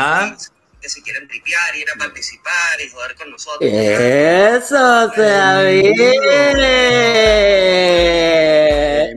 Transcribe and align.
Ah. 0.00 0.36
Que 0.80 0.88
si 0.88 1.02
quieren 1.02 1.26
tripear, 1.26 1.74
ir 1.74 1.86
a 1.92 1.98
participar 1.98 2.80
y 2.80 2.88
jugar 2.88 3.16
con 3.16 3.32
nosotros. 3.32 3.68
Eso, 3.68 5.10
se 5.10 5.20
David. 5.20 5.92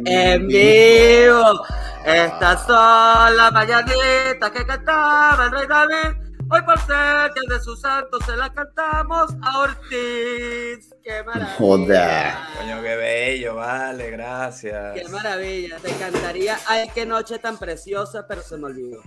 En 0.07 0.47
vivo. 0.47 1.63
Estas 2.03 2.65
son 2.65 3.37
las 3.37 3.51
mañanitas 3.51 4.49
que 4.51 4.65
cantaba 4.65 5.45
el 5.45 5.51
rey 5.51 5.67
David. 5.67 6.17
Hoy 6.49 6.61
por 6.63 6.79
ser 6.79 7.31
que 7.33 7.53
de 7.53 7.61
sus 7.61 7.79
santos 7.79 8.25
se 8.25 8.35
la 8.35 8.51
cantamos 8.51 9.31
a 9.43 9.59
Ortiz. 9.59 10.93
¡Qué 11.03 11.23
maravilla! 11.23 11.55
Joda. 11.57 12.49
Coño, 12.57 12.81
qué 12.81 12.95
bello, 12.95 13.55
vale, 13.55 14.11
gracias. 14.11 14.95
¡Qué 14.95 15.07
maravilla! 15.07 15.77
Te 15.77 15.93
cantaría 15.93 16.57
Ay, 16.65 16.89
qué 16.93 17.05
noche 17.05 17.37
tan 17.37 17.57
preciosa, 17.57 18.25
pero 18.27 18.41
se 18.41 18.57
me 18.57 18.65
olvidó. 18.65 19.01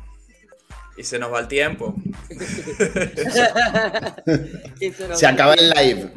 Y 0.97 1.03
se 1.03 1.19
nos 1.19 1.33
va 1.33 1.41
el 1.41 1.49
tiempo. 1.49 1.95
se, 5.15 5.27
acaba 5.27 5.55
el 5.55 5.71
live. 5.71 6.13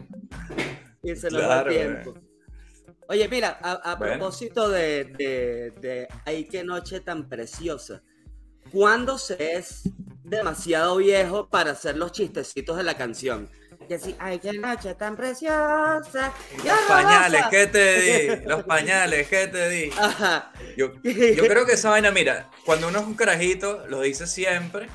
Y 1.03 1.15
se 1.15 1.31
nos 1.31 1.41
va 1.41 1.61
el 1.61 1.69
tiempo. 1.69 2.13
Oye, 3.09 3.27
mira, 3.29 3.57
a, 3.61 3.97
propósito 3.97 4.69
de, 4.69 5.05
de, 5.05 5.71
de 5.79 6.07
Ay, 6.25 6.45
qué 6.45 6.63
noche 6.63 6.99
tan 6.99 7.29
preciosa. 7.29 8.03
¿Cuándo 8.71 9.17
se 9.17 9.55
es 9.55 9.89
demasiado 10.23 10.97
viejo 10.97 11.49
para 11.49 11.71
hacer 11.71 11.97
los 11.97 12.11
chistecitos 12.11 12.77
de 12.77 12.83
la 12.83 12.95
canción? 12.95 13.49
Y 13.89 13.93
así, 13.93 14.15
ay, 14.19 14.39
qué 14.39 14.51
noche 14.53 14.95
tan 14.95 15.15
preciosa. 15.15 16.33
Los 16.63 16.79
pañales, 16.87 17.45
¿qué 17.49 17.67
te 17.67 18.01
di? 18.37 18.45
Los 18.45 18.63
pañales, 18.63 19.27
¿qué 19.29 19.47
te 19.47 19.69
di? 19.69 19.89
Yo, 20.75 20.93
yo, 21.03 21.47
creo 21.47 21.65
que 21.65 21.73
esa 21.73 21.91
vaina, 21.91 22.11
mira, 22.11 22.49
cuando 22.65 22.89
uno 22.89 22.99
es 22.99 23.05
un 23.05 23.15
carajito, 23.15 23.87
lo 23.87 24.01
dice 24.01 24.27
siempre. 24.27 24.87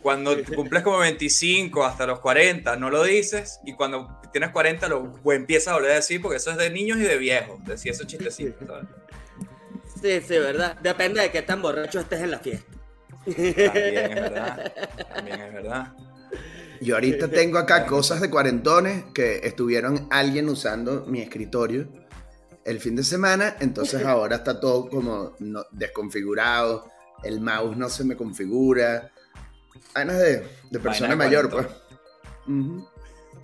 Cuando 0.00 0.36
cumples 0.54 0.84
como 0.84 0.98
25 0.98 1.84
hasta 1.84 2.06
los 2.06 2.20
40, 2.20 2.76
no 2.76 2.88
lo 2.88 3.02
dices. 3.02 3.58
Y 3.64 3.74
cuando 3.74 4.20
tienes 4.32 4.50
40, 4.50 4.88
lo 4.88 5.12
empiezas 5.32 5.68
a 5.68 5.74
volver 5.74 5.90
a 5.90 5.94
decir, 5.96 6.22
porque 6.22 6.36
eso 6.36 6.52
es 6.52 6.56
de 6.56 6.70
niños 6.70 6.98
y 6.98 7.02
de 7.02 7.18
viejos. 7.18 7.64
Decir 7.64 7.90
esos 7.90 8.06
chistecitos, 8.06 8.64
¿sabes? 8.64 8.86
Sí, 10.00 10.20
sí, 10.20 10.38
¿verdad? 10.38 10.76
Depende 10.80 11.20
de 11.20 11.32
qué 11.32 11.42
tan 11.42 11.60
borracho 11.60 11.98
estés 11.98 12.20
en 12.20 12.30
la 12.30 12.38
fiesta. 12.38 12.72
También 13.24 13.96
es 13.98 14.14
verdad. 14.14 14.72
También 15.12 15.40
es 15.40 15.52
verdad. 15.52 15.92
Yo 16.80 16.94
ahorita 16.94 17.28
tengo 17.28 17.58
acá 17.58 17.86
cosas 17.86 18.20
de 18.20 18.30
cuarentones 18.30 19.04
que 19.12 19.40
estuvieron 19.44 20.06
alguien 20.10 20.48
usando 20.48 21.04
mi 21.06 21.20
escritorio 21.20 21.88
el 22.64 22.80
fin 22.80 22.96
de 22.96 23.02
semana, 23.02 23.56
entonces 23.60 24.04
ahora 24.06 24.36
está 24.36 24.60
todo 24.60 24.88
como 24.88 25.34
desconfigurado, 25.70 26.90
el 27.22 27.40
mouse 27.40 27.76
no 27.76 27.88
se 27.88 28.04
me 28.04 28.16
configura. 28.16 29.10
Vainas 29.94 30.18
de, 30.18 30.46
de 30.70 30.78
persona 30.78 31.16
mayor, 31.16 31.48
pues. 31.50 31.66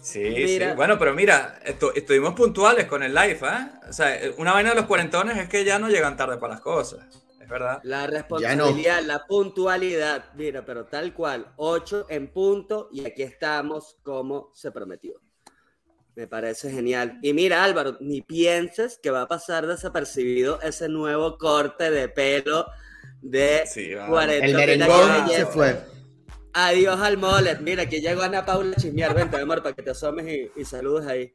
Sí, 0.03 0.49
sí. 0.49 0.61
Bueno, 0.77 0.99
pero 0.99 1.15
mira, 1.15 1.59
estuvimos 1.95 2.35
puntuales 2.35 2.87
con 2.87 3.03
el 3.03 3.15
live, 3.15 3.39
¿eh? 3.43 3.89
O 3.89 3.93
sea, 3.93 4.21
una 4.37 4.53
vaina 4.53 4.71
de 4.71 4.77
los 4.77 4.87
cuarentones 4.87 5.39
es 5.39 5.49
que 5.49 5.65
ya 5.65 5.79
no 5.79 5.89
llegan 5.89 6.17
tarde 6.17 6.37
para 6.37 6.55
las 6.55 6.61
cosas 6.61 7.24
es 7.45 7.51
verdad. 7.51 7.81
La 7.85 8.07
responsabilidad, 8.07 9.03
la 9.03 9.27
puntualidad, 9.27 10.33
mira, 10.35 10.65
pero 10.65 10.87
tal 10.87 11.15
cual, 11.15 11.53
8 11.57 12.07
en 12.09 12.33
punto 12.33 12.89
y 12.91 13.05
aquí 13.07 13.23
estamos 13.23 13.97
como 14.03 14.51
se 14.55 14.73
prometió. 14.73 15.21
Me 16.17 16.27
parece 16.27 16.71
genial. 16.71 17.19
Y 17.23 17.33
mira, 17.33 17.65
Álvaro, 17.65 17.97
ni 18.01 18.23
pienses 18.23 18.99
que 19.03 19.11
va 19.11 19.23
a 19.23 19.29
pasar 19.29 19.67
desapercibido 19.67 20.61
ese 20.63 20.89
nuevo 20.89 21.37
corte 21.39 21.91
de 21.91 22.09
pelo 22.09 22.67
de 23.21 23.65
sí, 23.67 23.91
El 23.91 24.55
merengón 24.55 25.29
se 25.29 25.47
fue. 25.47 25.81
Adiós 26.53 27.01
al 27.01 27.19
molet. 27.19 27.61
Mira, 27.61 27.83
aquí 27.83 28.01
llegó 28.01 28.23
Ana 28.23 28.47
Paula 28.47 28.75
a 28.77 28.81
chismear. 28.81 29.13
Vente, 29.13 29.37
amor, 29.37 29.61
para 29.61 29.75
que 29.75 29.83
te 29.83 29.91
asomes 29.91 30.27
y, 30.29 30.61
y 30.61 30.65
saludes 30.65 31.07
ahí. 31.09 31.33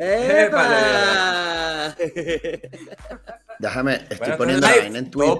¡Epa! 0.00 1.94
Déjame, 3.58 3.94
estoy 4.08 4.32
poniendo 4.36 4.68
la 4.68 4.76
vaina 4.76 4.98
en 5.00 5.10
Twitter. 5.10 5.38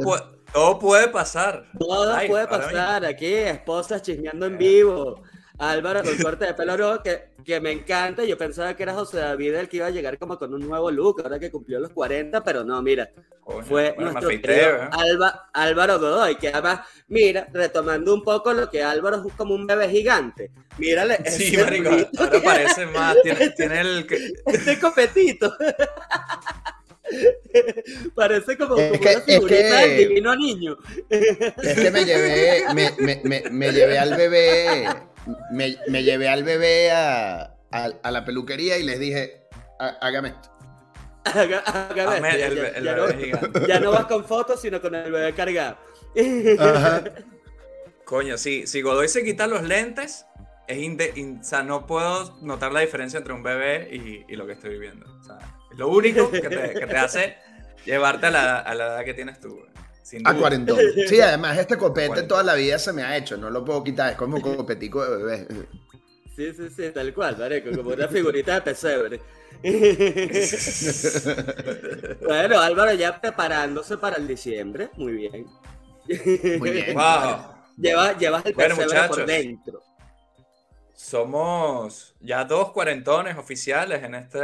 Todo 0.52 0.78
puede, 0.80 1.08
pasar. 1.08 1.64
Todo 1.78 2.16
puede 2.26 2.48
pasar 2.48 3.04
aquí, 3.04 3.32
esposas 3.34 4.02
chismeando 4.02 4.46
en 4.46 4.58
vivo. 4.58 5.22
Álvaro 5.58 6.02
con 6.02 6.16
corte 6.18 6.46
de 6.46 6.54
pelo 6.54 7.02
que, 7.02 7.30
que 7.44 7.60
me 7.60 7.72
encanta. 7.72 8.24
Yo 8.24 8.38
pensaba 8.38 8.74
que 8.74 8.82
era 8.84 8.94
José 8.94 9.18
David 9.18 9.54
el 9.54 9.68
que 9.68 9.78
iba 9.78 9.86
a 9.86 9.90
llegar 9.90 10.18
como 10.18 10.38
con 10.38 10.54
un 10.54 10.66
nuevo 10.66 10.90
look, 10.90 11.20
ahora 11.22 11.38
que 11.38 11.50
cumplió 11.50 11.80
los 11.80 11.90
40, 11.90 12.42
pero 12.44 12.64
no, 12.64 12.80
mira. 12.82 13.10
fue 13.64 13.94
nuestro 13.98 14.30
¿eh? 14.30 14.88
Álvaro 15.52 15.98
Godoy, 15.98 16.36
que 16.36 16.48
además, 16.48 16.80
mira, 17.08 17.48
retomando 17.52 18.14
un 18.14 18.22
poco 18.22 18.52
lo 18.52 18.70
que 18.70 18.82
Álvaro 18.82 19.24
es 19.26 19.34
como 19.34 19.54
un 19.54 19.66
bebé 19.66 19.88
gigante. 19.88 20.50
Mírale. 20.78 21.18
Sí, 21.28 21.56
marico, 21.56 21.90
ahora 22.18 22.40
parece 22.42 22.86
más, 22.86 23.16
tiene, 23.22 23.50
tiene 23.50 23.80
el... 23.80 24.06
Este 24.46 24.78
copetito. 24.78 25.52
Parece 28.14 28.56
como, 28.56 28.74
una 28.74 29.20
figurita 29.20 29.80
del 29.80 29.98
divino 29.98 30.36
niño. 30.36 30.76
Es 31.08 31.80
que 31.80 31.90
me 31.90 32.04
llevé, 32.04 32.64
me, 32.74 33.20
me, 33.24 33.42
me, 33.50 33.72
llevé 33.72 33.98
al 33.98 34.14
bebé, 34.14 34.88
me, 35.50 36.02
llevé 36.02 36.28
al 36.28 36.44
bebé 36.44 36.90
a, 36.92 37.54
a, 37.70 38.10
la 38.10 38.24
peluquería 38.24 38.78
y 38.78 38.82
les 38.82 38.98
dije, 38.98 39.48
hágame 39.78 40.28
esto. 40.28 40.50
hágame 41.24 42.28
esto. 42.30 43.66
ya, 43.66 43.80
no, 43.80 43.90
vas 43.90 44.06
con 44.06 44.24
fotos, 44.24 44.60
sino 44.60 44.80
con 44.80 44.94
el 44.94 45.10
bebé 45.12 45.34
cargado. 45.34 45.78
Coño, 48.04 48.38
si, 48.38 48.66
si 48.66 48.80
Godoy 48.80 49.08
se 49.08 49.22
quita 49.22 49.46
los 49.46 49.62
lentes, 49.62 50.24
es 50.66 50.78
o 50.78 51.44
sea, 51.44 51.62
no 51.62 51.86
puedo 51.86 52.38
notar 52.40 52.72
la 52.72 52.80
diferencia 52.80 53.18
entre 53.18 53.32
un 53.32 53.42
bebé 53.42 53.88
y, 53.90 54.24
y 54.32 54.36
lo 54.36 54.46
que 54.46 54.52
estoy 54.52 54.70
viviendo. 54.70 55.06
O 55.20 55.22
sea, 55.22 55.38
lo 55.76 55.88
único 55.88 56.30
que 56.30 56.40
te, 56.40 56.74
que 56.74 56.86
te 56.86 56.96
hace 56.96 57.36
llevarte 57.84 58.26
a 58.26 58.30
la, 58.30 58.58
a 58.58 58.74
la, 58.74 58.86
edad 58.86 59.04
que 59.04 59.14
tienes 59.14 59.40
tú. 59.40 59.60
A 60.24 60.34
40. 60.34 60.74
Sí, 61.06 61.20
además 61.22 61.58
este 61.58 61.76
copete 61.76 62.22
toda 62.22 62.42
la 62.42 62.54
vida 62.54 62.78
se 62.78 62.92
me 62.92 63.02
ha 63.02 63.16
hecho, 63.16 63.36
no 63.36 63.50
lo 63.50 63.64
puedo 63.64 63.82
quitar, 63.84 64.12
es 64.12 64.16
como 64.16 64.36
un 64.36 64.42
copetico 64.56 65.04
de 65.04 65.16
bebé. 65.16 65.46
Sí, 66.34 66.52
sí, 66.54 66.70
sí, 66.70 66.90
tal 66.94 67.12
cual, 67.12 67.36
Mareco, 67.36 67.76
como 67.76 67.90
una 67.90 68.08
figurita 68.08 68.54
de 68.54 68.62
pesebre. 68.62 69.20
bueno, 72.24 72.60
Álvaro 72.60 72.94
ya 72.94 73.20
preparándose 73.20 73.98
para 73.98 74.16
el 74.16 74.28
diciembre, 74.28 74.90
muy 74.96 75.12
bien. 75.12 75.46
Muy 76.58 76.70
bien. 76.70 76.96
Lleva, 77.76 78.16
llevas 78.16 78.46
el 78.46 78.54
pesebre 78.54 79.08
por 79.08 79.26
dentro. 79.26 79.82
Somos 80.94 82.14
ya 82.20 82.44
dos 82.44 82.72
cuarentones 82.72 83.36
oficiales 83.36 84.02
en 84.02 84.14
este 84.14 84.38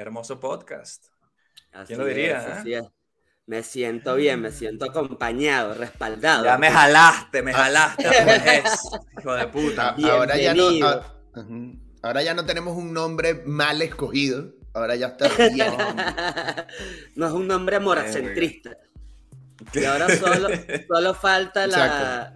hermoso 0.00 0.40
podcast. 0.40 1.08
¿Quién 1.86 1.98
lo 1.98 2.04
diría? 2.06 2.62
Eh? 2.64 2.82
Me 3.48 3.62
siento 3.62 4.14
bien, 4.14 4.42
me 4.42 4.52
siento 4.52 4.84
acompañado, 4.84 5.72
respaldado. 5.72 6.44
Ya 6.44 6.58
me 6.58 6.70
jalaste, 6.70 7.42
me 7.42 7.54
jalaste, 7.54 8.04
hijo 9.18 9.32
de 9.32 9.46
puta. 9.46 9.96
Ahora 10.04 10.36
ya, 10.36 10.52
no, 10.52 10.68
ahora 12.02 12.22
ya 12.22 12.34
no 12.34 12.44
tenemos 12.44 12.76
un 12.76 12.92
nombre 12.92 13.42
mal 13.46 13.80
escogido. 13.80 14.52
Ahora 14.74 14.96
ya 14.96 15.06
está 15.06 15.30
bien. 15.48 15.72
no 17.16 17.26
es 17.26 17.32
un 17.32 17.46
nombre 17.46 17.80
moracentrista. 17.80 18.76
Y 19.72 19.82
ahora 19.82 20.14
solo, 20.14 20.48
solo 20.88 21.14
falta 21.14 21.66
la, 21.66 22.34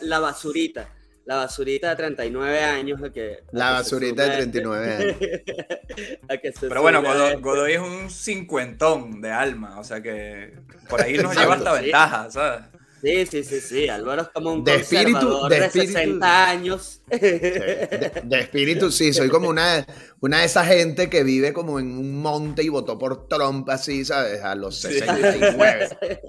la 0.00 0.18
basurita 0.20 0.88
la 1.26 1.36
basurita 1.36 1.90
de 1.90 1.96
39 1.96 2.60
años. 2.60 3.00
que, 3.12 3.44
la 3.52 3.70
basurita 3.70 4.24
de 4.24 4.36
39 4.36 4.94
años. 4.94 5.16
Pero 6.60 6.82
bueno, 6.82 7.02
Godoy, 7.40 7.72
es 7.72 7.80
un 7.80 8.10
cincuentón 8.10 9.20
de 9.20 9.30
alma, 9.30 9.78
o 9.78 9.84
sea 9.84 10.02
que 10.02 10.54
por 10.88 11.00
ahí 11.00 11.16
nos 11.16 11.36
lleva 11.36 11.54
hasta 11.54 11.72
ventaja, 11.72 12.30
¿sabes? 12.30 12.73
Sí, 13.04 13.26
sí, 13.26 13.44
sí, 13.44 13.60
sí. 13.60 13.88
Álvaro 13.88 14.22
es 14.22 14.28
como 14.28 14.50
un 14.50 14.64
de 14.64 14.76
espíritu, 14.76 15.46
de, 15.46 15.68
60 15.68 16.48
años. 16.48 17.02
De, 17.10 18.40
espíritu, 18.40 18.90
sí. 18.90 19.12
Soy 19.12 19.28
como 19.28 19.50
una, 19.50 19.84
una 20.20 20.38
de 20.38 20.46
esa 20.46 20.64
gente 20.64 21.10
que 21.10 21.22
vive 21.22 21.52
como 21.52 21.78
en 21.78 21.98
un 21.98 22.22
monte 22.22 22.62
y 22.62 22.70
votó 22.70 22.98
por 22.98 23.28
Trump 23.28 23.68
así, 23.68 24.06
¿sabes? 24.06 24.42
A 24.42 24.54
los 24.54 24.80
69. 24.80 25.98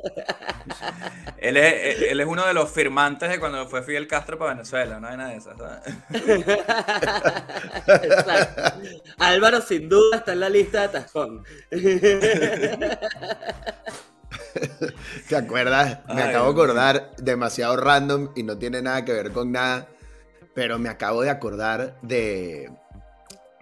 él, 1.38 1.56
es, 1.56 2.02
él 2.12 2.20
es 2.20 2.28
uno 2.28 2.46
de 2.46 2.54
los 2.54 2.70
firmantes 2.70 3.30
de 3.30 3.40
cuando 3.40 3.70
fue 3.70 3.82
Fidel 3.82 4.10
Castro 4.10 4.38
para 4.38 4.56
Venezuela, 4.56 5.00
no 5.00 5.08
hay 5.08 5.16
nada 5.16 5.30
de 5.30 5.38
eso, 5.38 5.52
Exacto. 8.04 8.82
Álvaro 9.18 9.62
sin 9.62 9.88
duda 9.88 10.18
está 10.18 10.34
en 10.34 10.42
la 10.42 10.50
lista 10.50 10.82
de 10.82 10.90
Tajón. 10.90 11.46
¿Te 15.30 15.36
acuerdas? 15.36 16.00
Me 16.14 16.24
acabo 16.24 16.46
de 16.46 16.52
acordar, 16.52 17.12
demasiado 17.18 17.78
random 17.78 18.32
y 18.36 18.44
no 18.44 18.58
tiene 18.58 18.82
nada 18.82 19.06
que 19.06 19.14
ver 19.14 19.32
con 19.32 19.52
nada, 19.52 19.88
pero 20.54 20.80
me 20.80 20.90
acabo 20.90 21.22
de 21.22 21.30
acordar 21.30 21.98
de, 22.02 22.72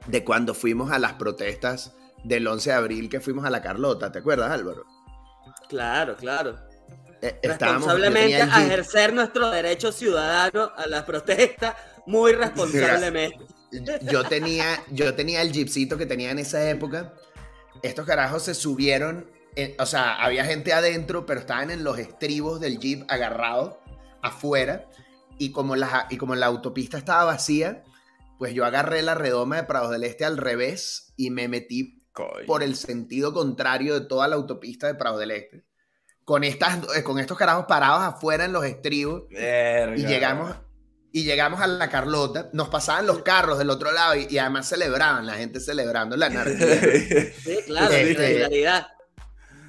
de 0.07 0.23
cuando 0.23 0.53
fuimos 0.53 0.91
a 0.91 0.99
las 0.99 1.13
protestas 1.13 1.93
del 2.23 2.47
11 2.47 2.69
de 2.69 2.75
abril 2.75 3.09
que 3.09 3.19
fuimos 3.19 3.45
a 3.45 3.49
la 3.49 3.61
Carlota, 3.61 4.11
¿te 4.11 4.19
acuerdas 4.19 4.51
Álvaro? 4.51 4.85
Claro, 5.67 6.15
claro. 6.15 6.55
Eh, 7.21 7.39
responsablemente 7.41 8.41
a 8.41 8.65
ejercer 8.65 9.13
nuestro 9.13 9.49
derecho 9.49 9.93
ciudadano 9.93 10.71
a 10.75 10.87
las 10.87 11.03
protestas, 11.03 11.75
muy 12.05 12.33
responsablemente. 12.33 13.45
Yo 14.01 14.23
tenía, 14.25 14.83
yo 14.91 15.15
tenía 15.15 15.41
el 15.41 15.51
jeepcito 15.51 15.97
que 15.97 16.05
tenía 16.05 16.31
en 16.31 16.39
esa 16.39 16.69
época. 16.69 17.13
Estos 17.81 18.05
carajos 18.05 18.43
se 18.43 18.53
subieron 18.53 19.25
o 19.79 19.85
sea, 19.85 20.15
había 20.15 20.45
gente 20.45 20.73
adentro, 20.73 21.25
pero 21.25 21.39
estaban 21.39 21.71
en 21.71 21.83
los 21.83 21.97
estribos 21.99 22.59
del 22.59 22.79
jeep 22.79 23.05
agarrados 23.09 23.75
afuera. 24.21 24.89
Y 25.37 25.51
como, 25.51 25.75
la, 25.75 26.07
y 26.09 26.17
como 26.17 26.35
la 26.35 26.45
autopista 26.45 26.97
estaba 26.97 27.25
vacía, 27.25 27.83
pues 28.37 28.53
yo 28.53 28.65
agarré 28.65 29.01
la 29.01 29.15
redoma 29.15 29.57
de 29.57 29.63
Prados 29.63 29.91
del 29.91 30.03
Este 30.03 30.25
al 30.25 30.37
revés 30.37 31.13
y 31.17 31.31
me 31.31 31.47
metí 31.47 32.03
por 32.45 32.61
el 32.61 32.75
sentido 32.75 33.33
contrario 33.33 33.99
de 33.99 34.05
toda 34.05 34.27
la 34.27 34.35
autopista 34.35 34.87
de 34.87 34.95
Prados 34.95 35.19
del 35.19 35.31
Este. 35.31 35.65
Con, 36.23 36.43
estas, 36.43 36.79
eh, 36.95 37.03
con 37.03 37.19
estos 37.19 37.37
carajos 37.37 37.65
parados 37.65 38.01
afuera 38.01 38.45
en 38.45 38.53
los 38.53 38.63
estribos. 38.63 39.23
Y 39.31 40.05
llegamos, 40.05 40.55
y 41.11 41.23
llegamos 41.25 41.61
a 41.61 41.67
la 41.67 41.89
Carlota, 41.89 42.49
nos 42.53 42.69
pasaban 42.69 43.05
los 43.05 43.23
carros 43.23 43.57
del 43.59 43.69
otro 43.69 43.91
lado 43.91 44.15
y, 44.15 44.37
además 44.37 44.67
celebraban, 44.67 45.25
la 45.25 45.33
gente 45.33 45.59
celebrando 45.59 46.15
la 46.15 46.25
anarquía. 46.27 46.79
sí, 47.43 47.57
claro, 47.67 47.93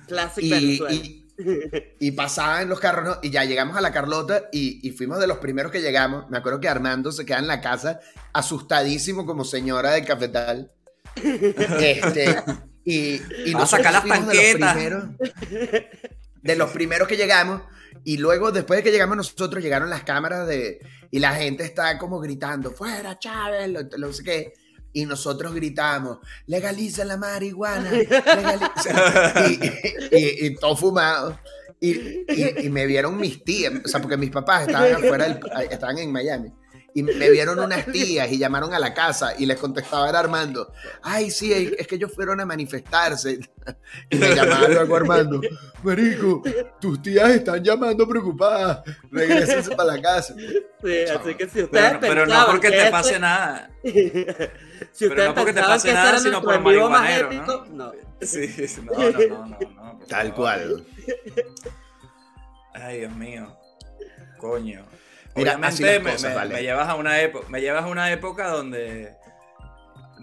este, 0.09 0.95
y, 0.95 1.25
y, 1.99 2.11
pasaban 2.13 2.63
en 2.63 2.69
los 2.69 2.81
carros, 2.81 3.19
Y 3.23 3.31
ya 3.31 3.45
llegamos 3.45 3.77
a 3.77 3.81
la 3.81 3.93
Carlota 3.93 4.49
y, 4.53 4.91
fuimos 4.93 5.19
de 5.19 5.27
los 5.27 5.39
primeros 5.39 5.73
que 5.73 5.81
llegamos. 5.81 6.29
Me 6.31 6.39
acuerdo 6.39 6.61
que 6.61 6.69
Armando 6.69 7.13
se 7.13 7.25
queda 7.25 7.39
en 7.39 7.47
la 7.47 7.61
casa 7.61 8.01
asustadísimo 8.33 9.27
como 9.27 9.45
señora 9.45 9.93
del 9.93 10.05
cafetal. 10.05 10.73
Este, 11.17 12.43
y, 12.85 13.21
y 13.47 13.53
nos 13.53 13.71
sacar 13.71 13.93
las 13.93 14.05
tanquetas. 14.05 14.75
De 14.77 14.91
los, 14.91 15.05
primeros, 15.05 15.05
de 16.43 16.57
los 16.57 16.71
primeros 16.71 17.09
que 17.09 17.17
llegamos. 17.17 17.63
Y 18.05 18.19
luego, 18.19 18.53
después 18.53 18.79
de 18.79 18.85
que 18.85 18.91
llegamos 18.91 19.17
nosotros, 19.17 19.63
llegaron 19.63 19.91
las 19.91 20.05
cámaras 20.05 20.47
de... 20.47 20.81
Y 21.11 21.21
la 21.21 21.35
gente 21.35 21.65
está 21.65 21.97
como 21.99 22.19
gritando, 22.19 22.73
fuera 22.73 23.19
Chávez, 23.19 23.71
lo, 23.97 24.13
sé 24.13 24.25
qué 24.25 24.55
y 24.95 25.05
nosotros 25.05 25.55
gritamos, 25.55 26.19
legaliza 26.47 27.05
la 27.05 27.19
marihuana, 27.19 27.91
y, 30.13 30.47
y, 30.47 30.55
todo 30.55 30.77
fumado. 30.77 31.39
Y, 31.81 32.25
y, 32.65 32.71
me 32.71 32.87
vieron 32.87 33.19
mis 33.19 33.45
tías, 33.45 33.75
o 33.85 33.89
sea, 33.89 34.01
porque 34.01 34.17
mis 34.17 34.31
papás 34.31 34.69
estaban 34.69 34.95
afuera, 34.95 35.27
estaban 35.71 35.99
en 35.99 36.11
Miami. 36.11 36.51
Y 36.97 37.03
me 37.03 37.29
vieron 37.29 37.59
unas 37.59 37.87
tías 37.87 38.31
y 38.31 38.39
llamaron 38.39 38.73
a 38.73 38.79
la 38.79 38.95
casa 38.95 39.35
y 39.37 39.47
les 39.47 39.59
contestaba 39.59 40.09
era 40.09 40.21
Armando, 40.21 40.73
ay, 41.03 41.29
sí, 41.29 41.75
es 41.77 41.89
que 41.89 41.97
ellos 41.97 42.13
fueron 42.15 42.41
a 42.41 42.47
manifestarse. 42.47 43.41
Y 44.11 44.17
me 44.17 44.35
llamaban 44.35 44.75
luego 44.75 44.97
Armando, 44.97 45.41
Marico, 45.83 46.43
tus 46.81 47.01
tías 47.01 47.31
están 47.31 47.65
llamando 47.65 48.07
preocupadas, 48.07 48.83
regresense 49.11 49.71
para 49.77 49.95
la 49.95 50.03
casa. 50.03 50.35
Sí, 50.37 51.01
así 51.05 51.35
que 51.35 51.49
si 51.49 51.63
ustedes 51.65 51.97
pero, 51.99 52.27
no 52.27 52.47
porque 52.47 52.71
te 52.71 52.91
pase 52.91 53.19
nada. 53.19 53.71
si 53.83 55.09
pero 55.09 55.25
no 55.25 55.35
porque 55.35 55.55
te 55.55 55.63
pase 55.63 55.95
nada, 55.95 56.19
sino 56.19 56.43
por 56.43 56.55
el 56.55 56.61
marihuanero, 56.61 57.33
¿no? 57.33 57.65
¿no? 57.67 57.93
Sí, 58.21 58.55
no, 58.83 59.11
no, 59.11 59.47
no, 59.47 59.69
no, 59.69 60.01
Tal 60.09 60.35
cual. 60.35 60.85
Ay, 62.75 62.99
Dios 63.01 63.17
mío. 63.17 63.57
Coño. 64.37 64.85
Obviamente 65.35 66.01
me, 66.01 66.63
llevas 66.63 66.89
a 66.89 66.95
una 66.95 67.21
época, 67.21 67.49
me 67.49 67.61
llevas 67.61 67.85
a 67.85 67.87
una 67.89 68.13
época 68.13 68.49
donde 68.49 69.17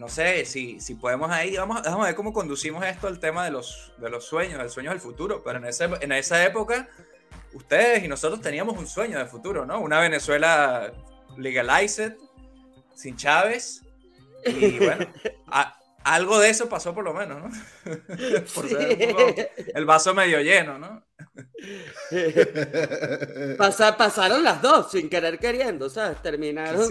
no 0.02 0.10
sé 0.10 0.46
si, 0.46 0.80
si 0.80 0.96
podemos 0.96 1.30
ahí, 1.30 1.56
vamos, 1.58 1.84
vamos 1.84 2.04
a 2.04 2.08
ver 2.08 2.16
cómo 2.16 2.34
conducimos 2.34 2.84
esto 2.86 3.08
al 3.08 3.20
tema 3.20 3.46
de 3.46 3.52
los, 3.52 3.94
de 3.98 4.10
los 4.10 4.26
sueños, 4.26 4.58
del 4.58 4.70
sueño 4.70 4.90
del 4.90 5.00
futuro. 5.00 5.44
Pero 5.44 5.60
en, 5.60 5.66
ese, 5.66 5.90
en 6.00 6.12
esa 6.12 6.44
época, 6.44 6.90
ustedes 7.54 8.04
y 8.04 8.08
nosotros 8.08 8.42
teníamos 8.42 8.78
un 8.78 8.88
sueño 8.88 9.20
de 9.20 9.26
futuro, 9.26 9.66
¿no? 9.66 9.80
Una 9.80 10.00
Venezuela 10.00 10.92
legalized, 11.38 12.14
sin 12.96 13.16
Chávez. 13.16 13.84
Y 14.46 14.80
bueno, 14.84 15.06
algo 16.04 16.40
de 16.40 16.50
eso 16.50 16.68
pasó 16.68 16.96
por 16.96 17.04
lo 17.04 17.14
menos, 17.14 17.40
¿no? 17.44 17.50
por 18.56 18.66
el 18.68 19.86
vaso 19.86 20.14
medio 20.14 20.42
lleno, 20.42 20.80
¿no? 20.80 21.04
Pasaron 23.58 24.44
las 24.44 24.62
dos 24.62 24.92
sin 24.92 25.10
querer 25.10 25.40
queriendo, 25.40 25.90
¿sabes? 25.90 26.22
Terminaron 26.22 26.88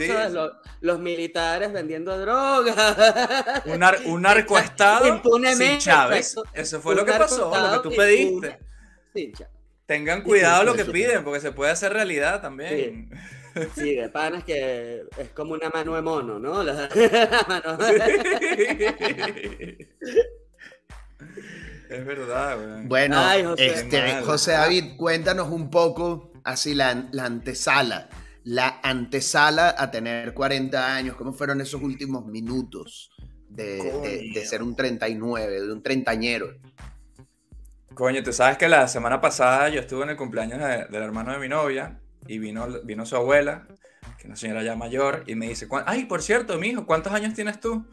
Los, 0.80 0.98
militares 0.98 1.72
vendiendo 1.72 2.18
drogas. 2.18 2.96
Un, 3.66 3.84
un 4.06 4.22
narcoestado 4.22 5.22
sin 5.54 5.78
Chávez. 5.78 6.36
Eso, 6.54 6.80
fue 6.80 6.94
lo 6.94 7.04
que 7.04 7.12
pasó, 7.12 7.52
lo 7.54 7.82
que 7.82 7.88
tú 7.88 7.94
pediste. 7.94 8.58
Tengan 9.86 10.22
cuidado 10.22 10.64
lo 10.64 10.74
que 10.74 10.84
piden, 10.84 11.24
porque 11.24 11.40
se 11.40 11.52
puede 11.52 11.72
hacer 11.72 11.92
realidad 11.92 12.40
también. 12.40 13.10
Sí, 13.74 13.96
de 13.96 14.08
panas 14.08 14.44
que 14.44 15.04
es 15.18 15.28
como 15.30 15.54
una 15.54 15.68
mano 15.70 15.96
de 15.96 16.02
mono, 16.02 16.38
¿no? 16.38 16.62
La, 16.62 16.88
mano... 17.48 17.78
Es 21.90 22.06
verdad, 22.06 22.84
Bueno, 22.84 23.16
José. 23.50 23.66
Este, 23.66 24.22
José 24.22 24.52
David, 24.52 24.96
cuéntanos 24.96 25.48
un 25.48 25.70
poco 25.70 26.30
así 26.44 26.72
la, 26.72 27.08
la, 27.10 27.24
antesala, 27.24 28.08
la 28.44 28.78
antesala 28.84 29.74
a 29.76 29.90
tener 29.90 30.32
40 30.32 30.94
años, 30.94 31.16
¿cómo 31.16 31.32
fueron 31.32 31.60
esos 31.60 31.82
últimos 31.82 32.26
minutos 32.26 33.10
de, 33.48 34.30
de, 34.32 34.46
ser 34.46 34.62
un 34.62 34.76
39, 34.76 35.62
de 35.62 35.72
un 35.72 35.82
treintañero? 35.82 36.54
Coño, 37.94 38.22
tú 38.22 38.32
sabes 38.32 38.56
que 38.56 38.68
la 38.68 38.86
semana 38.86 39.20
pasada 39.20 39.68
yo 39.68 39.80
estuve 39.80 40.04
en 40.04 40.10
el 40.10 40.16
cumpleaños 40.16 40.60
del 40.60 41.02
hermano 41.02 41.32
de 41.32 41.38
mi 41.40 41.48
novia 41.48 41.98
y 42.28 42.38
vino, 42.38 42.68
vino 42.84 43.04
su 43.04 43.16
abuela, 43.16 43.66
que 44.16 44.20
es 44.20 44.24
una 44.26 44.36
señora 44.36 44.62
ya 44.62 44.76
mayor, 44.76 45.24
y 45.26 45.34
me 45.34 45.48
dice, 45.48 45.66
ay, 45.86 46.04
por 46.04 46.22
cierto, 46.22 46.56
mi 46.56 46.68
hijo, 46.68 46.86
¿cuántos 46.86 47.12
años 47.12 47.34
tienes 47.34 47.58
tú? 47.58 47.84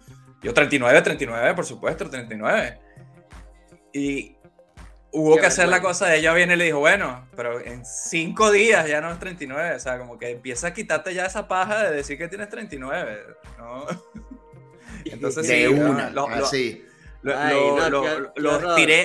Yo 0.44 0.54
39, 0.54 1.01
39, 1.01 1.56
por 1.56 1.66
supuesto, 1.66 2.08
39. 2.08 2.87
Y 3.94 4.38
hubo 5.12 5.38
que 5.38 5.46
hacer 5.46 5.67
la 5.67 5.82
cosa 5.82 6.08
de 6.08 6.20
ella 6.20 6.34
viene 6.34 6.53
y 6.53 6.58
le 6.58 6.65
dijo, 6.65 6.79
bueno, 6.79 7.27
pero 7.36 7.60
en 7.60 7.86
cinco 7.86 8.51
días 8.51 8.88
ya 8.88 9.01
no 9.01 9.12
es 9.12 9.20
39, 9.20 9.75
o 9.75 9.79
sea, 9.79 9.98
como 9.98 10.17
que 10.17 10.32
empieza 10.32 10.67
a 10.67 10.74
quitarte 10.74 11.13
ya 11.13 11.25
esa 11.25 11.48
paja 11.48 11.84
de 11.84 11.96
decir 11.96 12.17
que 12.17 12.27
tienes 12.27 12.50
39, 12.50 13.25
¿no? 13.58 13.86
Entonces 15.06 15.48
de 15.48 15.67
sí, 15.67 15.74
una, 15.74 16.10
lo, 16.10 16.27
así. 16.27 16.84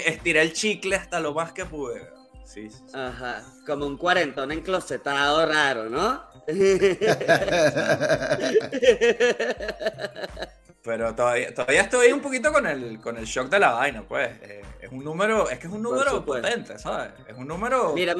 estiré, 0.06 0.42
el 0.42 0.52
chicle 0.52 0.96
hasta 0.96 1.20
lo 1.20 1.34
más 1.34 1.52
que 1.52 1.64
pude. 1.64 2.10
Sí, 2.44 2.68
sí, 2.68 2.82
Ajá, 2.92 3.42
como 3.66 3.86
un 3.86 3.96
cuarentón 3.96 4.52
enclosetado 4.52 5.46
raro, 5.46 5.88
¿no? 5.88 6.22
Pero 10.84 11.14
todavía, 11.14 11.54
todavía 11.54 11.82
estoy 11.82 12.12
un 12.12 12.20
poquito 12.20 12.52
con 12.52 12.66
el, 12.66 13.00
con 13.00 13.16
el 13.16 13.24
shock 13.24 13.48
de 13.48 13.60
la 13.60 13.72
vaina, 13.72 14.02
pues. 14.02 14.30
Eh, 14.42 14.62
es 14.80 14.90
un 14.90 15.04
número, 15.04 15.48
es 15.48 15.58
que 15.60 15.68
es 15.68 15.72
un 15.72 15.82
número 15.82 16.24
potente, 16.24 16.76
¿sabes? 16.78 17.12
Es 17.28 17.36
un 17.36 17.46
número. 17.46 17.92
Mira, 17.94 18.14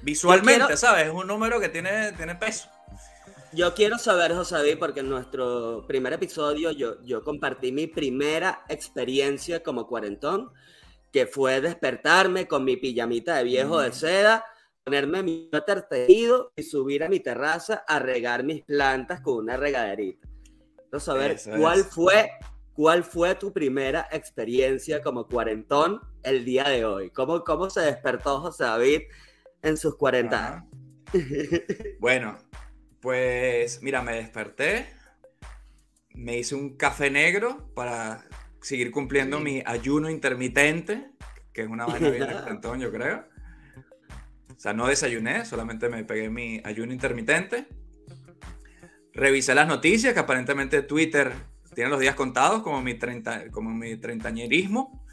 Visualmente, 0.00 0.76
¿sabes? 0.76 1.06
Es 1.06 1.12
un 1.12 1.26
número 1.26 1.60
que 1.60 1.68
tiene, 1.68 2.12
tiene 2.12 2.34
peso. 2.34 2.68
Yo 3.52 3.74
quiero 3.74 3.98
saber, 3.98 4.34
José, 4.34 4.76
porque 4.78 5.00
en 5.00 5.10
nuestro 5.10 5.84
primer 5.86 6.14
episodio 6.14 6.70
yo, 6.72 7.02
yo 7.04 7.22
compartí 7.22 7.70
mi 7.70 7.86
primera 7.86 8.64
experiencia 8.68 9.62
como 9.62 9.86
cuarentón, 9.86 10.50
que 11.12 11.26
fue 11.26 11.60
despertarme 11.60 12.48
con 12.48 12.64
mi 12.64 12.78
pijamita 12.78 13.36
de 13.36 13.44
viejo 13.44 13.80
de 13.80 13.92
seda, 13.92 14.46
ponerme 14.82 15.22
mi 15.22 15.50
tejido 15.90 16.52
y 16.56 16.62
subir 16.62 17.04
a 17.04 17.10
mi 17.10 17.20
terraza 17.20 17.84
a 17.86 17.98
regar 17.98 18.42
mis 18.42 18.64
plantas 18.64 19.20
con 19.20 19.34
una 19.34 19.58
regaderita 19.58 20.31
saber 21.00 21.38
cuál 21.58 21.84
fue 21.84 22.30
¿Cuál 22.74 23.04
fue 23.04 23.34
tu 23.34 23.52
primera 23.52 24.08
experiencia 24.10 25.02
como 25.02 25.26
cuarentón 25.26 26.00
el 26.22 26.42
día 26.44 26.64
de 26.70 26.86
hoy? 26.86 27.10
¿Cómo, 27.10 27.44
cómo 27.44 27.68
se 27.68 27.80
despertó 27.80 28.40
José 28.40 28.64
David 28.64 29.02
en 29.60 29.76
sus 29.76 29.96
40 29.96 30.66
Bueno, 32.00 32.38
pues 33.00 33.82
mira, 33.82 34.00
me 34.00 34.14
desperté, 34.14 34.86
me 36.14 36.38
hice 36.38 36.54
un 36.54 36.76
café 36.76 37.10
negro 37.10 37.70
para 37.74 38.24
seguir 38.62 38.90
cumpliendo 38.90 39.38
mi 39.38 39.62
ayuno 39.66 40.08
intermitente, 40.08 41.10
que 41.52 41.62
es 41.62 41.68
una 41.68 41.84
vaina 41.84 42.08
bien 42.08 42.26
de 42.26 42.78
yo 42.80 42.90
creo. 42.90 43.24
O 44.56 44.60
sea, 44.62 44.72
no 44.72 44.86
desayuné, 44.86 45.44
solamente 45.44 45.88
me 45.90 46.04
pegué 46.04 46.30
mi 46.30 46.62
ayuno 46.64 46.92
intermitente. 46.92 47.66
Revisé 49.14 49.54
las 49.54 49.68
noticias, 49.68 50.14
que 50.14 50.20
aparentemente 50.20 50.82
Twitter 50.82 51.32
tiene 51.74 51.90
los 51.90 52.00
días 52.00 52.14
contados, 52.14 52.62
como 52.62 52.82
mi, 52.82 52.94
treinta, 52.94 53.50
como 53.50 53.70
mi 53.70 53.96
treintañerismo. 53.96 55.04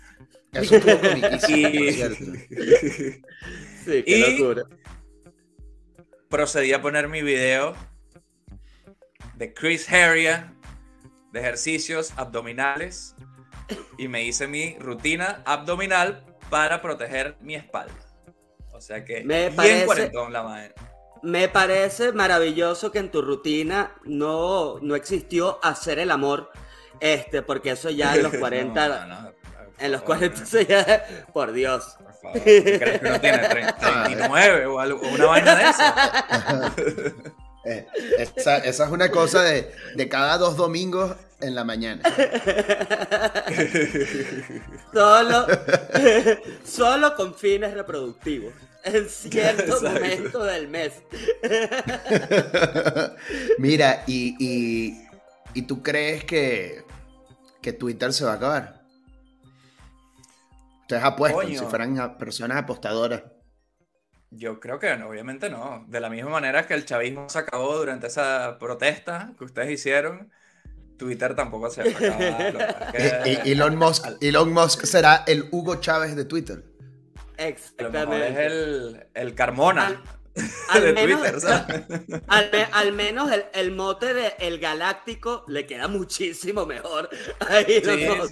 Eso 0.51 0.75
y... 0.75 0.81
sí, 3.85 4.03
qué 4.03 4.37
locura. 4.37 4.63
Procedí 6.29 6.73
a 6.73 6.81
poner 6.81 7.07
mi 7.07 7.21
video 7.21 7.75
de 9.35 9.53
Chris 9.53 9.91
Harrier 9.91 10.45
de 11.31 11.39
ejercicios 11.39 12.13
abdominales 12.17 13.15
y 13.97 14.07
me 14.07 14.23
hice 14.23 14.47
mi 14.47 14.77
rutina 14.79 15.41
abdominal 15.45 16.25
para 16.49 16.81
proteger 16.81 17.37
mi 17.41 17.55
espalda. 17.55 17.93
O 18.73 18.81
sea 18.81 19.03
que 19.03 19.23
me 19.23 19.49
bien 19.49 19.85
cuarentón 19.85 20.33
la 20.33 20.43
madre. 20.43 20.73
Me 21.21 21.49
parece 21.49 22.11
maravilloso 22.11 22.91
que 22.91 22.99
en 22.99 23.11
tu 23.11 23.21
rutina 23.21 23.95
no, 24.03 24.79
no 24.81 24.95
existió 24.95 25.59
hacer 25.63 25.99
el 25.99 26.11
amor, 26.11 26.51
este, 26.99 27.41
porque 27.41 27.71
eso 27.71 27.89
ya 27.89 28.15
en 28.15 28.23
los 28.23 28.33
40... 28.39 29.33
en 29.79 29.91
los 29.91 30.01
40 30.01 30.61
ya, 30.63 31.25
por 31.33 31.51
Dios. 31.51 31.97
Por 31.97 32.13
favor, 32.13 32.41
¿crees 32.41 32.99
que 32.99 33.09
no 33.09 33.19
tiene 33.19 33.37
39 33.37 34.65
o, 34.67 34.79
algo, 34.79 35.01
una 35.07 35.25
vaina 35.25 35.55
de 35.55 35.69
eso? 35.69 37.33
Eh, 37.69 37.85
esa, 38.17 38.57
esa, 38.57 38.85
es 38.85 38.91
una 38.91 39.11
cosa 39.11 39.43
de, 39.43 39.71
de 39.95 40.09
cada 40.09 40.37
dos 40.39 40.57
domingos 40.57 41.15
en 41.39 41.55
la 41.55 41.63
mañana. 41.63 42.01
solo, 44.93 45.47
solo 46.65 47.15
con 47.15 47.35
fines 47.35 47.73
reproductivos. 47.73 48.53
En 48.83 49.07
cierto 49.09 49.81
momento 49.81 50.43
del 50.43 50.67
mes. 50.67 50.93
Mira, 53.59 54.03
y, 54.07 54.35
y, 54.39 55.07
y, 55.53 55.61
tú 55.63 55.83
crees 55.83 56.23
que, 56.23 56.85
que 57.61 57.73
Twitter 57.73 58.13
se 58.13 58.23
va 58.23 58.31
a 58.31 58.35
acabar? 58.35 58.81
Ustedes 60.81 61.03
apuestan 61.03 61.49
si 61.49 61.57
fueran 61.57 62.17
personas 62.17 62.57
apostadoras. 62.57 63.21
Yo 64.31 64.59
creo 64.59 64.79
que 64.79 64.91
obviamente 64.93 65.49
no. 65.49 65.85
De 65.87 65.99
la 65.99 66.09
misma 66.09 66.29
manera 66.29 66.67
que 66.67 66.75
el 66.75 66.85
chavismo 66.85 67.29
se 67.29 67.39
acabó 67.39 67.77
durante 67.77 68.07
esa 68.07 68.57
protesta 68.59 69.33
que 69.37 69.45
ustedes 69.45 69.71
hicieron, 69.71 70.31
Twitter 70.97 71.35
tampoco 71.35 71.69
se 71.71 71.83
va 71.83 71.89
a 71.89 72.45
acabar. 72.45 72.97
Elon, 73.45 73.75
Musk, 73.75 74.05
Elon 74.21 74.53
Musk 74.53 74.85
será 74.85 75.23
el 75.25 75.47
Hugo 75.51 75.77
Chávez 75.77 76.15
de 76.15 76.25
Twitter. 76.25 76.63
Exactamente. 77.37 78.27
es 78.27 78.37
el, 78.37 79.07
el 79.13 79.33
Carmona. 79.33 80.03
Al, 80.69 80.81
de 80.83 80.93
menos, 80.93 81.21
Twitter, 81.21 82.23
al, 82.71 82.93
menos 82.93 83.31
el, 83.31 83.45
el, 83.53 83.71
mote 83.71 84.13
de 84.13 84.33
El 84.39 84.59
Galáctico 84.59 85.43
le 85.47 85.65
queda 85.65 85.87
muchísimo 85.87 86.65
mejor. 86.65 87.09
sí, 87.65 87.81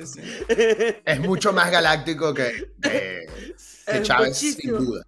sí, 0.06 0.24
es 1.06 1.20
mucho 1.20 1.52
más 1.52 1.72
galáctico 1.72 2.34
que, 2.34 2.72
que, 2.82 4.02
Chávez, 4.04 4.38
sin 4.38 4.78
duda. 4.78 5.06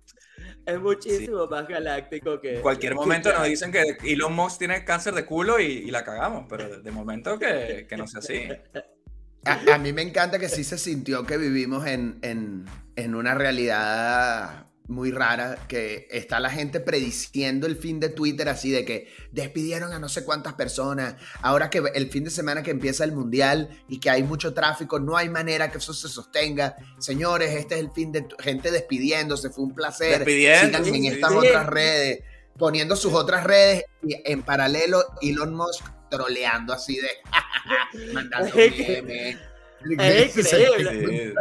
Es 0.69 0.79
muchísimo 0.79 1.47
más 1.47 1.67
galáctico 1.67 2.39
que. 2.39 2.55
En 2.55 2.61
cualquier 2.61 2.95
momento 2.95 3.31
nos 3.33 3.45
dicen 3.45 3.71
que 3.71 3.97
Elon 4.03 4.33
Musk 4.33 4.59
tiene 4.59 4.83
cáncer 4.83 5.13
de 5.13 5.25
culo 5.25 5.59
y, 5.59 5.89
la 5.91 6.03
cagamos, 6.03 6.45
pero 6.49 6.81
de 6.81 6.91
momento 6.91 7.37
que, 7.39 7.85
que 7.89 7.97
no 7.97 8.07
sea 8.07 8.19
así. 8.19 8.47
A, 9.45 9.77
mí 9.77 9.93
me 9.93 10.01
encanta 10.01 10.37
que 10.37 10.49
sí 10.49 10.63
se 10.63 10.77
sintió 10.77 11.25
que 11.25 11.37
vivimos 11.37 11.87
en, 11.87 12.19
en, 12.21 12.65
en 12.95 13.15
una 13.15 13.33
realidad 13.35 14.68
muy 14.89 15.11
rara 15.11 15.67
que 15.67 16.07
está 16.09 16.39
la 16.39 16.49
gente 16.49 16.79
prediciendo 16.79 17.67
el 17.67 17.77
fin 17.77 17.99
de 17.99 18.09
Twitter 18.09 18.49
así 18.49 18.71
de 18.71 18.83
que 18.83 19.07
despidieron 19.31 19.93
a 19.93 19.99
no 19.99 20.09
sé 20.09 20.25
cuántas 20.25 20.53
personas, 20.53 21.15
ahora 21.41 21.69
que 21.69 21.83
el 21.93 22.09
fin 22.09 22.23
de 22.23 22.31
semana 22.31 22.63
que 22.63 22.71
empieza 22.71 23.03
el 23.03 23.11
mundial 23.11 23.69
y 23.87 23.99
que 23.99 24.09
hay 24.09 24.23
mucho 24.23 24.53
tráfico, 24.53 24.99
no 24.99 25.15
hay 25.15 25.29
manera 25.29 25.71
que 25.71 25.77
eso 25.77 25.93
se 25.93 26.09
sostenga. 26.09 26.75
Señores, 26.97 27.53
este 27.53 27.75
es 27.75 27.81
el 27.81 27.91
fin 27.91 28.11
de 28.11 28.25
gente 28.39 28.71
despidiéndose, 28.71 29.49
fue 29.49 29.65
un 29.65 29.75
placer. 29.75 30.25
Sigan 30.25 30.85
en 30.85 31.05
estas 31.05 31.31
otras 31.31 31.67
redes, 31.67 32.23
poniendo 32.57 32.95
sus 32.95 33.13
otras 33.13 33.43
redes 33.43 33.83
y 34.03 34.15
en 34.25 34.41
paralelo 34.41 35.03
Elon 35.21 35.53
Musk 35.53 35.85
troleando 36.09 36.73
así 36.73 36.97
de 36.97 37.09
mandando 38.13 38.55
memes. 38.55 39.37
Es 39.97 40.37
increíble. 40.37 41.33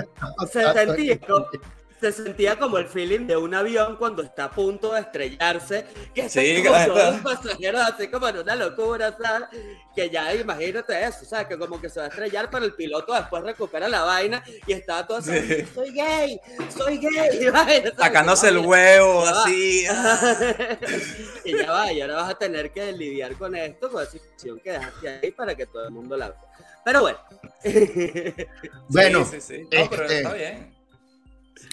Se 2.00 2.12
sentía 2.12 2.58
como 2.58 2.78
el 2.78 2.86
feeling 2.86 3.26
de 3.26 3.36
un 3.36 3.54
avión 3.54 3.96
cuando 3.96 4.22
está 4.22 4.44
a 4.44 4.50
punto 4.50 4.92
de 4.92 5.00
estrellarse, 5.00 5.84
que 6.14 6.28
sí, 6.28 6.62
como 6.64 6.86
todos 6.86 7.14
los 7.14 7.36
pasajeros 7.36 7.80
así 7.82 8.08
como 8.08 8.28
en 8.28 8.38
una 8.38 8.56
locura, 8.56 9.16
¿sabes? 9.20 9.48
Que 9.94 10.10
ya 10.10 10.34
imagínate 10.34 11.04
eso, 11.04 11.24
¿sabes? 11.24 11.48
Que 11.48 11.58
como 11.58 11.80
que 11.80 11.88
se 11.88 12.00
va 12.00 12.06
a 12.06 12.08
estrellar, 12.08 12.48
pero 12.50 12.64
el 12.64 12.74
piloto 12.74 13.12
después 13.12 13.42
recupera 13.42 13.88
la 13.88 14.02
vaina 14.02 14.42
y 14.66 14.72
está 14.72 15.06
todo 15.06 15.18
así, 15.18 15.66
soy 15.74 15.92
gay, 15.92 16.40
soy 16.76 16.98
gay, 16.98 17.50
sacándose 17.96 18.48
el 18.48 18.58
huevo 18.58 19.26
así. 19.26 19.84
y 21.44 21.56
ya 21.56 21.72
va, 21.72 21.92
y 21.92 22.00
ahora 22.00 22.16
vas 22.16 22.30
a 22.30 22.38
tener 22.38 22.70
que 22.70 22.92
lidiar 22.92 23.34
con 23.36 23.54
esto, 23.56 23.90
con 23.90 24.04
la 24.04 24.10
situación 24.10 24.60
que 24.60 24.72
dejaste 24.72 25.08
ahí 25.08 25.30
para 25.32 25.54
que 25.54 25.66
todo 25.66 25.84
el 25.84 25.90
mundo 25.90 26.16
la 26.16 26.28
vea. 26.28 26.38
Pero 26.84 27.00
bueno. 27.02 27.18
bueno, 28.88 29.24
sí, 29.24 29.40
sí, 29.40 29.62
No, 29.64 29.90
pero 29.90 30.04
está 30.06 30.14
este, 30.14 30.34
bien. 30.34 30.77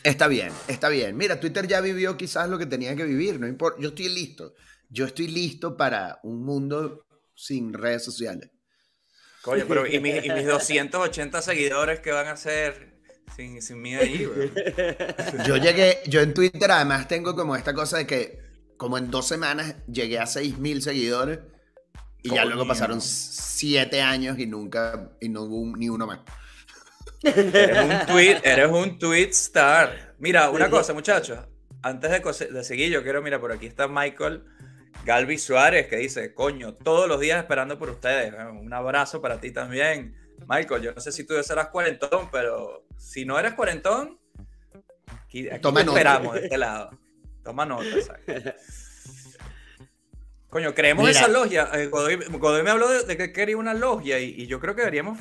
Está 0.04 0.28
bien, 0.28 0.52
está 0.68 0.90
bien. 0.90 1.18
Mira, 1.18 1.40
Twitter 1.40 1.68
ya 1.68 1.82
vivió 1.82 2.18
quizás 2.18 2.50
lo 2.50 2.58
que 2.58 2.66
tenía 2.66 2.96
que 2.96 3.06
vivir, 3.06 3.40
no 3.40 3.48
importa. 3.48 3.80
Yo 3.82 3.90
estoy 3.90 4.10
listo. 4.10 4.54
Yo 4.90 5.06
estoy 5.06 5.28
listo 5.28 5.76
para 5.76 6.20
un 6.24 6.44
mundo 6.44 7.06
sin 7.34 7.74
redes 7.74 8.04
sociales. 8.04 8.50
Coño, 9.42 9.66
pero 9.68 9.86
¿y, 9.86 10.00
mis, 10.00 10.46
280 10.46 11.42
seguidores 11.42 12.00
que 12.00 12.12
van 12.12 12.28
a 12.28 12.32
hacer 12.32 12.96
sin, 13.36 13.62
sin 13.62 13.82
mí 13.82 13.96
ahí, 13.96 14.28
Yo 15.46 15.58
llegué, 15.58 16.00
yo 16.08 16.22
en 16.22 16.34
Twitter 16.34 16.72
además 16.72 17.08
tengo 17.08 17.36
como 17.36 17.56
esta 17.56 17.74
cosa 17.74 17.98
de 17.98 18.08
que 18.08 18.40
como 18.78 18.98
en 18.98 19.12
dos 19.12 19.28
semanas 19.28 19.76
llegué 19.88 20.20
a 20.20 20.26
6.000 20.26 20.80
seguidores 20.82 21.40
y 22.24 22.30
ya 22.30 22.46
luego 22.46 22.68
pasaron 22.68 23.02
7 23.02 24.02
años 24.02 24.40
y 24.40 24.48
nunca, 24.48 25.12
y 25.22 25.30
no 25.30 25.44
hubo 25.44 25.78
ni 25.78 25.90
uno 25.90 26.08
más. 26.08 26.20
Eres 27.24 27.84
un 27.84 28.06
tweet, 28.08 28.42
eres 28.44 28.68
un 28.70 29.00
tweet 29.00 29.30
star. 29.30 30.16
Mira, 30.20 30.50
una 30.50 30.70
cosa, 30.70 30.94
muchachos. 30.94 31.40
Antes 31.82 32.12
de, 32.12 32.64
seguir, 32.64 32.90
yo 32.92 33.04
quiero, 33.04 33.22
mira, 33.22 33.40
por 33.40 33.52
aquí 33.52 33.68
está 33.68 33.88
Michael 33.88 34.44
Galvi 35.06 35.38
Suárez 35.38 35.88
que 35.88 35.98
dice, 35.98 36.34
coño, 36.34 36.74
todos 36.74 37.08
los 37.08 37.20
días 37.20 37.38
esperando 37.38 37.78
por 37.78 37.90
ustedes. 37.90 38.34
Un 38.34 38.74
abrazo 38.74 39.22
para 39.22 39.40
ti 39.40 39.52
también. 39.52 40.16
Michael, 40.48 40.82
yo 40.82 40.94
no 40.94 41.02
sé 41.02 41.12
si 41.12 41.26
tú 41.26 41.42
serás 41.44 41.70
cuarentón, 41.70 42.30
pero 42.32 42.86
si 42.98 43.26
no 43.26 43.38
eres 43.38 43.54
cuarentón, 43.54 44.20
aquí, 45.08 45.44
te 45.44 45.56
esperamos 45.56 46.34
de 46.34 46.42
este 46.42 46.58
lado. 46.58 46.90
Toma 47.44 47.66
nota, 47.66 47.86
Coño, 50.50 50.74
creemos 50.74 51.10
esa 51.10 51.28
logia. 51.28 51.70
Eh, 51.74 51.88
Godoy, 51.88 52.64
me 52.64 52.70
habló 52.72 52.88
de, 53.04 53.18
que 53.18 53.34
quería 53.34 53.58
una 53.58 53.74
logia 53.74 54.20
y, 54.20 54.34
y, 54.38 54.48
yo 54.48 54.60
creo 54.60 54.74
que 54.74 54.82
deberíamos 54.82 55.20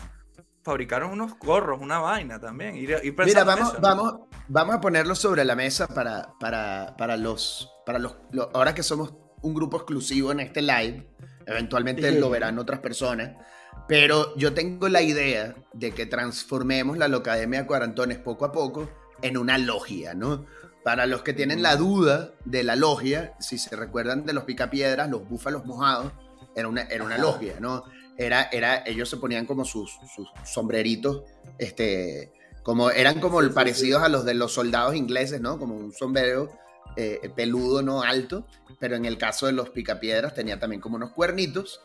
fabricaron 0.65 1.11
unos 1.11 1.39
gorros, 1.39 1.79
una 1.81 1.99
vaina 1.99 2.41
también. 2.41 2.75
Mira, 2.75 3.45
vamos, 3.45 3.81
vamos, 3.81 4.15
vamos 4.49 4.75
a 4.75 4.81
ponerlo 4.81 5.15
sobre 5.15 5.45
la 5.45 5.55
mesa 5.55 5.87
para, 5.87 6.33
para, 6.41 6.97
para, 6.97 7.17
los, 7.17 7.71
para 7.85 7.99
los, 7.99 8.17
Ahora 8.55 8.75
que 8.75 8.83
somos 8.83 9.15
un 9.43 9.55
grupo 9.55 9.77
exclusivo 9.77 10.33
en 10.33 10.41
este 10.41 10.63
live, 10.63 11.07
eventualmente 11.47 12.11
lo 12.19 12.31
verán 12.31 12.59
otras 12.59 12.81
personas. 12.81 13.33
Pero 13.87 14.35
yo 14.37 14.55
tengo 14.55 14.89
la 14.89 15.03
idea 15.03 15.55
de 15.75 15.93
que 15.93 16.07
transformemos 16.07 16.97
la 16.97 17.09
Locademia 17.09 17.67
Cuarantones 17.67 18.19
poco 18.19 18.47
a 18.47 18.53
poco 18.53 18.89
en 19.21 19.37
una 19.37 19.59
logia, 19.59 20.15
¿no? 20.15 20.47
Para 20.83 21.05
los 21.05 21.23
que 21.23 21.35
tienen 21.35 21.63
la 21.63 21.77
duda 21.77 22.33
de 22.47 22.63
la 22.63 22.77
logia, 22.77 23.35
si 23.41 23.59
se 23.59 23.77
recuerdan 23.77 24.25
de 24.25 24.33
los 24.33 24.45
picapiedras, 24.45 25.11
los 25.11 25.29
búfalos 25.29 25.67
mojados, 25.67 26.13
era 26.57 26.69
una, 26.69 26.83
era 26.83 27.05
una 27.05 27.19
logia, 27.19 27.57
¿no? 27.61 27.85
Era, 28.17 28.49
era, 28.53 28.83
ellos 28.87 29.09
se 29.09 29.17
ponían 29.17 29.47
como 29.47 29.65
sus, 29.65 29.99
sus 30.15 30.29
sombreritos, 30.45 31.23
este, 31.59 32.33
como, 32.63 32.91
eran 32.91 33.21
como 33.21 33.41
parecidos 33.53 34.03
a 34.03 34.09
los 34.09 34.25
de 34.25 34.35
los 34.35 34.53
soldados 34.53 34.95
ingleses, 34.95 35.41
¿no? 35.41 35.59
Como 35.59 35.77
un 35.77 35.93
sombrero 35.93 36.51
eh, 36.97 37.31
peludo, 37.35 37.83
no 37.83 38.03
alto, 38.03 38.47
pero 38.79 38.97
en 38.97 39.05
el 39.05 39.19
caso 39.19 39.47
de 39.47 39.53
los 39.53 39.71
picapiedras 39.71 40.35
tenía 40.35 40.59
también 40.59 40.81
como 40.81 40.97
unos 40.97 41.11
cuernitos, 41.11 41.81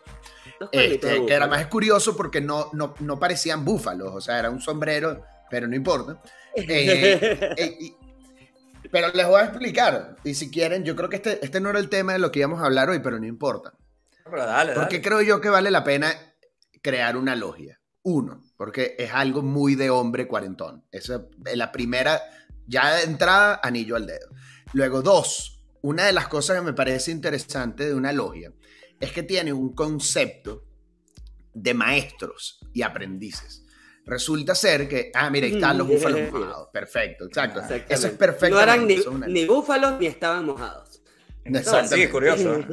este, 0.72 1.26
que 1.26 1.34
era 1.34 1.48
más 1.48 1.66
curioso 1.68 2.16
porque 2.16 2.42
no, 2.42 2.70
no, 2.74 2.94
no, 3.00 3.20
parecían 3.20 3.66
búfalos, 3.66 4.14
o 4.14 4.22
sea, 4.22 4.38
era 4.38 4.50
un 4.50 4.62
sombrero, 4.62 5.24
pero 5.50 5.68
no 5.68 5.76
importa. 5.76 6.22
Eh, 6.56 7.54
eh, 7.58 7.94
Pero 8.92 9.10
les 9.14 9.28
voy 9.28 9.40
a 9.40 9.46
explicar. 9.46 10.16
Y 10.24 10.34
si 10.34 10.50
quieren, 10.50 10.84
yo 10.84 10.96
creo 10.96 11.08
que 11.08 11.18
este, 11.18 11.46
este 11.46 11.62
no 11.62 11.70
era 11.70 11.80
el 11.80 11.90
tema 11.90 12.14
de 12.14 12.20
lo 12.20 12.32
que 12.32 12.40
íbamos 12.40 12.60
a 12.60 12.66
hablar 12.66 12.90
hoy, 12.90 13.00
pero 13.00 13.20
no 13.20 13.28
importa. 13.28 13.74
Pero 14.30 14.46
dale, 14.46 14.74
porque 14.74 15.02
creo 15.02 15.22
yo 15.22 15.42
que 15.42 15.50
vale 15.50 15.72
la 15.72 15.84
pena 15.84 16.14
crear 16.82 17.18
una 17.18 17.36
logia. 17.36 17.80
Uno, 18.02 18.42
porque 18.58 18.96
es 18.98 19.12
algo 19.14 19.42
muy 19.42 19.76
de 19.76 19.90
hombre 19.90 20.28
cuarentón. 20.28 20.86
Esa 20.92 21.26
es 21.46 21.58
la 21.58 21.72
primera, 21.72 22.22
ya 22.66 22.96
de 22.96 23.04
entrada, 23.04 23.60
anillo 23.62 23.96
al 23.96 24.08
dedo. 24.08 24.30
Luego, 24.74 25.02
dos, 25.02 25.64
una 25.82 26.06
de 26.06 26.14
las 26.14 26.28
cosas 26.28 26.58
que 26.58 26.64
me 26.64 26.74
parece 26.74 27.12
interesante 27.12 27.86
de 27.86 27.94
una 27.94 28.14
logia 28.14 28.54
es 29.00 29.12
que 29.12 29.24
tiene 29.24 29.54
un 29.54 29.74
concepto 29.74 30.66
de 31.54 31.74
maestros 31.74 32.60
y 32.74 32.82
aprendices. 32.82 33.64
Resulta 34.06 34.56
ser 34.56 34.90
que, 34.90 35.12
ah, 35.14 35.30
mira, 35.30 35.46
ahí 35.46 35.54
están 35.54 35.78
los 35.78 35.88
búfalos 35.88 36.22
mojados. 36.32 36.70
Perfecto, 36.74 37.26
exacto. 37.26 37.62
Eso 37.88 38.08
es 38.08 38.14
perfecto. 38.14 38.56
No 38.56 38.62
eran 38.62 38.88
ni, 38.88 39.46
búfalos 39.46 40.00
ni 40.00 40.08
estaban 40.08 40.46
mojados. 40.46 40.89
Sí, 41.46 42.02
es 42.02 42.10
curioso. 42.10 42.64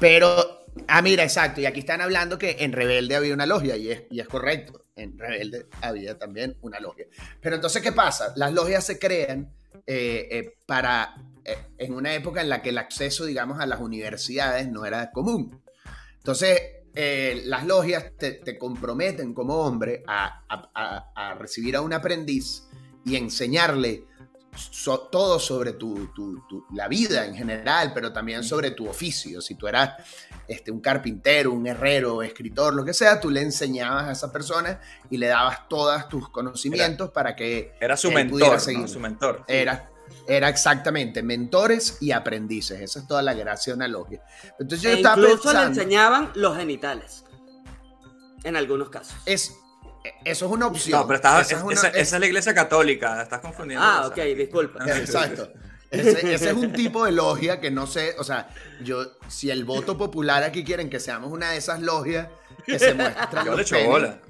Pero, 0.00 0.66
ah, 0.88 1.02
mira, 1.02 1.22
exacto. 1.22 1.60
Y 1.60 1.66
aquí 1.66 1.80
están 1.80 2.00
hablando 2.00 2.38
que 2.38 2.56
en 2.60 2.72
Rebelde 2.72 3.16
había 3.16 3.34
una 3.34 3.46
logia 3.46 3.76
y 3.76 3.90
es, 3.90 4.02
y 4.10 4.20
es 4.20 4.28
correcto. 4.28 4.84
En 4.96 5.18
Rebelde 5.18 5.66
había 5.80 6.18
también 6.18 6.56
una 6.62 6.80
logia. 6.80 7.06
Pero 7.40 7.56
entonces, 7.56 7.82
¿qué 7.82 7.92
pasa? 7.92 8.32
Las 8.36 8.52
logias 8.52 8.84
se 8.84 8.98
crean 8.98 9.52
eh, 9.86 10.28
eh, 10.30 10.56
para, 10.66 11.14
eh, 11.44 11.58
en 11.78 11.94
una 11.94 12.14
época 12.14 12.40
en 12.40 12.48
la 12.48 12.62
que 12.62 12.70
el 12.70 12.78
acceso, 12.78 13.24
digamos, 13.26 13.60
a 13.60 13.66
las 13.66 13.80
universidades 13.80 14.68
no 14.68 14.86
era 14.86 15.10
común. 15.10 15.60
Entonces, 16.16 16.60
las 16.94 17.66
logias 17.66 18.12
te, 18.16 18.56
comprometen 18.56 19.34
como 19.34 19.56
hombre 19.56 20.04
a, 20.06 20.44
a, 20.48 21.34
recibir 21.34 21.74
a 21.76 21.80
un 21.80 21.92
aprendiz 21.92 22.68
y 23.04 23.16
enseñarle 23.16 24.04
todo 25.10 25.38
sobre 25.38 25.72
tu, 25.72 26.08
la 26.72 26.88
vida 26.88 27.24
en 27.24 27.34
general, 27.34 27.92
pero 27.94 28.12
también 28.12 28.44
sobre 28.44 28.70
tu 28.72 28.88
oficio. 28.88 29.40
Si 29.40 29.54
tú 29.54 29.66
eras 29.66 29.94
este, 30.46 30.70
un 30.70 30.80
carpintero, 30.80 31.52
un 31.52 31.66
herrero, 31.66 32.22
escritor, 32.22 32.74
lo 32.74 32.84
que 32.84 32.94
sea, 32.94 33.20
tú 33.20 33.30
le 33.30 33.40
enseñabas 33.40 34.08
a 34.08 34.12
esa 34.12 34.32
persona 34.32 34.80
y 35.10 35.16
le 35.16 35.28
dabas 35.28 35.68
todos 35.68 36.08
tus 36.08 36.28
conocimientos 36.28 37.10
para 37.10 37.34
que 37.34 37.74
era 37.80 37.96
su 37.96 38.10
mentor, 38.10 38.60
su 38.60 39.00
mentor. 39.00 39.44
Era, 39.48 39.90
era 40.28 40.48
exactamente 40.48 41.22
mentores 41.22 41.98
y 42.00 42.12
aprendices. 42.12 42.80
Esa 42.80 43.00
es 43.00 43.06
toda 43.06 43.22
la 43.22 43.34
gracia 43.34 43.72
de 43.72 43.76
una 43.76 43.88
logia. 43.88 44.22
Entonces 44.58 44.82
yo 44.82 44.90
e 44.90 45.00
incluso 45.00 45.52
le 45.52 45.62
enseñaban 45.62 46.30
los 46.34 46.56
genitales. 46.56 47.24
En 48.44 48.56
algunos 48.56 48.90
casos. 48.90 49.14
Es, 49.24 49.56
eso 50.24 50.46
es 50.46 50.52
una 50.52 50.66
opción. 50.66 51.00
No, 51.00 51.06
pero 51.06 51.18
esa, 51.40 51.88
es 51.88 52.12
la 52.12 52.26
iglesia 52.26 52.54
católica, 52.54 53.22
estás 53.22 53.40
confundiendo. 53.40 53.84
Ah, 53.84 54.06
ok, 54.06 54.16
disculpa. 54.36 54.84
Exacto. 54.98 55.50
Ese, 55.90 56.34
es 56.34 56.52
un 56.52 56.72
tipo 56.72 57.04
de 57.04 57.12
logia 57.12 57.60
que 57.60 57.70
no 57.70 57.86
sé, 57.86 58.16
o 58.18 58.24
sea, 58.24 58.48
yo, 58.82 59.12
si 59.28 59.50
el 59.50 59.64
voto 59.64 59.96
popular 59.96 60.42
aquí 60.42 60.64
quieren 60.64 60.90
que 60.90 60.98
seamos 60.98 61.30
una 61.30 61.52
de 61.52 61.58
esas 61.58 61.80
logias 61.80 62.28
que 62.66 62.78
se 62.78 62.94
muestran. 62.94 63.46
Yo 63.46 63.54
le 63.54 63.62
echo 63.62 63.84
bola. 63.84 64.20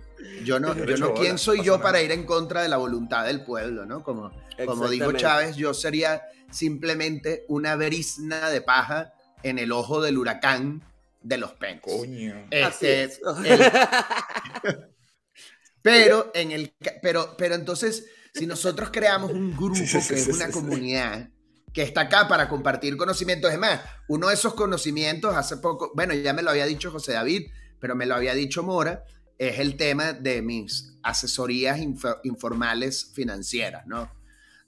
Yo 0.44 0.60
no, 0.60 0.74
yo, 0.74 0.96
no 0.96 1.14
quién 1.14 1.38
soy 1.38 1.62
yo 1.62 1.80
para 1.80 2.00
ir 2.00 2.12
en 2.12 2.24
contra 2.24 2.62
de 2.62 2.68
la 2.68 2.76
voluntad 2.76 3.24
del 3.26 3.44
pueblo, 3.44 3.86
¿no? 3.86 4.02
Como, 4.02 4.30
como 4.66 4.88
dijo 4.88 5.12
Chávez, 5.12 5.56
yo 5.56 5.74
sería 5.74 6.22
simplemente 6.50 7.44
una 7.48 7.76
brisna 7.76 8.50
de 8.50 8.60
paja 8.60 9.12
en 9.42 9.58
el 9.58 9.72
ojo 9.72 10.00
del 10.00 10.18
huracán 10.18 10.82
de 11.22 11.38
los 11.38 11.52
pencos. 11.52 11.92
Coño. 11.92 12.46
Este, 12.50 13.10
pero 15.84 16.30
en 16.34 16.50
el 16.50 16.74
pero 17.02 17.34
pero 17.36 17.54
entonces 17.54 18.06
si 18.32 18.46
nosotros 18.46 18.88
creamos 18.90 19.30
un 19.30 19.54
grupo 19.54 19.78
que 19.78 20.14
es 20.14 20.28
una 20.28 20.50
comunidad 20.50 21.28
que 21.74 21.82
está 21.82 22.02
acá 22.02 22.26
para 22.28 22.48
compartir 22.48 22.96
conocimientos. 22.96 23.52
Es 23.52 23.58
más, 23.58 23.80
uno 24.08 24.28
de 24.28 24.34
esos 24.34 24.54
conocimientos 24.54 25.34
hace 25.34 25.56
poco, 25.56 25.90
bueno, 25.94 26.14
ya 26.14 26.32
me 26.32 26.40
lo 26.40 26.50
había 26.50 26.66
dicho 26.66 26.92
José 26.92 27.12
David, 27.12 27.48
pero 27.80 27.96
me 27.96 28.06
lo 28.06 28.14
había 28.14 28.32
dicho 28.32 28.62
Mora, 28.62 29.04
es 29.36 29.58
el 29.58 29.76
tema 29.76 30.12
de 30.12 30.40
mis 30.40 30.96
asesorías 31.02 31.80
informales 32.22 33.10
financieras, 33.12 33.86
¿no? 33.86 34.08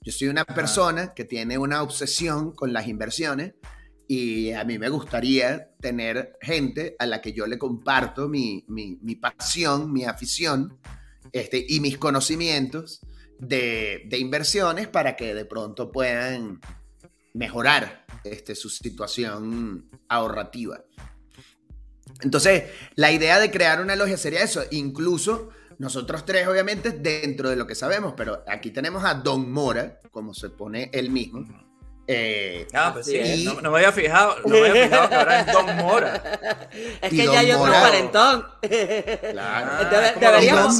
Yo 0.01 0.11
soy 0.11 0.27
una 0.27 0.43
persona 0.43 1.13
que 1.13 1.23
tiene 1.23 1.57
una 1.57 1.81
obsesión 1.81 2.51
con 2.51 2.73
las 2.73 2.87
inversiones 2.87 3.55
y 4.07 4.51
a 4.51 4.63
mí 4.63 4.77
me 4.77 4.89
gustaría 4.89 5.71
tener 5.79 6.37
gente 6.41 6.95
a 6.99 7.05
la 7.05 7.21
que 7.21 7.33
yo 7.33 7.47
le 7.47 7.57
comparto 7.57 8.29
mi, 8.29 8.65
mi, 8.67 9.15
pasión, 9.15 9.91
mi 9.91 10.05
afición 10.05 10.77
este, 11.31 11.65
y 11.67 11.79
mis 11.79 11.97
conocimientos 11.97 13.01
de, 13.39 14.03
de, 14.07 14.17
inversiones 14.17 14.87
para 14.87 15.15
que 15.15 15.33
de 15.33 15.45
pronto 15.45 15.91
puedan 15.91 16.59
mejorar 17.33 18.05
este, 18.23 18.55
su 18.55 18.69
situación 18.69 19.89
ahorrativa. 20.07 20.83
Entonces, 22.21 22.63
la 22.95 23.11
idea 23.11 23.39
de 23.39 23.51
crear 23.51 23.81
una 23.81 23.95
logia 23.95 24.17
sería 24.17 24.43
eso, 24.43 24.63
incluso 24.71 25.49
nosotros 25.77 26.25
tres, 26.25 26.47
obviamente, 26.47 26.91
dentro 26.91 27.49
de 27.49 27.55
lo 27.55 27.67
que 27.67 27.75
sabemos, 27.75 28.13
pero 28.17 28.43
aquí 28.47 28.71
tenemos 28.71 29.03
a 29.05 29.13
Don 29.13 29.51
Mora, 29.51 29.99
como 30.11 30.33
se 30.33 30.49
pone 30.49 30.89
él 30.93 31.11
mismo. 31.11 31.45
Eh, 32.09 32.65
ah, 32.73 32.91
pues 32.93 33.05
sí, 33.05 33.43
no, 33.43 33.69
me 33.69 33.79
había 33.79 33.91
fijado, 33.91 34.37
no 34.45 34.61
me 34.61 34.69
había 34.69 34.85
fijado 34.85 35.09
que 35.09 35.15
ahora 35.15 35.39
es 35.41 35.51
Don 35.51 35.75
Mora. 35.75 36.39
es 37.01 37.09
que 37.09 37.25
ya 37.25 37.39
hay 37.39 37.51
otro 37.51 37.71
parentón. 37.71 38.45
Claro. 39.31 39.89
deberíamos, 40.19 40.79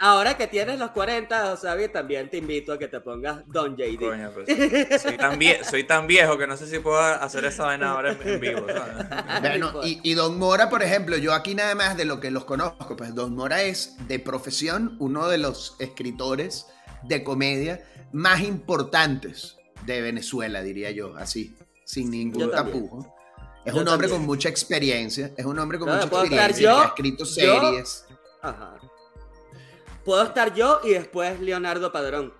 Ahora 0.00 0.36
que 0.36 0.46
tienes 0.46 0.78
los 0.78 0.92
40, 0.92 1.56
Xavi, 1.56 1.88
también 1.88 2.30
te 2.30 2.36
invito 2.36 2.72
a 2.72 2.78
que 2.78 2.86
te 2.86 3.00
pongas 3.00 3.42
Don 3.48 3.76
JD. 3.76 3.98
Pues, 4.32 5.66
soy, 5.68 5.84
tan 5.84 6.06
viejo 6.06 6.38
que 6.38 6.46
no 6.46 6.56
sé 6.56 6.68
si 6.68 6.78
puedo 6.78 7.00
hacer 7.00 7.44
esa 7.44 7.64
vaina 7.64 7.90
ahora 7.90 8.12
en, 8.12 8.40
vivo. 8.40 8.64
Bueno, 9.40 9.72
y, 9.82 10.14
Don 10.14 10.38
Mora, 10.38 10.70
por 10.70 10.84
ejemplo, 10.84 11.16
yo 11.16 11.34
aquí 11.34 11.56
nada 11.56 11.74
más 11.74 11.96
de 11.96 12.04
lo 12.04 12.20
que 12.20 12.30
los 12.30 12.44
conozco, 12.44 12.96
pues 12.96 13.12
Don 13.12 13.34
Mora 13.34 13.62
es 13.62 13.96
de 14.06 14.20
profesión 14.20 14.96
uno 15.00 15.26
de 15.26 15.38
los 15.38 15.74
escritores 15.80 16.66
de 17.02 17.24
comedia 17.24 17.82
más 18.12 18.40
importantes 18.42 19.57
de 19.94 20.02
Venezuela, 20.02 20.62
diría 20.62 20.90
yo, 20.90 21.16
así, 21.16 21.56
sin 21.84 22.10
ningún 22.10 22.50
tapujo. 22.50 23.14
Es 23.64 23.74
un 23.74 23.86
hombre 23.88 24.08
con 24.08 24.24
mucha 24.24 24.48
experiencia, 24.48 25.32
es 25.36 25.44
un 25.44 25.58
hombre 25.58 25.78
con 25.78 25.88
mucha 25.88 26.06
experiencia, 26.06 26.82
ha 26.82 26.86
escrito 26.86 27.24
series. 27.24 28.04
Ajá 28.40 28.78
puedo 30.08 30.22
estar 30.22 30.54
yo 30.54 30.80
y 30.84 30.92
después 30.92 31.38
Leonardo 31.38 31.92
Padrón. 31.92 32.32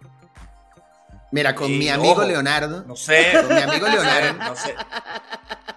Mira, 1.31 1.55
con 1.55 1.77
mi 1.77 1.91
amigo 1.91 2.25
Leonardo. 2.25 2.83
No 2.87 2.97
sé. 2.97 3.27
Con 3.35 3.55
mi 3.55 3.61
amigo 3.61 3.87
Leonardo. 3.93 4.43
No 4.43 4.57
sé. 4.57 4.75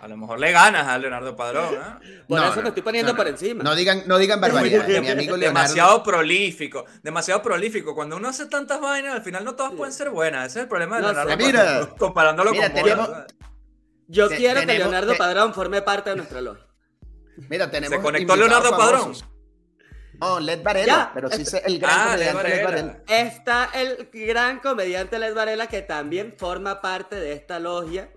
A 0.02 0.08
lo 0.08 0.18
mejor 0.18 0.40
le 0.40 0.52
ganas 0.52 0.88
a 0.88 0.98
Leonardo 0.98 1.36
Padrón. 1.36 1.76
¿eh? 1.76 2.24
Por 2.28 2.44
eso 2.44 2.62
me 2.64 2.70
estoy 2.70 2.82
poniendo 2.82 3.16
por 3.16 3.28
encima. 3.28 3.64
No 3.64 3.76
digan, 3.76 4.04
no 4.08 4.18
digan 4.18 4.42
barbaridad. 4.42 4.88
mi 4.88 4.96
amigo 4.96 5.38
Leonardo. 5.38 5.60
Demasiado 5.62 6.04
prolífico. 6.04 6.86
Demasiado 7.04 7.44
prolífico. 7.44 7.94
Cuando 7.94 8.18
uno 8.18 8.30
hace 8.30 8.48
tantas 8.48 8.82
vainas, 8.82 9.14
al 9.14 9.22
final 9.22 9.46
no 9.46 9.54
todas 9.54 9.74
pueden 9.74 9.94
ser 9.94 10.10
buenas. 10.10 10.48
Ese 10.48 10.60
es 10.60 10.64
el 10.64 10.70
problema 10.70 10.96
de 10.96 11.04
Leonardo 11.04 11.38
Padrón. 11.38 11.96
Comparándolo 12.00 12.52
con 12.52 12.74
tenemos, 12.74 13.10
Yo 14.08 14.28
quiero 14.30 14.62
que 14.62 14.74
Leonardo 14.74 15.16
Padrón 15.16 15.54
forme 15.54 15.84
parte 15.84 16.10
de 16.10 16.16
nuestra 16.16 16.42
logia. 16.42 16.66
Mira, 17.48 17.70
tenemos. 17.70 17.96
Se 17.96 18.02
conectó 18.02 18.36
Leonardo 18.36 18.72
Padrón. 18.72 19.14
No, 20.20 20.40
Led 20.40 20.64
Varela, 20.64 21.12
pero 21.14 21.30
sí 21.30 21.44
el 21.64 21.80
gran 21.80 22.00
ah, 22.00 22.12
comediante 22.12 22.50
Led 22.50 22.64
Varela. 22.64 23.04
Está 23.08 23.70
el 23.74 24.10
gran 24.12 24.60
comediante 24.60 25.20
Led 25.20 25.34
Varela 25.34 25.68
que 25.68 25.82
también 25.82 26.34
forma 26.38 26.82
parte 26.82 27.16
de 27.16 27.34
esta 27.34 27.60
logia 27.60 28.12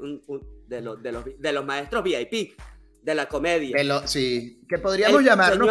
de, 0.69 0.81
los, 0.81 1.03
de, 1.03 1.13
los, 1.13 1.25
de 1.39 1.53
los 1.53 1.65
maestros 1.65 2.03
VIP 2.03 2.57
de 3.03 3.15
la 3.15 3.29
comedia. 3.29 3.77
sí, 4.07 4.61
que 4.69 4.79
podríamos 4.79 5.23
llamarlo 5.23 5.67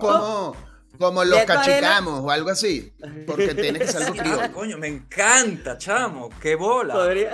como, 0.00 0.56
como, 0.98 1.24
los 1.24 1.42
cachicamos 1.42 2.20
o 2.24 2.30
algo 2.30 2.50
así, 2.50 2.92
porque 3.26 3.54
tiene 3.54 3.78
que 3.78 3.86
ser 3.86 4.02
algo 4.02 4.14
frío. 4.16 4.52
coño, 4.52 4.78
me 4.78 4.88
encanta, 4.88 5.78
chamo, 5.78 6.28
qué 6.40 6.56
bola. 6.56 6.94
Podría, 6.94 7.32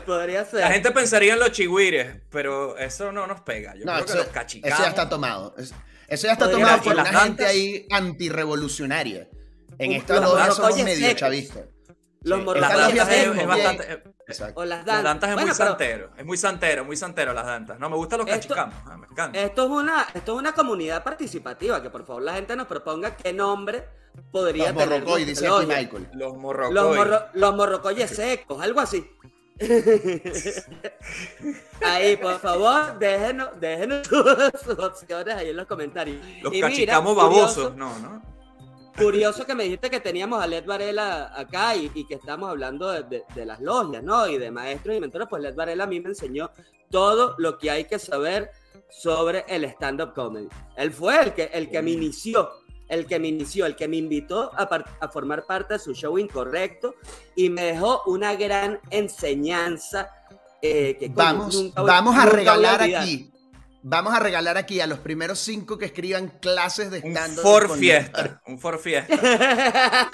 podría 0.06 0.44
ser. 0.44 0.60
La 0.60 0.72
gente 0.72 0.90
pensaría 0.90 1.34
en 1.34 1.38
los 1.38 1.52
chigüires, 1.52 2.22
pero 2.30 2.76
eso 2.76 3.12
no 3.12 3.26
nos 3.26 3.40
pega. 3.42 3.74
Yo 3.76 3.84
creo 3.84 4.04
que 4.04 4.14
los 4.14 4.26
cachicamos. 4.26 4.74
Eso 4.74 4.82
ya 4.82 4.90
está 4.90 5.08
tomado. 5.08 5.54
Eso 5.56 6.26
ya 6.26 6.32
está 6.32 6.50
tomado 6.50 6.82
por 6.82 6.96
la 6.96 7.04
gente 7.04 7.46
ahí 7.46 7.86
antirrevolucionaria. 7.90 9.28
En 9.78 9.92
esta 9.92 10.20
logia 10.20 10.50
somos 10.50 10.82
medio 10.82 11.12
chavistas. 11.14 11.64
Los 12.24 12.40
sí. 12.40 12.60
Las 12.60 13.10
es, 13.10 13.46
bastante. 13.46 13.92
Eh, 13.92 14.02
o 14.54 14.64
las 14.64 14.84
dantas. 14.84 14.94
Las 14.94 15.04
dantas 15.04 15.30
es 15.30 15.44
muy 15.44 15.54
santero. 15.54 16.10
Es 16.16 16.24
muy 16.24 16.36
santero, 16.36 16.84
muy 16.84 16.96
santero 16.96 17.32
las 17.32 17.46
dantas. 17.46 17.78
No, 17.78 17.90
me 17.90 17.96
gustan 17.96 18.18
los 18.18 18.28
cachicamos. 18.28 18.74
Ah, 18.86 18.96
me 18.96 19.06
encanta. 19.06 19.40
Esto 19.40 19.64
es, 19.64 19.70
una, 19.70 20.06
esto 20.14 20.34
es 20.34 20.38
una 20.38 20.52
comunidad 20.52 21.02
participativa. 21.02 21.82
Que 21.82 21.90
por 21.90 22.06
favor 22.06 22.22
la 22.22 22.34
gente 22.34 22.54
nos 22.54 22.66
proponga 22.66 23.16
qué 23.16 23.32
nombre 23.32 23.88
podría 24.30 24.72
los 24.72 24.82
tener. 24.82 25.00
Morrocoy, 25.00 25.24
dice 25.24 25.48
aquí 25.48 25.66
Michael. 25.66 26.08
Los 26.14 26.36
morrocoy. 26.36 26.74
Los, 26.74 26.96
morro, 26.96 27.20
los 27.32 27.54
morrocoyes 27.54 28.10
secos, 28.10 28.62
algo 28.62 28.80
así. 28.80 29.04
ahí, 31.84 32.16
por 32.16 32.40
favor, 32.40 32.98
déjenos, 32.98 33.50
déjenos 33.60 34.06
sus, 34.08 34.78
opciones 34.78 35.34
ahí 35.34 35.50
en 35.50 35.56
los 35.56 35.66
comentarios. 35.66 36.24
Los 36.42 36.52
cachicamos 36.60 37.14
babosos, 37.14 37.76
no, 37.76 37.96
¿no? 37.98 38.31
Curioso 38.96 39.46
que 39.46 39.54
me 39.54 39.64
dijiste 39.64 39.90
que 39.90 40.00
teníamos 40.00 40.42
a 40.42 40.46
Led 40.46 40.64
Varela 40.64 41.32
acá 41.34 41.76
y, 41.76 41.88
que 42.04 42.14
estamos 42.14 42.48
hablando 42.48 42.90
de, 42.90 43.24
las 43.44 43.60
logias, 43.60 44.02
¿no? 44.02 44.26
Y 44.28 44.38
de 44.38 44.50
maestros 44.50 44.96
y 44.96 45.00
mentores, 45.00 45.28
pues 45.28 45.42
Led 45.42 45.54
Varela 45.54 45.84
a 45.84 45.86
mí 45.86 46.00
me 46.00 46.10
enseñó 46.10 46.50
todo 46.90 47.34
lo 47.38 47.58
que 47.58 47.70
hay 47.70 47.84
que 47.84 47.98
saber 47.98 48.50
sobre 48.90 49.44
el 49.48 49.64
stand-up 49.64 50.14
comedy. 50.14 50.48
Él 50.76 50.92
fue 50.92 51.20
el 51.22 51.34
que, 51.34 51.44
el 51.52 51.70
que 51.70 51.82
me 51.82 51.90
inició, 51.90 52.50
el 52.88 53.06
que 53.06 53.18
me 53.18 53.28
inició, 53.28 53.66
el 53.66 53.76
que 53.76 53.88
me 53.88 53.96
invitó 53.96 54.50
a, 54.54 55.08
formar 55.08 55.44
parte 55.44 55.74
de 55.74 55.80
su 55.80 55.94
show 55.94 56.18
Incorrecto 56.18 56.94
y 57.34 57.48
me 57.48 57.64
dejó 57.64 58.02
una 58.06 58.34
gran 58.36 58.80
enseñanza. 58.90 60.10
Eh, 60.60 60.96
que 60.98 61.08
vamos, 61.08 61.74
vamos 61.74 62.16
a 62.16 62.26
regalar 62.26 62.82
aquí 62.82 63.31
Vamos 63.84 64.14
a 64.14 64.20
regalar 64.20 64.56
aquí 64.56 64.80
a 64.80 64.86
los 64.86 65.00
primeros 65.00 65.40
cinco 65.40 65.76
que 65.76 65.86
escriban 65.86 66.28
clases 66.40 66.90
de 66.90 66.98
stand-up. 66.98 67.38
Un 67.38 67.42
for 67.42 67.76
fiesta. 67.76 68.42
Un 68.46 68.58
for 68.58 68.78
fiesta. 68.78 69.16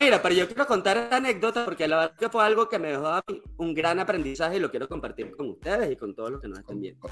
Mira, 0.00 0.22
pero 0.22 0.34
yo 0.34 0.46
quiero 0.46 0.66
contar 0.66 1.08
anécdota 1.10 1.64
porque 1.64 1.86
la 1.86 1.96
verdad 1.96 2.16
que 2.18 2.28
fue 2.28 2.44
algo 2.44 2.68
que 2.68 2.78
me 2.78 2.88
dejó 2.88 3.20
un 3.58 3.74
gran 3.74 4.00
aprendizaje 4.00 4.56
y 4.56 4.60
lo 4.60 4.70
quiero 4.70 4.88
compartir 4.88 5.36
con 5.36 5.50
ustedes 5.50 5.92
y 5.92 5.96
con 5.96 6.14
todos 6.14 6.30
los 6.30 6.40
que 6.40 6.48
nos 6.48 6.58
estén 6.58 6.80
viendo. 6.80 7.08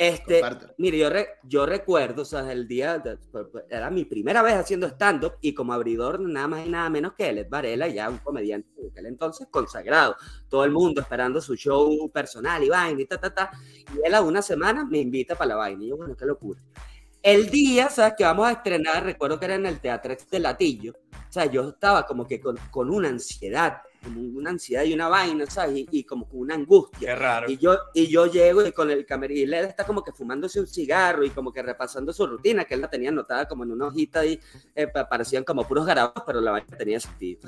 Este, 0.00 0.40
mire, 0.78 0.96
yo, 0.96 1.10
yo 1.42 1.66
recuerdo, 1.66 2.22
o 2.22 2.24
sea, 2.24 2.50
el 2.50 2.66
día, 2.66 3.02
pues, 3.30 3.46
pues, 3.52 3.64
era 3.68 3.90
mi 3.90 4.06
primera 4.06 4.40
vez 4.40 4.54
haciendo 4.54 4.86
stand-up 4.86 5.34
y 5.42 5.52
como 5.52 5.74
abridor 5.74 6.18
nada 6.20 6.48
más 6.48 6.66
y 6.66 6.70
nada 6.70 6.88
menos 6.88 7.12
que 7.12 7.28
Ed 7.28 7.46
Varela, 7.50 7.86
ya 7.86 8.08
un 8.08 8.16
comediante 8.16 8.80
de 8.80 8.88
aquel 8.88 9.04
entonces 9.04 9.48
consagrado. 9.50 10.16
Todo 10.48 10.64
el 10.64 10.70
mundo 10.70 11.02
esperando 11.02 11.38
su 11.42 11.54
show 11.54 12.10
personal 12.10 12.64
y 12.64 12.70
vaina 12.70 13.02
y 13.02 13.04
ta, 13.04 13.18
ta, 13.18 13.34
ta. 13.34 13.50
Y 13.94 14.06
él 14.06 14.14
a 14.14 14.22
una 14.22 14.40
semana 14.40 14.86
me 14.86 15.00
invita 15.00 15.34
para 15.34 15.48
la 15.48 15.56
vaina. 15.56 15.84
Y 15.84 15.88
yo, 15.88 15.98
bueno, 15.98 16.16
qué 16.16 16.24
locura. 16.24 16.62
El 17.22 17.50
día, 17.50 17.90
¿sabes? 17.90 18.14
Que 18.16 18.24
vamos 18.24 18.48
a 18.48 18.52
estrenar, 18.52 19.04
recuerdo 19.04 19.38
que 19.38 19.44
era 19.44 19.56
en 19.56 19.66
el 19.66 19.80
Teatro 19.80 20.16
de 20.30 20.38
Latillo. 20.38 20.94
O 21.12 21.30
sea, 21.32 21.44
yo 21.44 21.68
estaba 21.68 22.06
como 22.06 22.26
que 22.26 22.40
con, 22.40 22.56
con 22.70 22.88
una 22.88 23.10
ansiedad 23.10 23.82
como 24.02 24.20
una 24.20 24.50
ansiedad 24.50 24.84
y 24.84 24.94
una 24.94 25.08
vaina, 25.08 25.46
¿sabes? 25.46 25.86
Y, 25.90 26.04
como 26.04 26.28
con 26.28 26.40
una 26.40 26.54
angustia. 26.54 27.08
Qué 27.08 27.14
raro. 27.14 27.50
Y 27.50 27.58
yo, 27.58 27.76
y 27.94 28.08
yo 28.08 28.26
llego 28.26 28.66
y 28.66 28.72
con 28.72 28.90
el 28.90 29.04
camerino, 29.06 29.40
y 29.40 29.46
Led 29.46 29.64
está 29.64 29.84
como 29.84 30.02
que 30.02 30.12
fumándose 30.12 30.60
un 30.60 30.66
cigarro 30.66 31.24
y 31.24 31.30
como 31.30 31.52
que 31.52 31.62
repasando 31.62 32.12
su 32.12 32.26
rutina, 32.26 32.64
que 32.64 32.74
él 32.74 32.80
la 32.80 32.90
tenía 32.90 33.10
anotada 33.10 33.46
como 33.46 33.64
en 33.64 33.72
una 33.72 33.86
hojita 33.86 34.24
y 34.24 34.40
eh, 34.74 34.86
parecían 34.88 35.44
como 35.44 35.66
puros 35.66 35.86
garabatos, 35.86 36.24
pero 36.26 36.40
la 36.40 36.52
vaina 36.52 36.76
tenía 36.76 37.00
sentido. 37.00 37.40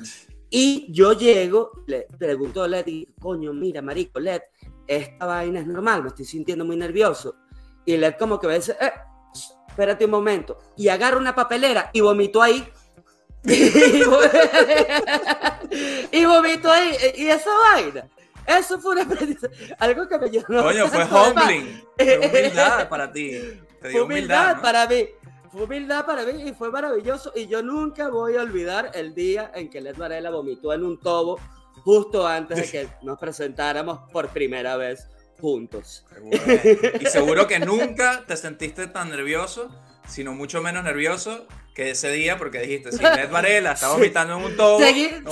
Y 0.51 0.93
yo 0.93 1.15
llego, 1.15 1.71
le 1.87 2.07
pregunto 2.19 2.62
a 2.62 2.69
Led, 2.69 2.87
y, 2.87 3.07
coño, 3.19 3.53
mira, 3.53 3.81
marico, 3.81 4.21
Led, 4.21 4.43
esta 4.87 5.27
vaina 5.27 5.61
es 5.61 5.67
normal, 5.67 6.03
me 6.03 6.09
estoy 6.09 6.25
sintiendo 6.25 6.65
muy 6.65 6.77
nervioso. 6.77 7.37
Y 7.85 7.97
Led 7.97 8.15
como 8.19 8.38
que 8.38 8.47
me 8.47 8.57
dice, 8.57 8.77
eh, 8.81 8.93
espérate 9.69 10.05
un 10.05 10.11
momento. 10.11 10.59
Y 10.77 10.88
agarra 10.88 11.17
una 11.17 11.35
papelera 11.35 11.91
y 11.93 12.01
vomito 12.01 12.43
ahí 12.43 12.67
y 16.12 16.24
vomito 16.24 16.70
ahí. 16.70 16.96
Y 17.16 17.28
esa 17.28 17.50
vaina. 17.72 18.09
Eso 18.46 18.81
fue 18.81 18.92
una 18.92 19.07
Algo 19.78 20.09
que 20.09 20.18
me 20.18 20.31
llenó. 20.31 20.62
Coño, 20.62 20.88
fue 20.88 21.05
humbling. 21.05 21.85
Fue 21.96 22.18
humildad 22.18 22.88
para 22.88 23.12
ti. 23.12 23.40
fue 23.81 24.00
humildad, 24.00 24.61
para 24.61 24.87
mí. 24.87 25.09
Fue 25.50 25.64
humildad 25.64 26.07
para 26.07 26.24
mí 26.24 26.48
y 26.48 26.52
fue 26.52 26.70
maravilloso. 26.70 27.33
Y 27.35 27.46
yo 27.46 27.62
nunca 27.62 28.09
voy 28.09 28.37
a 28.37 28.42
olvidar 28.42 28.90
el 28.94 29.14
día 29.14 29.50
en 29.55 29.70
que 29.70 29.81
Led 29.81 29.96
Varela 29.96 30.31
vomitó 30.31 30.72
en 30.72 30.85
un 30.85 30.98
tobo 30.98 31.38
justo 31.85 32.26
antes 32.26 32.59
de 32.59 32.70
que 32.70 32.88
nos 33.02 33.18
presentáramos 33.18 34.11
por 34.11 34.28
primera 34.28 34.76
vez 34.76 35.09
juntos. 35.40 36.05
Y 37.00 37.07
seguro 37.07 37.46
que 37.46 37.59
nunca 37.59 38.24
te 38.26 38.37
sentiste 38.37 38.87
tan 38.87 39.11
nervioso, 39.11 39.68
sino 40.07 40.33
mucho 40.33 40.62
menos 40.62 40.85
nervioso 40.85 41.46
que 41.75 41.91
ese 41.91 42.11
día, 42.11 42.37
porque 42.37 42.61
dijiste, 42.61 42.93
si 42.93 43.03
Ned 43.03 43.31
Varela 43.31 43.73
está 43.73 43.89
vomitando 43.89 44.37
en 44.37 44.45
un 44.45 44.57
tobo. 44.57 44.81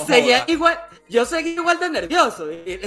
seguía 0.07 0.43
igual, 0.47 0.79
yo 1.07 1.25
seguí 1.25 1.51
igual 1.51 1.79
de 1.79 1.89
nervioso 1.89 2.51
y, 2.51 2.79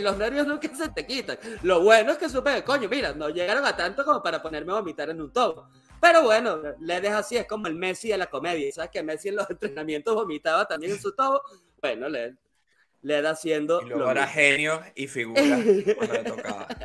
los 0.00 0.16
nervios 0.16 0.46
nunca 0.46 0.68
se 0.74 0.88
te 0.88 1.06
quitan. 1.06 1.38
Lo 1.62 1.82
bueno 1.82 2.12
es 2.12 2.18
que 2.18 2.28
supe 2.28 2.62
coño, 2.64 2.88
mira, 2.88 3.12
no 3.12 3.28
llegaron 3.28 3.64
a 3.66 3.76
tanto 3.76 4.04
como 4.04 4.22
para 4.22 4.40
ponerme 4.40 4.72
a 4.72 4.76
vomitar 4.76 5.10
en 5.10 5.20
un 5.20 5.32
tobo. 5.32 5.68
Pero 6.00 6.22
bueno, 6.22 6.60
le 6.80 7.00
deja 7.00 7.18
así, 7.18 7.36
es 7.36 7.46
como 7.46 7.68
el 7.68 7.74
Messi 7.74 8.08
de 8.08 8.18
la 8.18 8.26
comedia. 8.26 8.72
¿Sabes 8.72 8.90
que 8.90 9.02
Messi 9.02 9.28
en 9.28 9.36
los 9.36 9.48
entrenamientos 9.48 10.14
vomitaba 10.14 10.66
también 10.66 10.92
en 10.92 11.00
su 11.00 11.14
tobo? 11.14 11.42
Bueno, 11.80 12.08
le, 12.08 12.34
le 13.02 13.22
da 13.22 13.30
haciendo. 13.30 13.80
Y 13.82 13.90
luego 13.90 14.10
era 14.10 14.26
genio 14.26 14.82
y 14.94 15.06
figura 15.06 15.40
cuando 15.96 16.14
le 16.14 16.24
tocaba. 16.24 16.66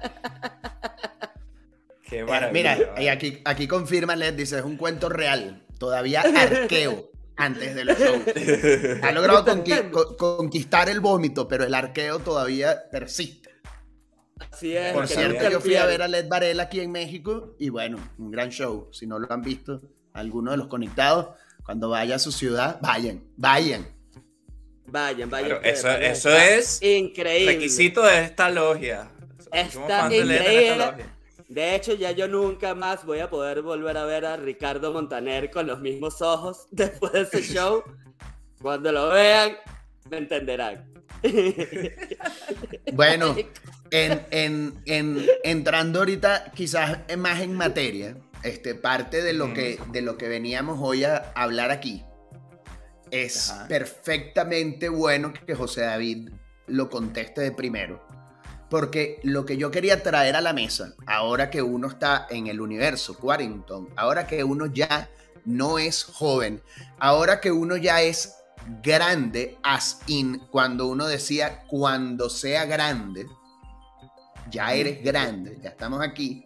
Qué 2.08 2.20
eh, 2.20 2.50
mira, 2.54 2.78
y 2.98 3.10
aquí, 3.10 3.42
aquí 3.44 3.68
confirma 3.68 4.16
Led, 4.16 4.34
dice, 4.34 4.60
es 4.60 4.64
un 4.64 4.78
cuento 4.78 5.10
real. 5.10 5.67
Todavía 5.78 6.22
arqueo 6.36 7.12
antes 7.36 7.76
del 7.76 7.90
show. 7.96 8.24
Ha 9.04 9.12
logrado 9.12 9.46
conquistar 10.18 10.90
el 10.90 11.00
vómito, 11.00 11.48
pero 11.48 11.64
el 11.64 11.74
arqueo 11.74 12.20
todavía 12.20 12.90
persiste. 12.92 13.50
Así 14.52 14.76
es. 14.76 14.94
Por 14.94 15.08
cierto, 15.08 15.50
yo 15.50 15.62
fui 15.62 15.76
a 15.76 15.86
ver 15.86 16.02
a 16.02 16.08
Led 16.08 16.28
Varela 16.28 16.64
aquí 16.64 16.80
en 16.80 16.92
México 16.92 17.56
y 17.60 17.70
bueno, 17.70 17.98
un 18.18 18.32
gran 18.32 18.50
show. 18.50 18.90
Si 18.92 19.08
no 19.08 19.20
lo 19.20 19.32
han 19.32 19.42
visto, 19.42 19.82
algunos 20.14 20.54
de 20.54 20.58
los 20.58 20.68
conectados, 20.68 21.30
cuando 21.64 21.90
vaya 21.90 22.16
a 22.16 22.20
su 22.20 22.32
ciudad, 22.32 22.80
vayan, 22.82 23.24
vayan. 23.36 23.88
Vayan, 24.88 25.30
vayan. 25.30 25.60
eso, 25.64 25.90
eso 25.90 26.30
es 26.32 26.82
increíble. 26.82 27.54
requisito 27.54 28.04
de 28.04 28.24
esta 28.24 28.50
logia. 28.50 29.12
Está 29.52 30.06
increíble. 30.06 31.17
De 31.48 31.76
hecho, 31.76 31.94
ya 31.94 32.12
yo 32.12 32.28
nunca 32.28 32.76
más 32.76 33.06
voy 33.06 33.20
a 33.20 33.30
poder 33.30 33.62
volver 33.62 33.98
a 33.98 34.04
ver 34.04 34.26
a 34.26 34.36
Ricardo 34.36 34.92
Montaner 34.92 35.50
con 35.50 35.66
los 35.66 35.80
mismos 35.80 36.22
ojos 36.22 36.68
después 36.72 37.14
de 37.14 37.22
ese 37.22 37.42
show. 37.42 37.84
Cuando 38.62 38.92
lo 38.92 39.10
vean, 39.10 39.56
me 40.10 40.18
entenderán. 40.18 40.92
Bueno, 42.94 43.36
en, 43.92 44.74
entrando 45.44 46.00
ahorita 46.00 46.52
quizás 46.56 47.00
más 47.18 47.42
en 47.42 47.54
materia, 47.54 48.18
este, 48.44 48.76
parte 48.76 49.22
de 49.22 49.34
lo, 49.34 49.54
que, 49.54 49.80
de 49.92 50.02
lo 50.02 50.18
que 50.18 50.28
veníamos 50.28 50.80
hoy 50.82 51.04
a 51.04 51.32
hablar 51.36 51.70
aquí, 51.70 52.04
es 53.12 53.54
perfectamente 53.68 54.90
bueno 54.90 55.34
que 55.46 55.54
José 55.54 55.82
David 55.82 56.30
lo 56.66 56.90
conteste 56.90 57.42
de 57.42 57.52
primero 57.52 58.07
porque 58.70 59.20
lo 59.24 59.46
que 59.46 59.58
yo 59.58 59.72
quería 59.72 60.04
traer 60.04 60.36
a 60.36 60.42
la 60.42 60.54
mesa, 60.54 60.94
ahora 61.06 61.50
que 61.50 61.62
uno 61.62 61.88
está 61.88 62.28
en 62.30 62.48
el 62.48 62.60
universo 62.60 63.18
Quarrington, 63.18 63.90
ahora 63.96 64.28
que 64.28 64.44
uno 64.44 64.66
ya 64.66 65.10
no 65.46 65.80
es 65.80 66.04
joven, 66.04 66.62
ahora 67.00 67.40
que 67.40 67.52
uno 67.52 67.78
ya 67.78 68.02
es 68.02 68.36
grande, 68.84 69.58
as 69.64 70.00
in, 70.08 70.40
cuando 70.52 70.88
uno 70.88 71.08
decía 71.08 71.64
cuando 71.68 72.30
sea 72.30 72.66
grande, 72.66 73.26
ya 74.50 74.74
eres 74.74 75.04
grande, 75.04 75.58
ya 75.62 75.70
estamos 75.70 76.02
aquí. 76.02 76.46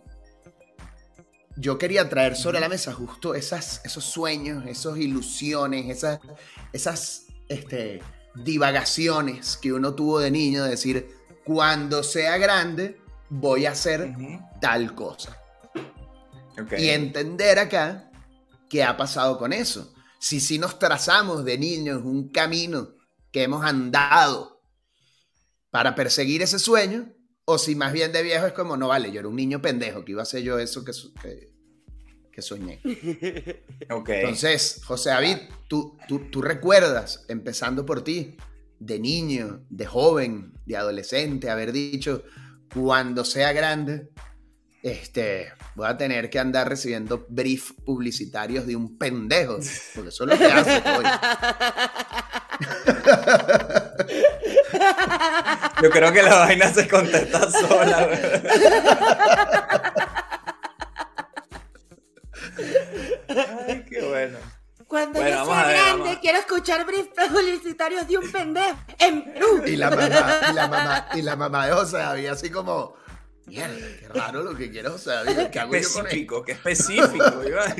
Yo 1.57 1.77
quería 1.77 2.07
traer 2.09 2.35
sobre 2.35 2.59
la 2.59 2.69
mesa 2.69 2.93
justo 2.93 3.35
esas, 3.35 3.81
esos 3.83 4.03
sueños, 4.03 4.65
esas 4.67 4.97
ilusiones, 4.97 5.89
esas, 5.89 6.19
esas 6.71 7.25
este, 7.49 8.01
divagaciones 8.35 9.57
que 9.57 9.73
uno 9.73 9.93
tuvo 9.93 10.19
de 10.19 10.31
niño, 10.31 10.63
de 10.63 10.71
decir, 10.71 11.20
cuando 11.43 12.03
sea 12.03 12.37
grande 12.37 13.01
voy 13.29 13.65
a 13.65 13.71
hacer 13.71 14.13
tal 14.59 14.93
cosa. 14.93 15.37
Y 16.77 16.89
entender 16.89 17.59
acá 17.59 18.11
qué 18.69 18.83
ha 18.83 18.95
pasado 18.97 19.37
con 19.37 19.53
eso. 19.53 19.93
Si 20.19 20.39
si 20.39 20.59
nos 20.59 20.77
trazamos 20.77 21.43
de 21.45 21.57
niños 21.57 22.03
un 22.03 22.29
camino 22.29 22.89
que 23.31 23.43
hemos 23.43 23.65
andado 23.65 24.61
para 25.71 25.95
perseguir 25.95 26.41
ese 26.41 26.59
sueño, 26.59 27.11
o 27.45 27.57
si 27.57 27.75
más 27.75 27.93
bien 27.93 28.11
de 28.11 28.21
viejo 28.21 28.45
es 28.45 28.53
como, 28.53 28.77
no 28.77 28.89
vale, 28.89 29.11
yo 29.11 29.19
era 29.19 29.29
un 29.29 29.35
niño 29.35 29.61
pendejo, 29.61 30.05
que 30.05 30.11
iba 30.11 30.21
a 30.21 30.25
ser 30.25 30.43
yo 30.43 30.59
eso 30.59 30.83
que, 30.83 30.91
que, 32.31 32.41
soñé. 32.41 32.81
Entonces, 33.89 34.81
José 34.85 35.09
David, 35.09 35.37
tú, 35.67 35.97
tú, 36.07 36.29
tú 36.29 36.41
recuerdas, 36.41 37.25
empezando 37.29 37.85
por 37.85 38.03
ti, 38.03 38.37
de 38.81 38.99
niño, 38.99 39.63
de 39.69 39.85
joven, 39.85 40.53
de 40.65 40.75
adolescente, 40.75 41.51
haber 41.51 41.71
dicho, 41.71 42.23
cuando 42.73 43.23
sea 43.23 43.53
grande, 43.53 44.09
este, 44.81 45.53
voy 45.75 45.87
a 45.87 45.95
tener 45.97 46.31
que 46.31 46.39
andar 46.39 46.67
recibiendo 46.67 47.27
brief 47.29 47.73
publicitarios 47.85 48.65
de 48.65 48.75
un 48.75 48.97
pendejo, 48.97 49.59
porque 49.93 50.09
eso 50.09 50.23
es 50.23 50.29
lo 50.29 50.37
que 50.37 50.45
hace 50.45 50.83
hoy. 50.89 51.05
Yo 55.83 55.89
creo 55.91 56.11
que 56.11 56.23
la 56.23 56.35
vaina 56.37 56.73
se 56.73 56.87
contesta 56.87 57.51
sola. 57.51 58.09
Ay, 63.67 63.85
qué 63.87 64.01
bueno. 64.07 64.39
Cuando 64.91 65.21
yo 65.25 65.45
sea 65.45 65.69
grande, 65.69 66.19
quiero 66.19 66.39
escuchar 66.39 66.85
briefs 66.85 67.11
publicitarios 67.15 68.05
de 68.09 68.17
un 68.17 68.29
pendejo 68.29 68.77
en 68.99 69.23
Perú. 69.23 69.63
Y 69.65 69.77
la 69.77 69.89
mamá, 69.89 70.39
y 70.49 70.53
la 70.53 70.67
mamá, 70.67 71.07
y 71.13 71.21
la 71.21 71.35
mamá 71.37 71.67
de 71.67 71.71
José 71.71 72.01
había 72.01 72.33
así 72.33 72.49
como, 72.49 72.95
Mierda, 73.45 73.73
qué 73.73 74.09
raro 74.09 74.43
lo 74.43 74.53
que 74.53 74.69
quiero 74.69 74.97
saber. 74.97 75.49
¿Qué, 75.49 75.65
qué 75.69 75.77
específico, 75.77 76.43
qué 76.43 76.51
específico, 76.51 77.41
Iván. 77.47 77.75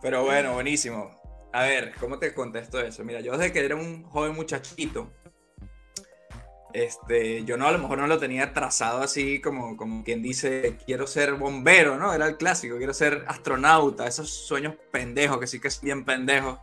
Pero 0.00 0.24
bueno, 0.24 0.54
buenísimo. 0.54 1.20
A 1.52 1.64
ver, 1.64 1.92
¿cómo 2.00 2.18
te 2.18 2.32
contesto 2.32 2.80
eso? 2.80 3.04
Mira, 3.04 3.20
yo 3.20 3.32
desde 3.36 3.52
que 3.52 3.62
era 3.62 3.76
un 3.76 4.02
joven 4.04 4.34
muchachito, 4.34 5.12
este, 6.72 7.44
yo 7.44 7.56
no, 7.56 7.66
a 7.66 7.72
lo 7.72 7.78
mejor 7.78 7.98
no 7.98 8.06
lo 8.06 8.18
tenía 8.18 8.52
trazado 8.52 9.02
así 9.02 9.40
como, 9.40 9.76
como 9.76 10.04
quien 10.04 10.22
dice, 10.22 10.76
quiero 10.84 11.06
ser 11.06 11.34
bombero, 11.34 11.96
¿no? 11.96 12.12
Era 12.12 12.26
el 12.26 12.36
clásico, 12.36 12.76
quiero 12.76 12.94
ser 12.94 13.24
astronauta, 13.26 14.06
esos 14.06 14.30
sueños 14.30 14.74
pendejos, 14.90 15.38
que 15.38 15.46
sí 15.46 15.60
que 15.60 15.68
es 15.68 15.80
bien 15.80 16.04
pendejos 16.04 16.58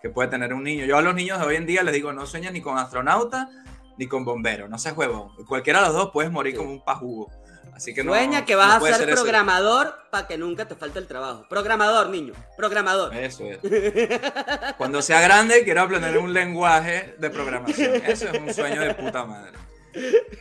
que 0.00 0.10
puede 0.10 0.28
tener 0.28 0.54
un 0.54 0.62
niño. 0.62 0.84
Yo 0.84 0.96
a 0.96 1.02
los 1.02 1.14
niños 1.14 1.40
de 1.40 1.46
hoy 1.46 1.56
en 1.56 1.66
día 1.66 1.82
les 1.82 1.94
digo, 1.94 2.12
no 2.12 2.26
sueñas 2.26 2.52
ni 2.52 2.60
con 2.60 2.78
astronauta 2.78 3.50
ni 3.96 4.06
con 4.06 4.24
bombero, 4.24 4.68
no 4.68 4.78
seas 4.78 4.96
huevón. 4.96 5.30
Cualquiera 5.46 5.80
de 5.80 5.86
los 5.86 5.94
dos 5.94 6.10
puedes 6.12 6.30
morir 6.30 6.54
como 6.56 6.70
un 6.70 6.84
pajugo. 6.84 7.30
Así 7.78 7.94
que 7.94 8.02
Sueña 8.02 8.44
que 8.44 8.56
vas 8.56 8.82
a 8.82 8.96
ser, 8.96 9.08
programador 9.08 9.94
para 10.10 10.26
que 10.26 10.36
nunca 10.36 10.66
te 10.66 10.74
falte 10.74 10.98
el 10.98 11.06
trabajo. 11.06 11.46
Programador, 11.48 12.08
niño. 12.08 12.32
Programador. 12.56 13.14
Eso 13.14 13.44
es. 13.44 13.60
Cuando 14.76 15.00
sea 15.00 15.20
grande, 15.20 15.62
quiero 15.62 15.82
aprender 15.82 16.18
un 16.18 16.32
lenguaje 16.32 17.14
de 17.18 17.30
programación. 17.30 17.94
Eso 18.04 18.30
es 18.30 18.40
un 18.40 18.52
sueño 18.52 18.80
de 18.80 18.94
puta 18.94 19.24
madre. 19.24 19.52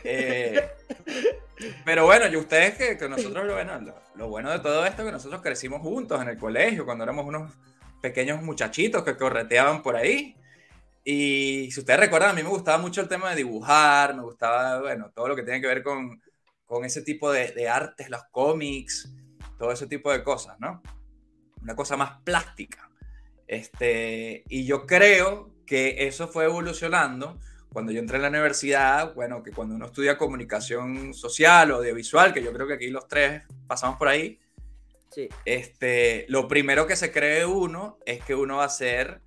Eh, 0.03 0.67
pero 1.85 2.05
bueno, 2.05 2.27
y 2.27 2.35
ustedes 2.37 2.73
que, 2.73 2.97
que 2.97 3.07
nosotros 3.07 3.45
lo 3.45 3.53
ven, 3.53 3.67
lo, 3.85 3.93
lo, 4.15 4.29
bueno 4.29 4.49
de 4.49 4.57
todo 4.57 4.83
esto 4.83 5.03
es 5.03 5.05
que 5.05 5.11
nosotros 5.11 5.43
crecimos 5.43 5.81
juntos 5.83 6.19
en 6.19 6.29
el 6.29 6.39
colegio, 6.39 6.85
cuando 6.85 7.03
éramos 7.03 7.23
unos 7.23 7.51
pequeños 8.01 8.41
muchachitos 8.41 9.03
que 9.03 9.15
correteaban 9.15 9.83
por 9.83 9.95
ahí. 9.95 10.35
Y 11.03 11.69
si 11.69 11.81
ustedes 11.81 11.99
recuerdan, 11.99 12.31
a 12.31 12.33
mí 12.33 12.41
me 12.41 12.49
gustaba 12.49 12.79
mucho 12.79 13.01
el 13.01 13.07
tema 13.07 13.29
de 13.29 13.35
dibujar, 13.35 14.15
me 14.15 14.23
gustaba, 14.23 14.81
bueno, 14.81 15.11
todo 15.13 15.27
lo 15.27 15.35
que 15.35 15.43
tiene 15.43 15.61
que 15.61 15.67
ver 15.67 15.83
con 15.83 16.19
con 16.67 16.85
ese 16.85 17.01
tipo 17.01 17.31
de, 17.31 17.51
de 17.53 17.67
artes, 17.67 18.09
los 18.09 18.23
cómics, 18.31 19.11
todo 19.57 19.71
ese 19.71 19.87
tipo 19.87 20.11
de 20.11 20.23
cosas, 20.23 20.59
¿no? 20.59 20.83
Una 21.61 21.75
cosa 21.75 21.97
más 21.97 22.21
plástica. 22.23 22.89
Este, 23.47 24.43
y 24.49 24.65
yo 24.65 24.85
creo 24.85 25.51
que 25.65 26.07
eso 26.07 26.27
fue 26.27 26.45
evolucionando 26.45 27.39
cuando 27.71 27.91
yo 27.91 27.99
entré 27.99 28.17
en 28.17 28.23
la 28.23 28.29
universidad, 28.29 29.13
bueno, 29.13 29.43
que 29.43 29.51
cuando 29.51 29.75
uno 29.75 29.85
estudia 29.85 30.17
comunicación 30.17 31.13
social 31.13 31.71
o 31.71 31.75
audiovisual, 31.75 32.33
que 32.33 32.43
yo 32.43 32.51
creo 32.53 32.67
que 32.67 32.73
aquí 32.73 32.89
los 32.89 33.07
tres 33.07 33.43
pasamos 33.67 33.97
por 33.97 34.07
ahí, 34.07 34.39
sí. 35.11 35.29
este, 35.45 36.25
lo 36.29 36.47
primero 36.47 36.87
que 36.87 36.95
se 36.95 37.11
cree 37.11 37.45
uno 37.45 37.99
es 38.05 38.23
que 38.23 38.35
uno 38.35 38.57
va 38.57 38.65
a 38.65 38.69
ser 38.69 39.21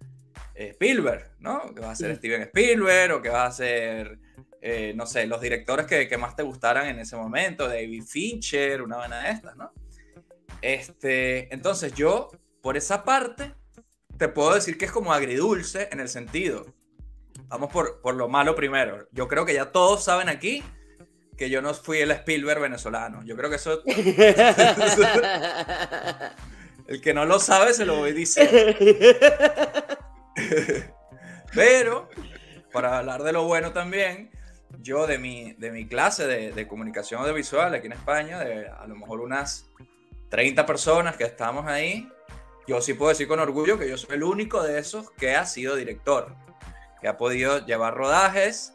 eh, 0.54 0.70
Spielberg, 0.70 1.30
¿no? 1.38 1.74
Que 1.74 1.80
va 1.80 1.92
a 1.92 1.96
ser 1.96 2.16
Steven 2.16 2.42
Spielberg 2.42 3.14
o 3.14 3.22
que 3.22 3.28
va 3.28 3.46
a 3.46 3.52
ser 3.52 4.18
eh, 4.60 4.92
no 4.94 5.06
sé, 5.06 5.26
los 5.26 5.40
directores 5.40 5.86
que, 5.86 6.08
que, 6.08 6.18
más 6.18 6.36
te 6.36 6.42
gustaran 6.42 6.88
en 6.88 6.98
ese 6.98 7.16
momento, 7.16 7.66
David 7.66 8.04
Fincher, 8.04 8.82
una 8.82 8.96
de 9.22 9.30
estas, 9.30 9.56
¿no? 9.56 9.72
Este, 10.62 11.52
entonces 11.54 11.94
yo, 11.94 12.30
por 12.60 12.76
esa 12.76 13.04
parte, 13.04 13.54
te 14.18 14.28
puedo 14.28 14.54
decir 14.54 14.76
que 14.76 14.84
es 14.84 14.92
como 14.92 15.12
agridulce 15.12 15.88
en 15.90 16.00
el 16.00 16.08
sentido. 16.08 16.66
Vamos 17.48 17.72
por, 17.72 18.00
por 18.02 18.14
lo 18.14 18.28
malo 18.28 18.54
primero. 18.54 19.08
Yo 19.12 19.28
creo 19.28 19.46
que 19.46 19.54
ya 19.54 19.72
todos 19.72 20.04
saben 20.04 20.28
aquí 20.28 20.62
que 21.40 21.48
yo 21.48 21.62
no 21.62 21.72
fui 21.72 22.00
el 22.00 22.10
Spielberg 22.10 22.60
venezolano. 22.60 23.22
Yo 23.24 23.34
creo 23.34 23.48
que 23.48 23.56
eso... 23.56 23.82
el 26.86 27.00
que 27.00 27.14
no 27.14 27.24
lo 27.24 27.40
sabe 27.40 27.72
se 27.72 27.86
lo 27.86 27.96
voy 27.96 28.12
decir. 28.12 28.46
Pero, 31.54 32.10
para 32.72 32.98
hablar 32.98 33.22
de 33.22 33.32
lo 33.32 33.44
bueno 33.44 33.72
también, 33.72 34.30
yo 34.78 35.06
de 35.06 35.18
mi, 35.18 35.52
de 35.54 35.70
mi 35.70 35.86
clase 35.86 36.26
de, 36.26 36.52
de, 36.52 36.68
comunicación 36.68 37.20
audiovisual 37.20 37.74
aquí 37.74 37.86
en 37.86 37.92
España, 37.92 38.38
de 38.38 38.68
a 38.68 38.86
lo 38.86 38.96
mejor 38.96 39.20
unas 39.20 39.68
30 40.30 40.64
personas 40.66 41.16
que 41.16 41.24
estamos 41.24 41.66
ahí, 41.66 42.08
yo 42.66 42.80
sí 42.80 42.94
puedo 42.94 43.10
decir 43.10 43.26
con 43.26 43.40
orgullo 43.40 43.78
que 43.78 43.88
yo 43.88 43.98
soy 43.98 44.16
el 44.16 44.22
único 44.22 44.62
de 44.62 44.78
esos 44.78 45.10
que 45.12 45.34
ha 45.34 45.44
sido 45.44 45.76
director, 45.76 46.34
que 47.00 47.08
ha 47.08 47.16
podido 47.16 47.64
llevar 47.66 47.94
rodajes, 47.94 48.74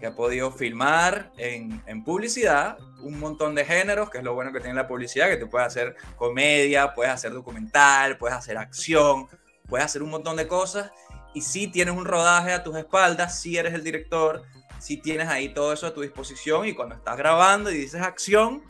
que 0.00 0.06
ha 0.06 0.14
podido 0.14 0.50
filmar 0.50 1.30
en, 1.36 1.82
en 1.86 2.04
publicidad 2.04 2.78
un 3.04 3.20
montón 3.20 3.54
de 3.54 3.64
géneros, 3.64 4.10
que 4.10 4.18
es 4.18 4.24
lo 4.24 4.34
bueno 4.34 4.52
que 4.52 4.60
tiene 4.60 4.74
la 4.74 4.88
publicidad, 4.88 5.28
que 5.28 5.36
te 5.36 5.46
puedes 5.46 5.66
hacer 5.66 5.94
comedia, 6.16 6.94
puedes 6.94 7.12
hacer 7.12 7.32
documental, 7.32 8.16
puedes 8.16 8.36
hacer 8.36 8.56
acción, 8.56 9.28
puedes 9.68 9.84
hacer 9.84 10.02
un 10.02 10.10
montón 10.10 10.36
de 10.36 10.48
cosas. 10.48 10.90
Y 11.34 11.42
si 11.42 11.68
tienes 11.68 11.94
un 11.94 12.04
rodaje 12.04 12.52
a 12.52 12.62
tus 12.62 12.76
espaldas, 12.76 13.40
si 13.40 13.56
eres 13.56 13.74
el 13.74 13.84
director, 13.84 14.42
si 14.84 14.98
tienes 14.98 15.28
ahí 15.28 15.48
todo 15.48 15.72
eso 15.72 15.86
a 15.86 15.94
tu 15.94 16.02
disposición 16.02 16.66
y 16.68 16.74
cuando 16.74 16.94
estás 16.94 17.16
grabando 17.16 17.70
y 17.70 17.74
dices 17.74 18.02
acción, 18.02 18.62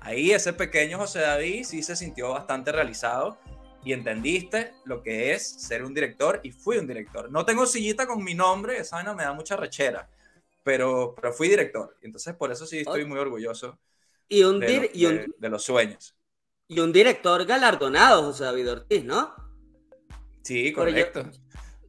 ahí 0.00 0.30
ese 0.30 0.52
pequeño 0.52 0.98
José 0.98 1.20
David 1.20 1.64
sí 1.64 1.82
se 1.82 1.96
sintió 1.96 2.28
bastante 2.32 2.70
realizado 2.70 3.38
y 3.82 3.94
entendiste 3.94 4.74
lo 4.84 5.02
que 5.02 5.32
es 5.32 5.42
ser 5.62 5.82
un 5.82 5.94
director 5.94 6.40
y 6.42 6.50
fui 6.50 6.76
un 6.76 6.86
director. 6.86 7.30
No 7.30 7.46
tengo 7.46 7.64
sillita 7.64 8.06
con 8.06 8.22
mi 8.22 8.34
nombre, 8.34 8.76
esa 8.76 8.96
vaina 8.96 9.14
me 9.14 9.22
da 9.22 9.32
mucha 9.32 9.56
rechera, 9.56 10.10
pero, 10.62 11.14
pero 11.14 11.32
fui 11.32 11.48
director. 11.48 11.96
Entonces 12.02 12.34
por 12.34 12.52
eso 12.52 12.66
sí 12.66 12.80
estoy 12.80 13.06
muy 13.06 13.18
orgulloso 13.18 13.78
y 14.28 14.42
un 14.42 14.60
de, 14.60 14.90
y 14.92 15.06
un, 15.06 15.34
de, 15.38 15.48
los 15.48 15.64
sueños. 15.64 16.14
Y 16.68 16.80
un 16.80 16.92
director 16.92 17.42
galardonado, 17.46 18.24
José 18.24 18.44
David 18.44 18.70
Ortiz, 18.70 19.02
¿no? 19.02 19.34
Sí, 20.42 20.74
correcto. 20.74 21.22
Yo, 21.22 21.30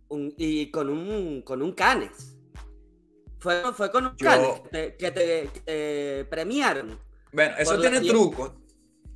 un, 0.08 0.34
y 0.38 0.72
con 0.72 0.88
un, 0.88 1.42
con 1.42 1.62
un 1.62 1.74
Canes. 1.74 2.35
Fue, 3.39 3.74
fue 3.74 3.91
con 3.91 4.08
un 4.08 4.15
Yo... 4.17 4.63
que, 4.71 4.71
te, 4.71 4.95
que 4.95 5.12
te 5.62 6.26
premiaron. 6.26 7.00
Bueno, 7.32 7.56
eso 7.58 7.80
tiene 7.80 8.02
la... 8.02 8.12
truco. 8.12 8.56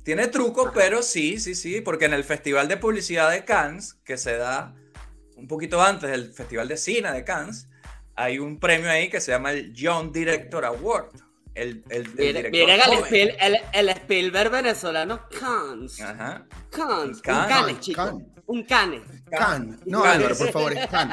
Tiene 0.02 0.28
truco, 0.28 0.72
pero 0.74 1.02
sí, 1.02 1.38
sí, 1.38 1.54
sí, 1.54 1.80
porque 1.80 2.06
en 2.06 2.14
el 2.14 2.24
Festival 2.24 2.68
de 2.68 2.76
Publicidad 2.76 3.30
de 3.30 3.44
Cannes, 3.44 3.94
que 4.04 4.16
se 4.16 4.36
da 4.36 4.74
un 5.36 5.46
poquito 5.46 5.82
antes 5.82 6.10
del 6.10 6.32
Festival 6.32 6.68
de 6.68 6.76
Cine 6.76 7.12
de 7.12 7.24
Cannes, 7.24 7.68
hay 8.14 8.38
un 8.38 8.58
premio 8.58 8.90
ahí 8.90 9.08
que 9.08 9.20
se 9.20 9.32
llama 9.32 9.52
el 9.52 9.72
Young 9.72 10.12
Director 10.12 10.64
Award. 10.64 11.10
El, 11.54 11.84
el, 11.90 12.06
el 12.06 12.14
miren, 12.14 12.50
miren 12.50 12.80
el, 12.80 13.04
Spiel, 13.04 13.36
el, 13.40 13.58
el, 13.72 13.88
Spielberg 13.90 14.50
venezolano 14.50 15.28
Cannes. 15.28 16.00
Ajá. 16.00 16.46
Cannes. 16.70 17.20
Can, 17.20 17.42
un 17.42 17.48
Cannes, 17.48 17.80
chicos. 17.80 18.14
Un 18.50 18.64
Cannes. 18.64 19.02
Can. 19.30 19.78
No, 19.86 20.02
Álvaro, 20.02 20.36
por 20.36 20.50
favor, 20.50 20.72
es 20.72 20.84
Can. 20.88 21.08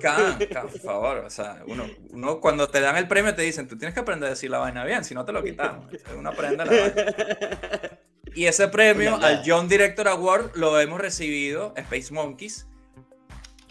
Can, 0.00 0.38
can, 0.50 0.68
por 0.68 0.80
favor. 0.80 1.18
O 1.18 1.28
sea, 1.28 1.62
uno, 1.66 1.84
uno 2.08 2.40
cuando 2.40 2.70
te 2.70 2.80
dan 2.80 2.96
el 2.96 3.06
premio 3.06 3.34
te 3.34 3.42
dicen, 3.42 3.68
tú 3.68 3.76
tienes 3.76 3.92
que 3.92 4.00
aprender 4.00 4.28
a 4.28 4.30
decir 4.30 4.48
la 4.48 4.56
vaina 4.56 4.82
bien, 4.86 5.04
si 5.04 5.14
no 5.14 5.26
te 5.26 5.32
lo 5.32 5.44
quitamos. 5.44 5.84
Uno 6.16 6.30
aprende 6.30 6.64
la 6.64 6.70
vaina. 6.70 7.98
Y 8.34 8.46
ese 8.46 8.68
premio 8.68 9.16
al 9.16 9.42
Young 9.42 9.68
Director 9.68 10.08
Award 10.08 10.52
lo 10.54 10.80
hemos 10.80 10.98
recibido, 10.98 11.74
Space 11.76 12.14
Monkeys. 12.14 12.66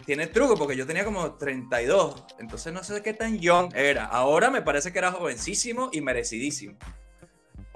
Tiene 0.06 0.28
truco 0.28 0.56
porque 0.56 0.76
yo 0.76 0.86
tenía 0.86 1.04
como 1.04 1.34
32, 1.34 2.26
entonces 2.38 2.72
no 2.72 2.84
sé 2.84 3.02
qué 3.02 3.12
tan 3.12 3.40
young 3.40 3.74
era. 3.74 4.04
Ahora 4.04 4.50
me 4.50 4.62
parece 4.62 4.92
que 4.92 5.00
era 5.00 5.10
jovencísimo 5.10 5.90
y 5.92 6.00
merecidísimo. 6.00 6.78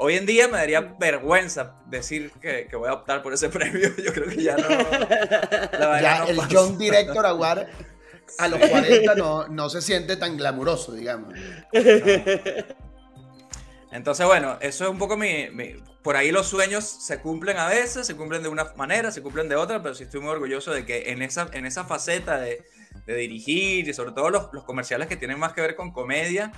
Hoy 0.04 0.16
en 0.16 0.26
día 0.26 0.48
me 0.48 0.58
daría 0.58 0.96
vergüenza 0.98 1.76
decir 1.86 2.32
que, 2.40 2.66
que 2.68 2.74
voy 2.74 2.88
a 2.88 2.94
optar 2.94 3.22
por 3.22 3.32
ese 3.32 3.48
premio. 3.50 3.88
Yo 3.96 4.12
creo 4.12 4.28
que 4.28 4.42
ya 4.42 4.56
no. 4.56 4.68
ya 6.00 6.18
no 6.18 6.26
el 6.26 6.36
pasa. 6.36 6.48
Young 6.48 6.76
Director 6.76 7.24
Award 7.24 7.68
a 8.38 8.48
los 8.48 8.58
40 8.58 9.14
no, 9.14 9.46
no 9.46 9.70
se 9.70 9.80
siente 9.80 10.16
tan 10.16 10.36
glamuroso, 10.36 10.92
digamos. 10.92 11.32
No. 11.32 11.40
Entonces, 13.92 14.26
bueno, 14.26 14.58
eso 14.60 14.84
es 14.84 14.90
un 14.90 14.98
poco 14.98 15.16
mi, 15.16 15.50
mi, 15.50 15.74
Por 16.02 16.16
ahí 16.16 16.32
los 16.32 16.48
sueños 16.48 16.84
se 16.84 17.20
cumplen 17.20 17.58
a 17.58 17.68
veces, 17.68 18.04
se 18.04 18.16
cumplen 18.16 18.42
de 18.42 18.48
una 18.48 18.72
manera, 18.74 19.12
se 19.12 19.22
cumplen 19.22 19.48
de 19.48 19.54
otra, 19.54 19.82
pero 19.84 19.94
sí 19.94 20.02
estoy 20.02 20.20
muy 20.20 20.30
orgulloso 20.30 20.72
de 20.72 20.84
que 20.84 21.12
en 21.12 21.22
esa, 21.22 21.48
en 21.52 21.64
esa 21.64 21.84
faceta 21.84 22.38
de, 22.38 22.64
de 23.06 23.14
dirigir 23.14 23.88
y 23.88 23.94
sobre 23.94 24.12
todo 24.12 24.30
los, 24.30 24.48
los, 24.52 24.64
comerciales 24.64 25.08
que 25.08 25.16
tienen 25.16 25.38
más 25.38 25.52
que 25.52 25.60
ver 25.60 25.76
con 25.76 25.92
comedia, 25.92 26.52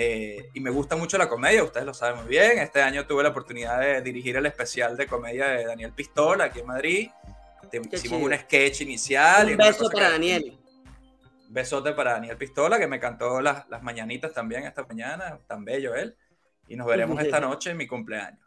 eh, 0.00 0.50
y 0.54 0.60
me 0.60 0.70
gusta 0.70 0.94
mucho 0.94 1.18
la 1.18 1.28
comedia, 1.28 1.64
ustedes 1.64 1.84
lo 1.84 1.92
saben 1.92 2.20
muy 2.20 2.28
bien. 2.28 2.58
Este 2.58 2.80
año 2.80 3.04
tuve 3.04 3.24
la 3.24 3.30
oportunidad 3.30 3.80
de 3.80 4.00
dirigir 4.00 4.36
el 4.36 4.46
especial 4.46 4.96
de 4.96 5.08
comedia 5.08 5.48
de 5.48 5.64
Daniel 5.64 5.92
Pistola 5.92 6.44
aquí 6.44 6.60
en 6.60 6.66
Madrid. 6.66 7.10
Qué 7.68 7.78
Hicimos 7.78 8.02
chido. 8.02 8.18
un 8.18 8.38
sketch 8.38 8.82
inicial. 8.82 9.50
Un 9.50 9.56
beso 9.56 9.90
para 9.90 10.06
que... 10.06 10.12
Daniel 10.12 10.58
besote 11.48 11.94
para 11.94 12.12
Daniel 12.12 12.36
Pistola, 12.36 12.78
que 12.78 12.86
me 12.86 13.00
cantó 13.00 13.40
las, 13.40 13.68
las, 13.68 13.82
mañanitas 13.82 14.32
también 14.32 14.62
esta 14.62 14.84
mañana, 14.84 15.40
tan 15.48 15.64
bello 15.64 15.96
él. 15.96 16.16
Y 16.68 16.76
nos 16.76 16.86
veremos 16.86 17.20
esta 17.20 17.40
noche 17.40 17.70
en 17.70 17.76
mi 17.76 17.88
cumpleaños. 17.88 18.38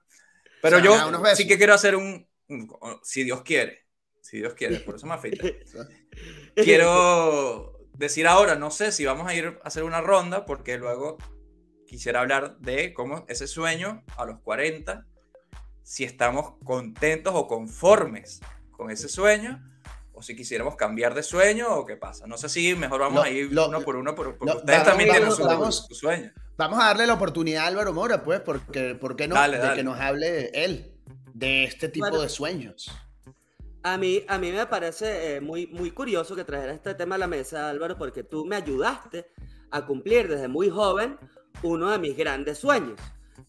Pero 0.62 0.78
o 0.78 0.82
sea, 0.82 0.86
yo 0.86 1.36
sí 1.36 1.46
que 1.46 1.58
quiero 1.58 1.74
hacer 1.74 1.98
un, 1.98 2.26
un, 2.48 2.70
si 3.04 3.26
Dios 3.26 3.42
quiere, 3.42 3.88
si 4.22 4.38
Dios 4.38 4.54
quiere, 4.54 4.80
por 4.80 4.96
eso 4.96 5.06
me 5.06 5.16
afeité. 5.16 5.66
quiero 6.56 7.78
decir 7.98 8.26
ahora, 8.26 8.56
no 8.56 8.72
sé 8.72 8.94
si 8.94 9.04
vamos 9.04 9.28
a 9.28 9.34
ir 9.34 9.48
a 9.48 9.68
hacer 9.68 9.84
una 9.84 10.00
ronda, 10.00 10.46
porque 10.46 10.78
luego 10.78 11.18
quisiera 11.92 12.22
hablar 12.22 12.58
de 12.60 12.94
cómo 12.94 13.26
ese 13.28 13.48
sueño 13.48 14.02
a 14.16 14.24
los 14.24 14.40
40, 14.40 15.06
si 15.84 16.06
estamos 16.06 16.54
contentos 16.64 17.34
o 17.36 17.48
conformes 17.48 18.40
con 18.72 18.90
ese 18.92 19.10
sueño, 19.10 19.62
o 20.14 20.22
si 20.22 20.34
quisiéramos 20.34 20.78
cambiar 20.78 21.14
de 21.14 21.22
sueño 21.22 21.68
o 21.68 21.86
qué 21.86 21.98
pasa. 21.98 22.28
No 22.28 22.38
sé 22.38 22.48
si 22.48 22.74
mejor 22.76 23.02
vamos 23.02 23.16
lo, 23.16 23.24
a 23.24 23.30
ir 23.30 23.52
lo, 23.52 23.68
uno 23.68 23.82
por 23.82 23.98
uno, 23.98 24.16
porque 24.16 24.38
lo, 24.46 24.60
ustedes 24.60 24.86
también 24.86 25.10
vamos, 25.10 25.36
tienen 25.36 25.36
su, 25.36 25.44
vamos, 25.44 25.86
su, 25.90 25.96
sueño. 25.96 26.32
Vamos 26.56 26.80
a 26.80 26.86
darle 26.86 27.08
la 27.08 27.16
oportunidad 27.16 27.66
a 27.66 27.68
Álvaro 27.68 27.92
Mora, 27.92 28.24
pues, 28.24 28.40
porque, 28.40 28.96
¿por 28.96 29.18
qué 29.18 29.28
no? 29.28 29.36
de 29.36 29.74
que 29.76 29.84
nos 29.84 30.00
hable 30.00 30.50
él 30.54 30.94
de 31.34 31.66
este 31.66 31.90
tipo 31.90 32.22
de 32.22 32.30
sueños. 32.30 32.90
A 33.84 33.98
mí, 33.98 34.24
a 34.30 34.38
mí 34.38 34.54
me 34.54 34.66
parece 34.66 35.36
eh, 35.36 35.42
muy, 35.42 35.68
muy 35.68 35.92
curioso 35.92 36.38
que 36.38 36.46
trajera 36.46 36.72
este 36.72 36.96
tema 36.96 37.16
a 37.16 37.18
la 37.18 37.28
mesa, 37.28 37.70
Álvaro, 37.70 37.98
porque 37.98 38.24
tú 38.24 38.46
me 38.46 38.56
ayudaste 38.56 39.26
a 39.72 39.86
cumplir 39.86 40.30
desde 40.30 40.48
muy 40.48 40.70
joven 40.70 41.20
uno 41.64 41.90
de 41.90 42.00
mis 42.00 42.16
grandes 42.16 42.58
sueños. 42.58 43.00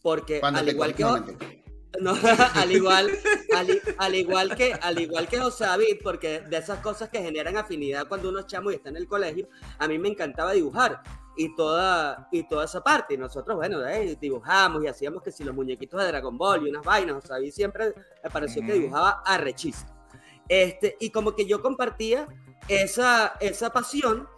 Porque 0.01 0.41
al 0.43 0.69
igual 0.69 0.95
que... 0.95 1.05
No, 2.01 2.15
al 2.55 2.73
igual, 2.73 3.11
al, 3.99 4.15
igual 4.15 4.57
que, 4.57 4.73
al 4.73 4.99
igual 4.99 5.29
que 5.29 5.39
José 5.39 5.65
David, 5.65 5.99
porque 6.03 6.41
de 6.41 6.57
esas 6.57 6.79
cosas 6.79 7.11
que 7.11 7.21
generan 7.21 7.59
afinidad 7.59 8.09
cuando 8.09 8.31
uno 8.31 8.41
es 8.41 8.47
chamo 8.47 8.71
y 8.71 8.77
está 8.77 8.89
en 8.89 8.97
el 8.97 9.07
colegio, 9.07 9.47
a 9.79 9.87
mí 9.87 9.99
me 9.99 10.09
encantaba 10.09 10.53
dibujar 10.53 11.03
y 11.37 11.55
toda, 11.55 12.29
y 12.33 12.49
toda 12.49 12.65
esa 12.65 12.83
parte. 12.83 13.15
Y 13.15 13.19
nosotros, 13.19 13.57
bueno, 13.57 13.87
eh, 13.87 14.17
dibujamos 14.19 14.83
y 14.83 14.87
hacíamos 14.87 15.23
que 15.23 15.31
si 15.31 15.45
los 15.45 15.55
muñequitos 15.55 16.01
de 16.01 16.07
Dragon 16.07 16.37
Ball 16.39 16.67
y 16.67 16.71
unas 16.71 16.83
vainas, 16.83 17.17
José 17.17 17.29
David 17.29 17.53
siempre 17.53 17.95
me 18.25 18.31
pareció 18.31 18.65
que 18.65 18.73
dibujaba 18.73 19.23
arrechísimo. 19.25 19.93
Este, 20.49 20.97
y 20.99 21.11
como 21.11 21.35
que 21.35 21.47
yo 21.47 21.63
compartía 21.63 22.27
esa, 22.69 23.35
esa 23.41 23.71
pasión 23.71 24.29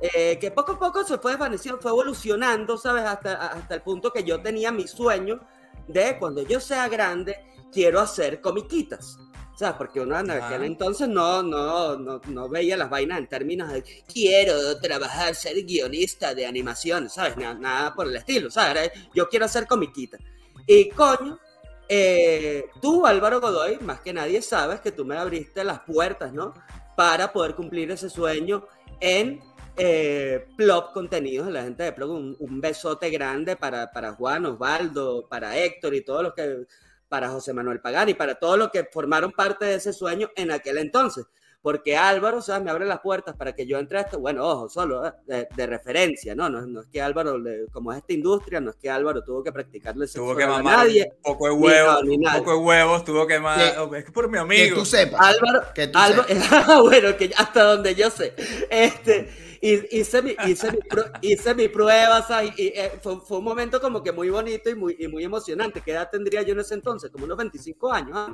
eh, 0.00 0.38
que 0.38 0.50
poco 0.50 0.72
a 0.72 0.78
poco 0.78 1.04
se 1.04 1.18
fue 1.18 1.32
desvaneciendo, 1.32 1.80
fue 1.80 1.90
evolucionando, 1.90 2.78
¿sabes? 2.78 3.04
Hasta, 3.04 3.48
hasta 3.48 3.74
el 3.74 3.82
punto 3.82 4.12
que 4.12 4.22
yo 4.24 4.40
tenía 4.40 4.70
mi 4.70 4.86
sueño 4.86 5.40
de 5.86 6.18
cuando 6.18 6.42
yo 6.42 6.60
sea 6.60 6.88
grande, 6.88 7.36
quiero 7.72 8.00
hacer 8.00 8.40
comiquitas. 8.40 9.18
O 9.54 9.58
sea, 9.58 9.76
porque 9.76 10.00
uno 10.00 10.16
en 10.16 10.30
aquel 10.30 10.62
entonces 10.62 11.08
no, 11.08 11.42
no, 11.42 11.96
no, 11.96 12.20
no, 12.28 12.48
veía 12.48 12.76
las 12.76 12.88
vainas 12.88 13.18
en 13.18 13.26
términos 13.26 13.72
de 13.72 13.82
quiero 14.06 14.78
trabajar, 14.78 15.34
ser 15.34 15.64
guionista 15.64 16.32
de 16.32 16.46
animación, 16.46 17.10
¿sabes? 17.10 17.36
Nada, 17.36 17.92
por 17.92 18.06
el 18.06 18.14
estilo, 18.14 18.52
¿sabes? 18.52 18.92
Yo 19.12 19.28
quiero 19.28 19.46
hacer 19.46 19.66
comiquitas. 19.66 20.20
Y 20.64 20.90
coño, 20.90 21.40
eh, 21.88 22.66
tú, 22.80 23.04
Álvaro 23.04 23.40
Godoy, 23.40 23.78
más 23.80 24.00
que 24.00 24.12
nadie 24.12 24.42
sabes 24.42 24.80
que 24.80 24.92
tú 24.92 25.04
me 25.04 25.16
abriste 25.16 25.64
las 25.64 25.80
puertas, 25.80 26.32
¿no? 26.32 26.54
Para 26.96 27.32
poder 27.32 27.56
cumplir 27.56 27.90
ese 27.90 28.08
sueño 28.08 28.64
en 29.00 29.40
eh, 29.78 30.46
Plop 30.56 30.92
Contenidos, 30.92 31.50
la 31.50 31.62
gente 31.62 31.82
de 31.84 31.92
Plop, 31.92 32.10
un, 32.10 32.60
besote 32.60 33.10
grande 33.10 33.56
para, 33.56 33.90
para 33.92 34.12
Juan, 34.12 34.46
Osvaldo, 34.46 35.28
para 35.28 35.56
Héctor 35.56 35.94
y 35.94 36.04
todos 36.04 36.22
los 36.22 36.34
que, 36.34 36.66
para 37.08 37.28
José 37.30 37.52
Manuel 37.52 37.80
Pagani, 37.80 38.14
para 38.14 38.34
todos 38.34 38.58
los 38.58 38.70
que 38.70 38.84
formaron 38.84 39.32
parte 39.32 39.64
de 39.64 39.74
ese 39.76 39.92
sueño 39.92 40.30
en 40.36 40.50
aquel 40.50 40.78
entonces. 40.78 41.26
Porque 41.60 41.96
Álvaro, 41.96 42.40
¿sabes? 42.40 42.62
Me 42.62 42.70
abre 42.70 42.86
las 42.86 43.00
puertas 43.00 43.34
para 43.34 43.52
que 43.52 43.66
yo 43.66 43.78
entre 43.78 43.98
a 43.98 44.02
esto, 44.02 44.20
bueno, 44.20 44.46
ojo, 44.46 44.68
solo 44.68 45.04
¿eh? 45.04 45.48
de, 45.54 45.66
referencia, 45.66 46.34
¿no? 46.36 46.48
¿no? 46.48 46.80
es 46.80 46.86
que 46.86 47.02
Álvaro, 47.02 47.36
como 47.72 47.90
es 47.90 47.98
esta 47.98 48.12
industria, 48.12 48.60
no 48.60 48.70
es 48.70 48.76
que 48.76 48.88
Álvaro 48.88 49.24
tuvo 49.24 49.42
que 49.42 49.50
practicarle 49.50 50.06
tuvo 50.06 50.36
que 50.36 50.44
a 50.44 50.62
nadie. 50.62 51.12
Un 51.16 51.32
poco 51.32 51.46
de 51.46 51.52
huevos, 51.52 52.02
un 52.04 52.22
poco 52.38 52.50
de 52.52 52.58
huevos, 52.58 53.04
tuvo 53.04 53.26
que 53.26 53.40
mamar, 53.40 53.94
es 53.96 54.04
que 54.04 54.12
por 54.12 54.30
mi 54.30 54.38
amigo. 54.38 54.76
Que 54.76 54.80
tú 54.80 54.86
sepas. 54.86 55.20
Álvaro, 55.20 55.62
que 55.74 55.88
tú 55.88 55.98
Álvaro, 55.98 56.28
sepas. 56.28 56.80
bueno, 56.82 57.16
que 57.16 57.32
hasta 57.36 57.64
donde 57.64 57.94
yo 57.96 58.08
sé. 58.08 58.34
Este, 58.70 59.28
hice, 59.60 60.22
mi, 60.22 60.36
hice, 60.46 60.72
mi, 60.72 60.78
hice 61.22 61.54
mi 61.54 61.68
prueba, 61.68 62.24
y, 62.56 62.66
eh, 62.68 62.92
fue, 63.02 63.38
un 63.38 63.44
momento 63.44 63.80
como 63.80 64.02
que 64.02 64.12
muy 64.12 64.30
bonito 64.30 64.70
y 64.70 64.74
muy, 64.74 64.96
y 64.98 65.08
muy 65.08 65.24
emocionante. 65.24 65.80
¿Qué 65.80 65.92
edad 65.92 66.08
tendría 66.10 66.42
yo 66.42 66.52
en 66.52 66.60
ese 66.60 66.74
entonces? 66.74 67.10
Como 67.10 67.24
unos 67.24 67.36
25 67.36 67.92
años, 67.92 68.30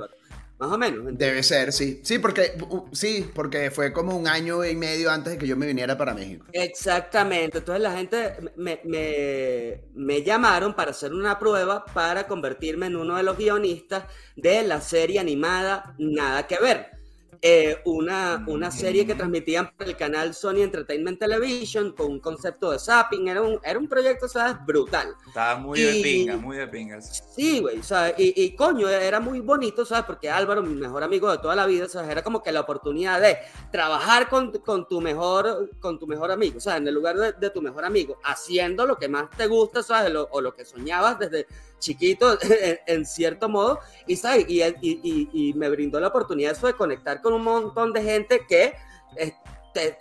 Más 0.57 0.71
o 0.71 0.77
menos. 0.77 1.17
Debe 1.17 1.43
ser, 1.43 1.73
sí. 1.73 1.99
Sí, 2.03 2.19
porque, 2.19 2.53
sí, 2.93 3.29
porque 3.33 3.71
fue 3.71 3.91
como 3.91 4.15
un 4.15 4.27
año 4.27 4.63
y 4.63 4.75
medio 4.75 5.11
antes 5.11 5.33
de 5.33 5.37
que 5.37 5.47
yo 5.47 5.57
me 5.57 5.67
viniera 5.67 5.97
para 5.97 6.13
México. 6.13 6.45
Exactamente. 6.53 7.57
Entonces 7.57 7.81
la 7.81 7.97
gente 7.97 8.35
me, 8.55 8.79
me, 8.85 9.81
me 9.93 10.23
llamaron 10.23 10.73
para 10.73 10.91
hacer 10.91 11.13
una 11.13 11.37
prueba 11.37 11.83
para 11.85 12.25
convertirme 12.25 12.85
en 12.85 12.95
uno 12.95 13.17
de 13.17 13.23
los 13.23 13.37
guionistas 13.37 14.05
de 14.35 14.63
la 14.63 14.79
serie 14.79 15.19
animada 15.19 15.93
Nada 15.97 16.47
que 16.47 16.57
ver 16.59 16.94
eh, 17.41 17.81
una, 17.85 18.43
una 18.47 18.69
serie 18.71 19.05
que 19.05 19.15
transmitían 19.15 19.71
por 19.75 19.87
el 19.87 19.95
canal 19.95 20.33
Sony 20.33 20.61
Entertainment 20.61 21.19
Television 21.19 21.93
con 21.93 22.11
un 22.11 22.19
concepto 22.19 22.71
de 22.71 22.79
zapping. 22.79 23.27
Era 23.27 23.41
un, 23.41 23.59
era 23.63 23.79
un 23.79 23.87
proyecto, 23.87 24.27
¿sabes? 24.27 24.57
Brutal. 24.65 25.15
Estaba 25.27 25.59
muy 25.59 25.79
de 25.79 26.01
pinga, 26.01 26.37
muy 26.37 26.57
de 26.57 26.67
pingas. 26.67 27.23
Sí, 27.35 27.59
güey, 27.61 27.81
¿sabes? 27.83 28.15
Y, 28.17 28.43
y, 28.43 28.55
coño, 28.55 28.89
era 28.89 29.19
muy 29.19 29.39
bonito, 29.39 29.85
¿sabes? 29.85 30.05
Porque 30.05 30.29
Álvaro, 30.29 30.61
mi 30.61 30.75
mejor 30.75 31.03
amigo 31.03 31.31
de 31.31 31.37
toda 31.37 31.55
la 31.55 31.65
vida, 31.65 31.87
¿sabes? 31.87 32.09
Era 32.09 32.23
como 32.23 32.43
que 32.43 32.51
la 32.51 32.61
oportunidad 32.61 33.21
de 33.21 33.37
trabajar 33.71 34.29
con, 34.29 34.51
con 34.51 34.87
tu, 34.87 35.01
mejor, 35.01 35.71
con 35.79 35.99
tu 35.99 36.07
mejor 36.07 36.31
amigo, 36.31 36.59
sea, 36.65 36.77
en 36.77 36.87
el 36.87 36.93
lugar 36.93 37.15
de, 37.15 37.49
tu 37.49 37.61
mejor 37.61 37.85
amigo, 37.85 38.19
haciendo 38.23 38.85
lo 38.85 38.97
que 38.97 39.07
más 39.07 39.29
te 39.29 39.47
gusta, 39.47 39.83
¿sabes? 39.83 40.13
o 40.31 40.41
lo 40.41 40.53
que 40.53 40.65
soñabas 40.65 41.19
desde 41.19 41.47
chiquito 41.85 42.37
en, 42.87 43.05
cierto 43.05 43.47
modo 43.47 43.79
y. 44.07 44.17
Y, 44.47 44.63
y, 44.81 45.29
y, 45.31 45.53
me 45.53 45.69
brindó 45.69 45.99
la 45.99 46.07
oportunidad 46.07 46.53
eso 46.53 46.67
de 46.67 46.73
conectar 46.73 47.21
con 47.21 47.33
un 47.33 47.43
montón 47.43 47.93
de 47.93 48.01
gente 48.01 48.41
que 48.47 48.73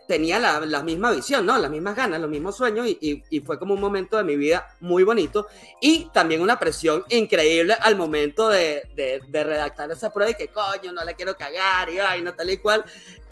tenía 0.06 0.38
la, 0.38 0.60
la, 0.60 0.82
misma 0.82 1.10
visión, 1.12 1.44
¿no? 1.46 1.58
Las 1.58 1.70
mismas 1.70 1.96
ganas, 1.96 2.20
los 2.20 2.30
mismos 2.30 2.56
sueños 2.56 2.86
y, 2.86 3.22
y, 3.28 3.40
fue 3.40 3.58
como 3.58 3.74
un 3.74 3.80
momento 3.80 4.16
de 4.16 4.24
mi 4.24 4.36
vida 4.36 4.66
muy 4.80 5.02
bonito 5.02 5.46
y 5.80 6.06
también 6.12 6.40
una 6.40 6.58
presión 6.58 7.04
increíble 7.10 7.74
al 7.80 7.96
momento 7.96 8.48
de, 8.48 8.82
de, 8.94 9.20
de 9.28 9.44
redactar 9.44 9.90
esa 9.90 10.12
prueba 10.12 10.30
y 10.30 10.34
que 10.34 10.48
coño, 10.48 10.92
no 10.92 11.04
la 11.04 11.14
quiero 11.14 11.36
cagar 11.36 11.90
y 11.90 11.98
ay, 11.98 12.22
no 12.22 12.34
tal 12.34 12.50
y 12.50 12.58
cual. 12.58 12.84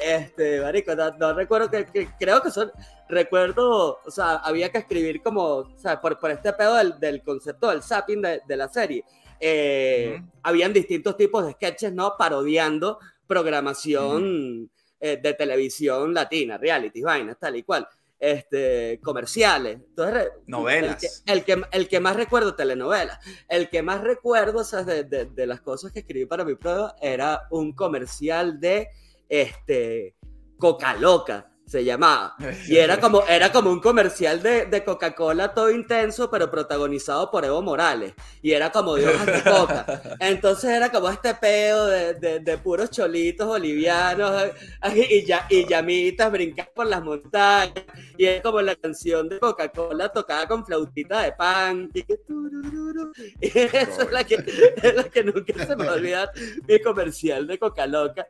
Este, 0.02 0.60
marico, 0.60 0.94
no, 0.94 1.32
recuerdo 1.34 1.70
que, 1.70 1.86
creo 2.18 2.42
que 2.42 2.50
son, 2.50 2.72
recuerdo, 3.08 4.00
o 4.04 4.10
sea, 4.10 4.36
había 4.36 4.70
que 4.70 4.78
escribir 4.78 5.22
como, 5.22 5.42
o 5.44 5.78
sea, 5.78 6.00
por, 6.00 6.18
por 6.18 6.30
este 6.30 6.52
pedo 6.52 6.74
del, 6.74 6.98
del 6.98 7.22
concepto 7.22 7.70
del 7.70 7.82
zapping 7.82 8.20
de, 8.20 8.40
de 8.46 8.56
la 8.56 8.68
serie. 8.68 9.04
Eh, 9.44 10.22
Habían 10.44 10.72
distintos 10.72 11.16
tipos 11.16 11.44
de 11.44 11.52
sketches, 11.52 11.92
¿no? 11.92 12.14
Parodiando 12.16 12.98
programación. 13.26 14.70
Eh, 15.04 15.18
de 15.20 15.34
televisión 15.34 16.14
latina, 16.14 16.56
reality, 16.56 17.02
vainas, 17.02 17.36
tal 17.36 17.56
y 17.56 17.64
cual. 17.64 17.88
Este, 18.20 19.00
comerciales. 19.02 19.80
Entonces, 19.88 20.28
Novelas. 20.46 21.24
El 21.26 21.42
que, 21.42 21.60
el 21.72 21.88
que, 21.88 21.98
más 21.98 22.14
recuerdo, 22.14 22.54
telenovelas. 22.54 23.18
El 23.48 23.68
que 23.68 23.82
más 23.82 24.00
recuerdo, 24.00 24.60
o 24.60 24.64
sea, 24.64 24.84
de, 24.84 25.02
de, 25.02 25.24
de, 25.24 25.46
las 25.48 25.60
cosas 25.60 25.90
que 25.90 25.98
escribí 25.98 26.24
para 26.26 26.44
mi 26.44 26.54
prueba, 26.54 26.94
era 27.02 27.48
un 27.50 27.72
comercial 27.72 28.60
de 28.60 28.90
este, 29.28 30.14
Coca 30.56 30.94
Loca 30.94 31.51
se 31.72 31.84
llamaba. 31.84 32.36
Y 32.68 32.76
era 32.76 33.00
como, 33.00 33.22
era 33.26 33.50
como 33.50 33.70
un 33.70 33.80
comercial 33.80 34.42
de, 34.42 34.66
de 34.66 34.84
Coca-Cola 34.84 35.52
todo 35.54 35.70
intenso, 35.70 36.30
pero 36.30 36.50
protagonizado 36.50 37.30
por 37.30 37.44
Evo 37.44 37.62
Morales. 37.62 38.12
Y 38.42 38.52
era 38.52 38.70
como 38.70 38.92
hojas 38.92 39.26
de 39.26 39.42
coca. 39.42 40.02
Entonces 40.20 40.70
era 40.70 40.90
como 40.90 41.08
este 41.08 41.34
pedo 41.34 41.86
de, 41.86 42.14
de, 42.14 42.40
de 42.40 42.58
puros 42.58 42.90
cholitos 42.90 43.46
bolivianos 43.46 44.50
y, 44.94 45.24
ya, 45.24 45.46
y 45.48 45.66
llamitas 45.66 46.30
brincar 46.30 46.70
por 46.74 46.86
las 46.86 47.02
montañas. 47.02 47.84
Y 48.18 48.26
es 48.26 48.42
como 48.42 48.60
la 48.60 48.76
canción 48.76 49.28
de 49.28 49.38
Coca-Cola 49.38 50.10
tocada 50.10 50.46
con 50.46 50.64
flautita 50.64 51.22
de 51.22 51.32
pan. 51.32 51.90
Y, 51.94 52.00
y 52.00 53.58
eso 53.58 54.02
es 54.02 54.12
la 54.12 54.24
que, 54.24 54.34
es 54.82 54.94
la 54.94 55.04
que 55.04 55.24
nunca 55.24 55.66
se 55.66 55.74
me 55.74 55.86
va 55.86 55.92
a 55.92 55.94
olvidar, 55.94 56.30
mi 56.68 56.80
comercial 56.80 57.46
de 57.46 57.58
Coca 57.58 57.86
Loca. 57.86 58.26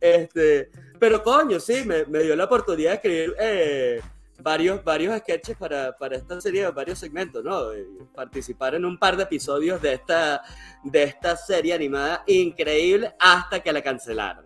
Este, 0.00 0.70
pero 0.98 1.22
coño, 1.22 1.60
sí, 1.60 1.84
me, 1.84 2.04
me 2.06 2.20
dio 2.20 2.36
la 2.36 2.44
oportunidad 2.44 2.90
de 2.90 2.94
escribir 2.96 3.34
eh, 3.38 4.00
varios, 4.40 4.82
varios 4.84 5.18
sketches 5.18 5.56
para, 5.56 5.96
para, 5.96 6.16
esta 6.16 6.40
serie, 6.40 6.68
varios 6.70 6.98
segmentos, 6.98 7.42
¿no? 7.44 7.70
participar 8.14 8.74
en 8.74 8.84
un 8.84 8.98
par 8.98 9.16
de 9.16 9.24
episodios 9.24 9.80
de 9.80 9.94
esta, 9.94 10.42
de 10.82 11.02
esta 11.02 11.36
serie 11.36 11.74
animada 11.74 12.22
increíble 12.26 13.14
hasta 13.18 13.60
que 13.60 13.72
la 13.72 13.82
cancelaron. 13.82 14.44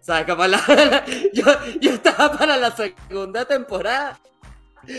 ¿Sabes? 0.00 0.26
Como 0.26 0.46
la, 0.46 1.04
yo, 1.32 1.44
yo 1.80 1.92
estaba 1.92 2.36
para 2.36 2.56
la 2.56 2.74
segunda 2.74 3.44
temporada 3.44 4.18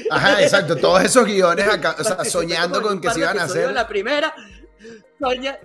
Ajá, 0.09 0.41
exacto. 0.41 0.75
Todos 0.75 1.03
esos 1.03 1.25
guiones 1.25 1.67
acá, 1.67 1.95
o 1.97 2.03
sea, 2.03 2.23
soñando 2.25 2.81
con 2.81 3.01
que 3.01 3.09
se 3.09 3.19
iban 3.19 3.39
a 3.39 3.43
hacer. 3.43 3.71
La 3.73 3.87
primera, 3.87 4.33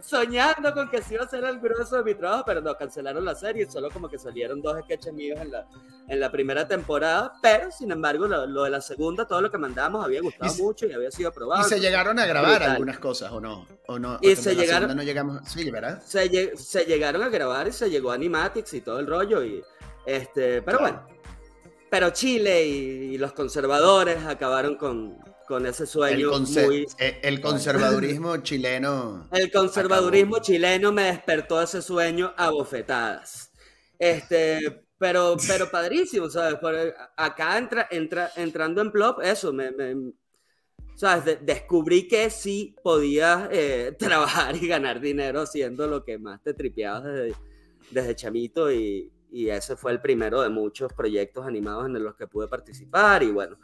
soñando 0.03 0.75
con 0.75 0.91
que 0.91 1.03
sí 1.03 1.15
iba 1.15 1.25
a 1.25 1.29
ser 1.29 1.45
el 1.45 1.59
grueso 1.59 1.97
de 1.97 2.05
mi 2.05 2.15
trabajo, 2.15 2.45
pero 2.47 2.61
no, 2.61 2.75
cancelaron 2.77 3.25
la 3.25 3.35
serie, 3.35 3.71
solo 3.71 3.91
como 3.91 4.09
que 4.09 4.19
salieron 4.19 4.61
dos 4.61 4.79
sketches 4.83 5.13
míos 5.13 5.39
en 5.41 5.51
la, 5.51 5.67
en 6.09 6.21
la 6.21 6.31
primera 6.31 6.67
temporada, 6.69 7.33
pero 7.43 7.71
sin 7.71 7.91
embargo 7.91 8.27
lo, 8.27 8.63
de 8.65 8.71
la 8.71 8.81
segunda, 8.81 9.27
todo 9.27 9.41
lo 9.41 9.51
que 9.51 9.59
mandábamos 9.59 10.05
había 10.05 10.21
gustado 10.21 10.55
mucho 10.57 10.87
y 10.87 10.93
había 10.93 11.11
sido 11.11 11.31
aprobado. 11.31 11.67
Y 11.67 11.69
se 11.69 11.81
llegaron 11.81 12.19
a 12.19 12.27
grabar 12.27 12.63
algunas 12.63 12.99
cosas, 12.99 13.33
¿o 13.33 13.41
no? 13.41 13.67
¿O 13.87 13.99
no? 13.99 14.19
Y 14.21 14.37
se 14.37 14.55
llegaron... 14.55 14.95
No 14.95 15.03
llegamos... 15.03 15.41
Sí, 15.49 15.71
¿verdad? 15.71 16.03
Se, 16.03 16.57
se, 16.57 16.85
llegaron 16.85 17.23
a 17.23 17.29
grabar 17.29 17.69
y 17.69 17.73
se 17.73 17.89
llegó 17.89 18.11
a 18.11 18.15
Animatics 18.15 18.75
y 18.75 18.81
todo 18.81 18.99
el 18.99 19.07
rollo, 19.07 19.43
y 19.43 19.63
este, 20.05 20.63
pero 20.63 20.79
bueno. 20.79 21.07
Pero 21.89 22.11
Chile 22.11 22.67
y 22.67 23.17
los 23.17 23.33
conservadores 23.33 24.25
acabaron 24.27 24.77
con, 24.77 25.17
con 25.47 25.67
ese 25.67 25.87
sueño 25.87 26.35
el 26.35 26.43
muy... 26.43 26.87
Eh, 26.99 27.21
el 27.23 27.41
conservadurismo 27.41 28.37
chileno. 28.43 29.29
El 29.33 29.51
conservadurismo 29.51 30.39
chileno 30.41 30.93
me 30.93 31.05
despertó 31.05 31.63
ese 31.63 31.83
sueño 31.83 32.35
a 32.37 32.51
bofetadas. 32.51 33.53
Este, 33.99 34.85
pero, 34.99 35.37
pero 35.47 35.69
padrísimo, 35.71 36.29
¿sabes? 36.29 36.59
Por, 36.59 36.75
acá 37.17 37.59
entra, 37.59 37.89
entra, 37.91 38.31
entrando 38.37 38.81
en 38.81 38.91
plop, 38.91 39.21
eso, 39.23 39.53
me, 39.53 39.71
¿sabes? 40.95 41.39
descubrí 41.43 42.09
que 42.09 42.31
sí 42.31 42.75
podías 42.83 43.49
eh, 43.53 43.95
trabajar 43.99 44.57
y 44.57 44.67
ganar 44.67 45.01
dinero 45.01 45.43
haciendo 45.43 45.87
lo 45.87 46.05
que 46.05 46.19
más 46.19 46.43
te 46.43 46.55
tripeabas 46.55 47.05
desde, 47.05 47.35
desde 47.91 48.17
chamito 48.17 48.73
y, 48.73 49.13
y 49.31 49.51
ese 49.51 49.77
fue 49.77 49.93
el 49.93 50.01
primero 50.01 50.41
de 50.43 50.49
muchos 50.49 50.93
proyectos 50.93 51.47
animados 51.47 51.87
en 51.87 52.03
los 52.03 52.15
que 52.17 52.27
pude 52.27 52.49
participar 52.49 53.23
y 53.23 53.31
bueno, 53.31 53.59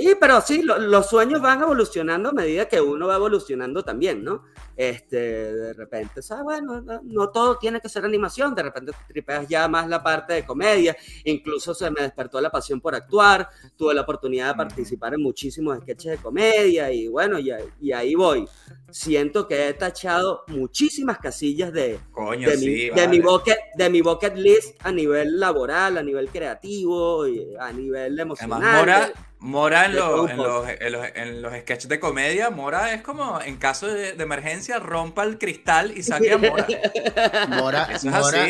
y, 0.00 0.14
pero 0.14 0.40
sí, 0.40 0.62
los 0.62 1.10
sueños 1.10 1.42
van 1.42 1.60
evolucionando 1.60 2.28
a 2.28 2.32
medida 2.32 2.68
que 2.68 2.80
uno 2.80 3.08
va 3.08 3.16
evolucionando 3.16 3.82
también, 3.82 4.22
¿no? 4.22 4.44
Este, 4.76 5.16
de 5.52 5.72
repente, 5.72 6.22
¿sabes? 6.22 6.44
Bueno, 6.44 7.02
no, 7.02 7.30
todo 7.30 7.58
tiene 7.58 7.80
que 7.80 7.88
ser 7.88 8.04
animación, 8.04 8.54
de 8.54 8.62
repente 8.62 8.92
tripeas 9.08 9.48
ya 9.48 9.66
más 9.66 9.88
la 9.88 10.00
parte 10.00 10.34
de 10.34 10.46
comedia, 10.46 10.96
incluso 11.24 11.74
se 11.74 11.90
me 11.90 12.02
despertó 12.02 12.40
la 12.40 12.48
pasión 12.48 12.80
por 12.80 12.94
actuar, 12.94 13.48
tuve 13.76 13.92
la 13.92 14.02
oportunidad 14.02 14.52
de 14.52 14.54
participar 14.54 15.14
en 15.14 15.20
muchísimos 15.20 15.76
sketches 15.80 16.12
de 16.12 16.18
comedia 16.18 16.92
y 16.92 17.08
bueno, 17.08 17.40
y, 17.40 17.50
y 17.80 17.90
ahí 17.90 18.14
voy. 18.14 18.48
Siento 18.90 19.48
que 19.48 19.68
he 19.68 19.74
tachado 19.74 20.44
muchísimas 20.46 21.18
casillas 21.18 21.72
de, 21.72 21.98
de, 22.38 22.56
mi, 22.56 22.88
de, 22.90 23.08
mi 23.08 23.18
bucket, 23.18 23.58
de 23.74 23.90
mi 23.90 24.00
bucket 24.00 24.36
list 24.36 24.76
a 24.84 24.92
nivel 24.92 25.40
laboral, 25.40 25.98
a 25.98 26.04
nivel 26.04 26.28
creativo, 26.28 27.24
a 27.58 27.72
nivel 27.72 28.16
emocional. 28.16 28.78
Mora 28.78 29.12
en, 29.40 29.94
los, 29.94 30.30
en, 30.68 31.42
los, 31.42 31.52
sketches 31.60 31.88
de 31.88 32.00
comedia, 32.00 32.50
Mora 32.50 32.92
es 32.92 33.02
como 33.02 33.40
en 33.40 33.56
caso 33.56 33.86
de, 33.86 34.10
emergencia, 34.10 34.78
rompa 34.80 35.22
el 35.22 35.38
cristal 35.38 35.96
y 35.96 36.02
saque 36.02 36.32
a 36.32 36.38
Mora. 36.38 36.66
Mora, 37.48 37.88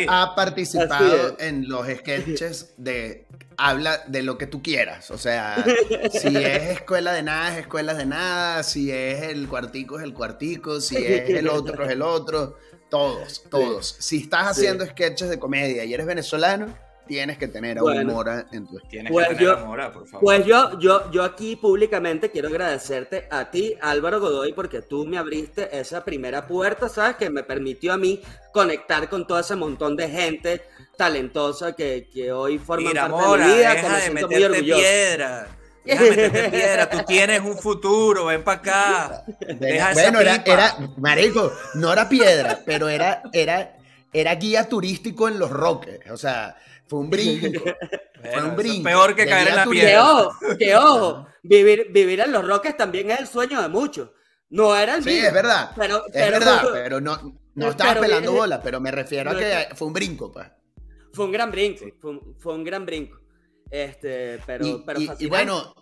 ha 0.09 0.35
participado 0.35 1.37
en 1.39 1.69
los 1.69 1.87
sketches 1.87 2.75
de 2.79 3.27
habla 3.59 4.05
de 4.07 4.23
lo 4.23 4.39
que 4.39 4.47
tú 4.47 4.63
quieras. 4.63 5.11
O 5.11 5.19
sea, 5.19 5.63
si 6.13 6.37
es 6.37 6.71
escuela 6.71 7.13
de 7.13 7.23
nada, 7.23 7.53
es 7.53 7.61
escuela 7.61 7.93
de 7.93 8.07
nada. 8.07 8.63
Si 8.63 8.91
es 8.91 9.23
el 9.23 9.47
cuartico, 9.47 9.99
es 9.99 10.05
el 10.05 10.15
cuartico. 10.15 10.81
Si 10.81 10.97
es 10.97 11.29
el 11.29 11.49
otro, 11.49 11.85
es 11.85 11.91
el 11.91 12.01
otro. 12.01 12.57
Todos, 12.89 13.45
todos. 13.51 13.97
Si 13.99 14.23
estás 14.23 14.47
haciendo 14.47 14.87
sketches 14.87 15.29
de 15.29 15.39
comedia 15.39 15.85
y 15.85 15.93
eres 15.93 16.07
venezolano 16.07 16.88
tienes 17.09 17.39
que 17.39 17.49
tener 17.49 17.79
a 17.79 17.83
un 17.83 18.07
Mora 18.07 18.47
en 18.53 18.67
tu 18.67 18.79
Tienes 18.89 19.11
pues 19.11 19.29
que 19.29 19.35
tener 19.35 19.49
yo, 19.49 19.59
a 19.59 19.65
Mora, 19.65 19.93
por 19.93 20.07
favor. 20.07 20.25
Pues 20.25 20.47
yo, 20.47 20.79
yo, 20.79 21.11
yo 21.11 21.25
aquí 21.25 21.57
públicamente 21.57 22.31
quiero 22.31 22.49
agradecerte 22.49 23.27
a 23.31 23.51
ti, 23.51 23.75
Álvaro 23.81 24.21
Godoy, 24.21 24.53
porque 24.53 24.83
tú 24.83 25.07
me 25.07 25.19
abriste 25.19 25.77
esa 25.77 26.05
primera 26.05 26.47
puerta, 26.47 26.89
¿sabes? 26.89 27.17
Que 27.17 27.31
me 27.31 27.43
permitió 27.43 27.93
a 27.93 27.99
mí 27.99 28.21
conectar 28.53 29.09
con 29.09 29.27
todo 29.27 29.41
ese 29.41 29.57
montón 29.57 29.97
de 29.97 30.09
gente 30.09 30.63
talentosa 30.97 31.75
que, 31.75 32.09
que 32.13 32.31
hoy 32.31 32.59
forma 32.59 32.93
parte 32.93 33.11
Mora, 33.11 33.47
de 33.47 33.51
mi 33.51 33.57
vida. 33.57 33.75
Deja 33.75 33.97
de 33.99 34.11
meterte 34.11 34.63
piedra. 34.63 35.49
Deja 35.85 36.03
de 36.03 36.11
meterte 36.11 36.51
piedra, 36.51 36.91
tú 36.91 36.99
tienes 37.07 37.41
un 37.41 37.57
futuro, 37.57 38.27
ven 38.27 38.43
para 38.45 38.59
acá. 38.59 39.25
bueno, 39.95 40.21
era, 40.21 40.43
era, 40.45 40.77
marico, 40.99 41.53
no 41.75 41.93
era 41.93 42.09
piedra, 42.09 42.61
pero 42.67 42.89
era, 42.89 43.23
era, 43.33 43.78
era 44.13 44.35
guía 44.35 44.69
turístico 44.69 45.29
en 45.29 45.39
los 45.39 45.51
roques. 45.51 46.01
O 46.11 46.17
sea, 46.17 46.57
fue 46.87 47.01
un 47.01 47.11
brinco. 47.11 47.63
fue 48.33 48.43
un 48.43 48.57
brinco. 48.57 48.85
Peor 48.85 49.15
que 49.15 49.27
caer 49.27 49.49
en 49.49 49.57
la 49.57 49.67
piedra. 49.67 50.29
Que 50.59 50.77
ojo. 50.77 51.27
Vivir, 51.43 51.89
vivir 51.91 52.21
en 52.21 52.33
los 52.33 52.47
roques 52.47 52.77
también 52.77 53.11
es 53.11 53.21
el 53.21 53.27
sueño 53.27 53.63
de 53.63 53.69
muchos. 53.69 54.11
No 54.51 54.75
era 54.75 54.97
el 54.97 55.05
Sí, 55.05 55.19
es 55.19 55.33
verdad. 55.33 55.73
Pero, 55.77 56.07
es 56.07 56.31
verdad, 56.31 56.63
pero 56.73 57.01
no, 57.01 57.39
no 57.55 57.71
estaba 57.71 58.01
pelando 58.01 58.33
bola, 58.33 58.63
pero 58.63 58.81
me 58.81 58.91
refiero 58.91 59.31
a 59.31 59.37
que 59.37 59.69
fue 59.75 59.89
un 59.89 59.93
brinco, 59.93 60.33
pues. 60.33 60.47
Fue 61.13 61.25
un 61.25 61.33
gran 61.33 61.51
brinco, 61.51 61.85
fue, 62.39 62.55
un, 62.55 62.65
gran 62.65 62.87
brinco. 62.87 63.19
Este, 63.71 64.39
pero, 64.47 64.67
y, 64.67 64.83
pero 64.87 65.01
y, 65.19 65.27
bueno, 65.27 65.75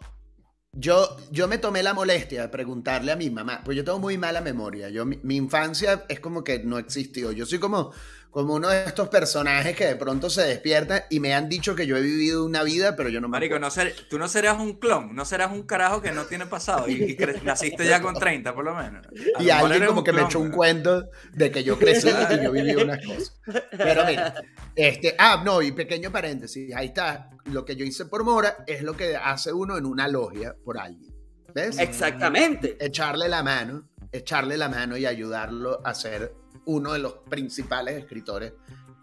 yo, 0.73 1.17
yo 1.31 1.47
me 1.47 1.59
tomé 1.59 1.83
la 1.83 1.95
molestia 1.95 2.43
de 2.43 2.49
preguntarle 2.49 3.13
a 3.13 3.17
mi 3.17 3.29
mamá, 3.29 3.63
pues 3.65 3.77
yo 3.77 3.85
tengo 3.85 3.99
muy 3.99 4.19
mala 4.19 4.41
memoria. 4.41 4.89
Yo, 4.89 5.05
mi 5.05 5.37
infancia 5.37 6.05
es 6.09 6.21
como 6.21 6.43
que 6.43 6.61
no 6.61 6.79
existió. 6.79 7.33
Yo 7.33 7.45
soy 7.45 7.59
como 7.59 7.93
como 8.37 8.53
uno 8.53 8.69
de 8.69 8.85
estos 8.85 9.09
personajes 9.09 9.75
que 9.75 9.87
de 9.87 9.97
pronto 9.97 10.29
se 10.29 10.43
despierta 10.43 11.07
y 11.09 11.21
me 11.21 11.33
han 11.33 11.49
dicho 11.49 11.75
que 11.75 11.87
yo 11.87 11.97
he 11.97 12.03
vivido 12.03 12.45
una 12.45 12.63
vida, 12.65 12.95
pero 12.95 13.09
yo 13.09 13.19
no 13.19 13.29
me 13.29 13.37
Marico, 13.37 13.59
no 13.59 13.71
ser, 13.71 13.95
tú 14.11 14.19
no 14.19 14.29
serás 14.29 14.61
un 14.61 14.75
clon, 14.75 15.15
no 15.15 15.25
serás 15.25 15.53
un 15.53 15.63
carajo 15.63 16.03
que 16.03 16.13
no 16.13 16.27
tiene 16.27 16.45
pasado 16.45 16.87
y, 16.87 17.17
naciste 17.45 17.87
ya 17.87 18.03
con 18.03 18.13
30 18.15 18.55
por 18.55 18.67
lo 18.67 18.75
menos. 18.75 19.07
y 19.41 19.49
alguien 19.49 19.87
como 19.87 20.05
que 20.05 20.13
me 20.13 20.21
echó 20.21 20.39
un 20.39 20.51
cuento 20.51 21.09
de 21.33 21.51
que 21.51 21.65
yo 21.65 21.79
crecí 21.79 22.09
y 22.09 22.45
yo 22.45 22.53
viví 22.53 22.75
unas 22.75 23.03
cosas. 23.07 23.41
Pero 23.71 24.05
mira, 24.05 24.35
este, 24.75 25.15
ah, 25.19 25.41
no, 25.43 25.63
y 25.63 25.73
pequeño 25.73 26.13
paréntesis, 26.13 26.75
ahí 26.77 26.89
está, 26.89 27.31
lo 27.47 27.65
que 27.65 27.75
yo 27.75 27.87
hice 27.87 28.05
por 28.05 28.23
Mora 28.23 28.65
es 28.67 28.83
lo 28.83 28.95
que 28.95 29.17
hace 29.17 29.51
uno 29.51 29.79
en 29.79 29.87
una 29.87 30.09
logia 30.09 30.55
por 30.63 30.79
alguien. 30.79 31.11
¿Ves? 31.55 31.79
Exactamente. 31.79 32.77
Echarle 32.85 33.31
la 33.31 33.43
mano, 33.43 33.89
echarle 34.13 34.59
la 34.59 34.69
mano 34.69 34.99
y 34.99 35.07
ayudarlo 35.07 35.81
a 35.83 35.93
hacer 35.93 36.35
uno 36.67 36.93
de 36.93 36.99
los 36.99 37.15
principales 37.29 37.97
escritores 37.97 38.53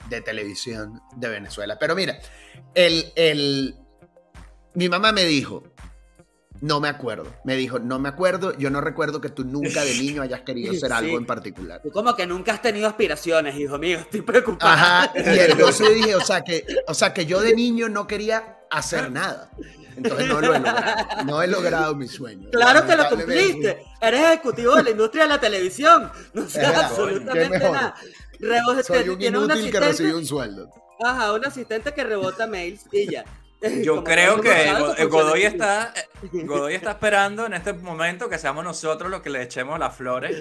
de 0.09 0.21
televisión 0.21 1.01
de 1.15 1.29
Venezuela. 1.29 1.77
Pero 1.79 1.95
mira, 1.95 2.19
el, 2.75 3.11
el, 3.15 3.75
mi 4.75 4.89
mamá 4.89 5.11
me 5.11 5.25
dijo, 5.25 5.63
no 6.63 6.79
me 6.79 6.87
acuerdo. 6.87 7.25
Me 7.43 7.57
dijo, 7.57 7.79
no 7.79 7.99
me 7.99 8.07
acuerdo, 8.07 8.57
yo 8.57 8.69
no 8.69 8.79
recuerdo 8.79 9.19
que 9.19 9.29
tú 9.29 9.43
nunca 9.43 9.83
de 9.83 9.95
niño 9.95 10.21
hayas 10.21 10.41
querido 10.41 10.73
ser 10.79 10.93
algo 10.93 11.17
en 11.17 11.25
particular. 11.25 11.81
Tú 11.81 11.91
como 11.91 12.15
que 12.15 12.25
nunca 12.25 12.53
has 12.53 12.61
tenido 12.61 12.87
aspiraciones, 12.87 13.59
hijo 13.59 13.77
mío, 13.77 13.99
estoy 13.99 14.21
preocupado. 14.21 14.71
Ajá, 14.71 15.11
y 15.13 15.39
entonces 15.39 15.93
dije, 15.93 16.15
o 16.15 16.21
sea, 16.21 16.41
que, 16.41 16.65
o 16.87 16.93
sea, 16.93 17.13
que 17.13 17.25
yo 17.25 17.41
de 17.41 17.53
niño 17.53 17.89
no 17.89 18.07
quería 18.07 18.59
hacer 18.71 19.11
nada. 19.11 19.51
Entonces 19.95 20.27
no 20.27 20.41
lo 20.41 20.53
he 20.53 20.59
logrado. 20.59 21.23
No 21.25 21.41
he 21.41 21.47
logrado 21.47 21.95
mi 21.95 22.07
sueño. 22.07 22.49
Claro 22.51 22.85
que 22.85 22.95
lo 22.95 23.09
cumpliste. 23.09 23.83
Eres 24.01 24.21
ejecutivo 24.21 24.75
de 24.75 24.83
la 24.83 24.89
industria 24.91 25.23
de 25.23 25.29
la 25.29 25.39
televisión. 25.39 26.11
No 26.33 26.47
sé 26.49 26.65
absolutamente 26.65 27.59
nada. 27.59 27.95
Soy 28.83 29.09
un 29.09 29.21
inútil 29.21 29.71
que 29.71 29.79
recibe 29.79 30.15
un 30.15 30.25
sueldo. 30.25 30.69
Ajá, 31.03 31.33
un 31.33 31.45
asistente 31.45 31.93
que 31.93 32.03
rebota 32.03 32.47
mails 32.47 32.85
y 32.91 33.11
ya. 33.11 33.25
Yo 33.81 34.03
creo 34.03 34.41
que 34.41 34.73
Godoy 35.09 35.43
está, 35.43 35.93
Godoy 36.33 36.75
está 36.75 36.91
esperando 36.91 37.45
en 37.45 37.53
este 37.53 37.71
momento 37.71 38.27
que 38.29 38.37
seamos 38.37 38.65
nosotros 38.65 39.09
los 39.09 39.21
que 39.21 39.29
le 39.29 39.41
echemos 39.41 39.79
las 39.79 39.95
flores. 39.95 40.35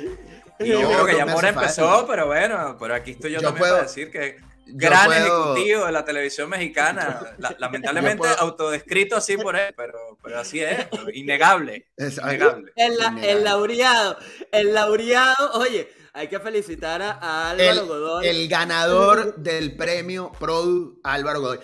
Y 0.58 0.68
yo 0.68 0.88
creo 0.88 1.06
que 1.06 1.16
ya 1.16 1.26
Mora 1.26 1.50
empezó, 1.50 2.04
pero 2.06 2.26
bueno, 2.26 2.76
pero 2.80 2.94
aquí 2.94 3.12
estoy 3.12 3.32
yo, 3.32 3.40
también 3.40 3.68
para 3.68 3.82
decir 3.82 4.10
que 4.10 4.38
gran 4.66 5.12
ejecutivo 5.12 5.86
de 5.86 5.92
la 5.92 6.04
televisión 6.04 6.50
mexicana. 6.50 7.20
lamentablemente 7.58 8.26
autodescrito 8.38 9.16
así 9.16 9.36
por 9.36 9.56
él, 9.56 9.74
pero, 9.76 10.18
pero 10.22 10.38
así 10.38 10.60
es, 10.60 10.86
innegable. 11.14 11.88
innegable. 11.96 12.72
El, 12.76 13.44
laureado, 13.44 14.16
el 14.50 14.74
laureado, 14.74 15.52
oye, 15.54 15.88
hay 16.14 16.28
que 16.28 16.38
felicitar 16.40 17.00
a, 17.02 17.50
Álvaro 17.50 17.86
Godoy. 17.86 18.26
El 18.26 18.48
ganador 18.48 19.36
del 19.36 19.76
premio 19.76 20.30
Produ 20.38 21.00
Álvaro 21.02 21.40
Godoy. 21.40 21.60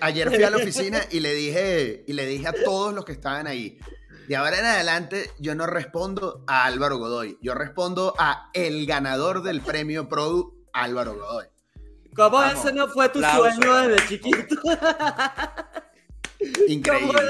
ayer 0.00 0.30
fui 0.30 0.42
a 0.42 0.50
la 0.50 0.58
oficina 0.58 1.00
y 1.10 1.20
le 1.20 1.34
dije, 1.34 2.04
y 2.06 2.12
le 2.12 2.26
dije 2.26 2.48
a 2.48 2.52
todos 2.52 2.94
los 2.94 3.04
que 3.04 3.12
estaban 3.12 3.46
ahí. 3.46 3.78
De 4.28 4.36
ahora 4.36 4.60
en 4.60 4.64
adelante 4.64 5.30
yo 5.40 5.54
no 5.56 5.66
respondo 5.66 6.44
a 6.46 6.64
Álvaro 6.64 6.98
Godoy, 6.98 7.38
yo 7.42 7.54
respondo 7.54 8.14
a 8.18 8.50
el 8.54 8.86
ganador 8.86 9.42
del 9.42 9.60
premio 9.62 10.08
Produ 10.08 10.68
Álvaro 10.72 11.14
Godoy. 11.14 11.51
¿Cómo 12.14 12.42
ese 12.42 12.72
no 12.72 12.88
fue 12.88 13.08
tu 13.08 13.20
sueño 13.20 13.88
desde 13.88 14.08
chiquito? 14.08 14.56
Increíble. 16.68 17.22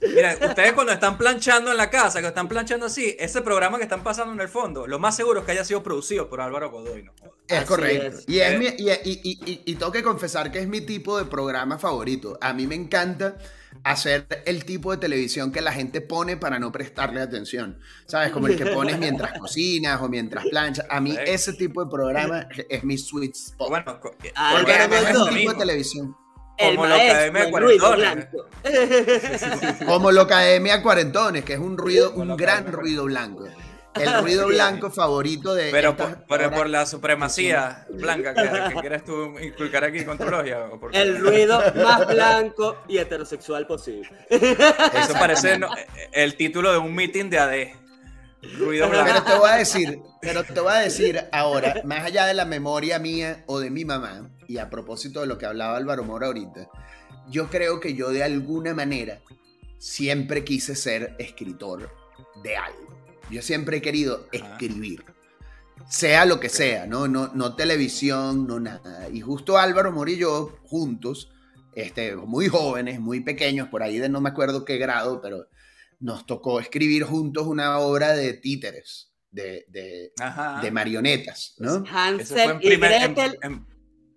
Mira, 0.00 0.38
ustedes 0.40 0.72
cuando 0.74 0.92
están 0.92 1.18
planchando 1.18 1.72
en 1.72 1.76
la 1.76 1.90
casa, 1.90 2.20
que 2.20 2.28
están 2.28 2.48
planchando 2.48 2.86
así, 2.86 3.16
ese 3.18 3.42
programa 3.42 3.78
que 3.78 3.84
están 3.84 4.04
pasando 4.04 4.32
en 4.32 4.40
el 4.40 4.48
fondo, 4.48 4.86
lo 4.86 5.00
más 5.00 5.16
seguro 5.16 5.40
es 5.40 5.46
que 5.46 5.52
haya 5.52 5.64
sido 5.64 5.82
producido 5.82 6.28
por 6.28 6.40
Álvaro 6.40 6.70
Godoy. 6.70 7.02
¿no? 7.02 7.12
Es 7.48 7.64
correcto. 7.64 8.20
Y, 8.28 8.38
es 8.38 8.60
eh. 8.60 9.00
y, 9.04 9.62
y, 9.66 9.74
tengo 9.74 9.90
que 9.90 10.02
confesar 10.02 10.52
que 10.52 10.60
es 10.60 10.68
mi 10.68 10.82
tipo 10.82 11.18
de 11.18 11.24
programa 11.24 11.78
favorito. 11.78 12.38
A 12.40 12.52
mí 12.52 12.68
me 12.68 12.76
encanta 12.76 13.38
hacer 13.84 14.26
el 14.46 14.64
tipo 14.64 14.90
de 14.90 14.98
televisión 14.98 15.52
que 15.52 15.60
la 15.60 15.72
gente 15.72 16.00
pone 16.00 16.36
para 16.36 16.58
no 16.58 16.72
prestarle 16.72 17.20
atención. 17.20 17.78
¿Sabes? 18.06 18.30
Como 18.30 18.46
el 18.48 18.56
que 18.56 18.66
pones 18.66 18.98
mientras 18.98 19.38
cocinas 19.38 20.00
o 20.02 20.08
mientras 20.08 20.44
planchas. 20.46 20.86
A 20.88 21.00
mí 21.00 21.16
ese 21.24 21.52
tipo 21.52 21.84
de 21.84 21.90
programa 21.90 22.48
es 22.68 22.84
mi 22.84 22.98
sweet 22.98 23.34
spot. 23.34 23.68
Bueno, 23.68 23.98
porque 24.00 24.28
es 24.28 25.16
un 25.16 25.30
tipo 25.30 25.52
de 25.52 25.58
televisión. 25.58 26.16
Como 26.58 26.86
la 26.86 26.96
Academia 26.96 27.50
Cuarentones. 27.50 28.26
Como 29.86 30.10
la 30.10 30.22
Academia 30.22 30.82
Cuarentones, 30.82 31.44
que 31.44 31.52
es 31.52 31.60
un 31.60 31.78
ruido, 31.78 32.12
un 32.14 32.36
gran 32.36 32.72
ruido 32.72 33.04
blanco. 33.04 33.46
El 34.00 34.22
ruido 34.22 34.46
blanco 34.48 34.90
favorito 34.90 35.54
de. 35.54 35.70
Pero, 35.70 35.96
por, 35.96 36.26
por 36.26 36.68
la 36.68 36.86
supremacía 36.86 37.86
blanca 37.90 38.34
que, 38.34 38.74
quieres 38.80 39.04
tú 39.04 39.38
inculcar 39.38 39.84
aquí 39.84 40.04
con 40.04 40.18
tu 40.18 40.28
logia. 40.28 40.66
El 40.92 41.18
ruido 41.18 41.60
más 41.76 42.06
blanco 42.06 42.78
y 42.88 42.98
heterosexual 42.98 43.66
posible. 43.66 44.10
Eso 44.28 45.12
parece 45.14 45.58
el 46.12 46.36
título 46.36 46.72
de 46.72 46.78
un 46.78 46.94
meeting 46.94 47.30
de 47.30 47.38
AD. 47.38 47.52
Ruido 48.56 48.88
blanco. 48.88 49.10
Pero 49.12 49.24
te 49.24 49.38
voy 49.38 49.50
a 49.50 49.54
decir, 49.56 50.00
pero 50.20 50.44
te 50.44 50.60
voy 50.60 50.72
a 50.72 50.76
decir 50.76 51.24
ahora, 51.32 51.82
más 51.84 52.04
allá 52.04 52.24
de 52.26 52.34
la 52.34 52.44
memoria 52.44 52.98
mía 52.98 53.42
o 53.46 53.58
de 53.58 53.70
mi 53.70 53.84
mamá, 53.84 54.30
y 54.46 54.58
a 54.58 54.70
propósito 54.70 55.20
de 55.20 55.26
lo 55.26 55.38
que 55.38 55.46
hablaba 55.46 55.76
Álvaro 55.76 56.04
Mora 56.04 56.28
ahorita, 56.28 56.68
yo 57.28 57.48
creo 57.50 57.80
que 57.80 57.94
yo 57.94 58.10
de 58.10 58.22
alguna 58.22 58.74
manera 58.74 59.20
siempre 59.78 60.44
quise 60.44 60.74
ser 60.74 61.14
escritor 61.18 61.90
de 62.42 62.56
algo. 62.56 62.87
Yo 63.30 63.42
siempre 63.42 63.78
he 63.78 63.82
querido 63.82 64.26
escribir, 64.32 65.04
sea 65.88 66.24
lo 66.24 66.40
que 66.40 66.48
sea, 66.48 66.86
¿no? 66.86 67.08
No, 67.08 67.30
no 67.34 67.54
televisión, 67.54 68.46
no 68.46 68.60
nada. 68.60 69.08
Y 69.10 69.20
justo 69.20 69.58
Álvaro 69.58 69.92
Mori 69.92 70.14
y 70.14 70.18
yo, 70.18 70.58
juntos, 70.64 71.30
este, 71.74 72.16
muy 72.16 72.48
jóvenes, 72.48 73.00
muy 73.00 73.20
pequeños, 73.20 73.68
por 73.68 73.82
ahí 73.82 73.98
de 73.98 74.08
no 74.08 74.20
me 74.20 74.30
acuerdo 74.30 74.64
qué 74.64 74.78
grado, 74.78 75.20
pero 75.20 75.48
nos 76.00 76.26
tocó 76.26 76.60
escribir 76.60 77.04
juntos 77.04 77.46
una 77.46 77.78
obra 77.78 78.14
de 78.14 78.34
títeres, 78.34 79.12
de, 79.30 79.66
de, 79.68 80.70
marionetas, 80.70 81.54
¿no? 81.58 81.84
Hansel 81.90 82.58
y, 82.62 82.76
Gretel, 82.76 83.38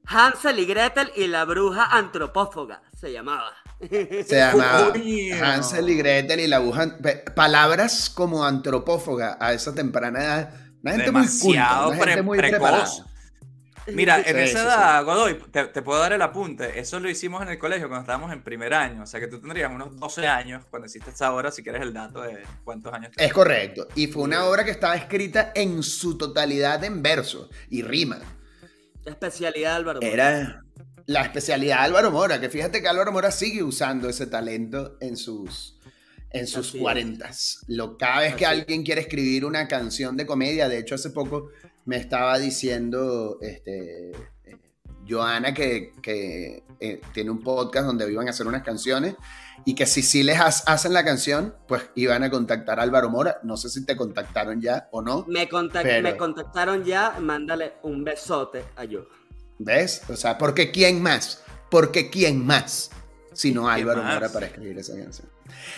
Hansel 0.05 0.59
y 0.59 0.65
Gretel 0.65 1.11
y 1.15 1.27
la 1.27 1.45
bruja 1.45 1.85
antropófaga 1.85 2.81
se 2.95 3.11
llamaba. 3.11 3.51
Se 4.27 4.35
llamaba 4.35 4.93
Hansel 5.41 5.89
y 5.89 5.95
Gretel 5.95 6.39
y 6.39 6.47
la 6.47 6.59
bruja. 6.59 6.97
Palabras 7.35 8.09
como 8.09 8.45
antropófaga 8.45 9.37
a 9.39 9.53
esa 9.53 9.73
temprana 9.73 10.19
edad. 10.19 10.53
Una 10.83 10.91
gente 10.93 11.11
muy 11.11 11.27
culta, 11.39 11.87
una 11.87 11.97
gente 11.97 12.21
muy 12.21 12.37
preparada. 12.37 12.87
Mira, 13.87 14.21
en 14.21 14.37
esa 14.37 14.63
edad, 14.63 15.03
Godoy, 15.03 15.39
te, 15.51 15.81
puedo 15.81 15.99
dar 15.99 16.13
el 16.13 16.21
apunte. 16.21 16.79
Eso 16.79 16.99
lo 16.99 17.09
hicimos 17.09 17.41
en 17.41 17.49
el 17.49 17.57
colegio 17.57 17.87
cuando 17.87 18.01
estábamos 18.01 18.31
en 18.31 18.43
primer 18.43 18.73
año. 18.73 19.03
O 19.03 19.05
sea 19.07 19.19
que 19.19 19.27
tú 19.27 19.39
tendrías 19.39 19.71
unos 19.71 19.99
12 19.99 20.27
años 20.27 20.63
cuando 20.69 20.85
hiciste 20.85 21.09
esa 21.09 21.33
obra, 21.33 21.51
si 21.51 21.63
quieres 21.63 21.81
el 21.81 21.93
dato 21.93 22.21
de 22.21 22.43
cuántos 22.63 22.93
años. 22.93 23.11
Es 23.17 23.33
correcto. 23.33 23.87
Y 23.95 24.07
fue 24.07 24.23
una 24.23 24.45
obra 24.45 24.63
que 24.63 24.71
estaba 24.71 24.95
escrita 24.95 25.51
en 25.55 25.81
su 25.81 26.17
totalidad 26.17 26.83
en 26.83 27.01
verso 27.01 27.49
y 27.69 27.81
rima. 27.81 28.19
La 29.03 29.11
especialidad 29.11 29.75
Álvaro. 29.75 29.99
Era 30.01 30.61
la 31.05 31.21
especialidad 31.21 31.77
de 31.77 31.83
Álvaro 31.83 32.11
Mora, 32.11 32.39
que 32.39 32.49
fíjate 32.49 32.81
que 32.81 32.87
Álvaro 32.87 33.11
Mora 33.11 33.31
sigue 33.31 33.63
usando 33.63 34.09
ese 34.09 34.27
talento 34.27 34.97
en 34.99 35.17
sus 35.17 35.77
en 36.33 36.47
sus 36.47 36.71
cuarentas. 36.71 37.65
Cada 37.99 38.21
vez 38.21 38.35
que 38.35 38.45
alguien 38.45 38.83
quiere 38.83 39.01
escribir 39.01 39.45
una 39.45 39.67
canción 39.67 40.15
de 40.15 40.25
comedia, 40.25 40.69
de 40.69 40.79
hecho 40.79 40.95
hace 40.95 41.09
poco 41.09 41.49
me 41.85 41.97
estaba 41.97 42.37
diciendo 42.39 43.37
este, 43.41 44.11
Joana 45.07 45.53
que, 45.53 45.93
eh, 46.79 47.01
tiene 47.13 47.31
un 47.31 47.41
podcast 47.41 47.85
donde 47.85 48.09
iban 48.11 48.27
a 48.27 48.31
hacer 48.31 48.47
unas 48.47 48.63
canciones 48.63 49.15
y 49.65 49.75
que 49.75 49.85
si 49.85 50.01
sí 50.01 50.23
les 50.23 50.39
hacen 50.39 50.93
la 50.93 51.03
canción, 51.03 51.55
pues 51.67 51.89
iban 51.95 52.23
a 52.23 52.31
contactar 52.31 52.79
a 52.79 52.83
Álvaro 52.83 53.09
Mora. 53.09 53.39
No 53.43 53.57
sé 53.57 53.69
si 53.69 53.85
te 53.85 53.95
contactaron 53.95 54.61
ya 54.61 54.87
o 54.91 55.01
no. 55.01 55.25
Me, 55.27 55.47
me 56.01 56.17
contactaron 56.17 56.83
ya, 56.83 57.17
mándale 57.19 57.73
un 57.83 58.03
besote 58.03 58.63
a 58.75 58.85
yo. 58.85 59.07
¿Ves? 59.63 60.01
O 60.09 60.15
sea, 60.15 60.37
porque 60.37 60.71
¿quién 60.71 61.01
más? 61.01 61.43
Porque 61.69 62.09
¿quién 62.09 62.45
más? 62.45 62.89
Sino 63.33 63.69
Álvaro 63.69 64.03
Mora 64.03 64.29
para 64.29 64.47
escribir 64.47 64.79
esa 64.79 64.95
canción. 64.95 65.29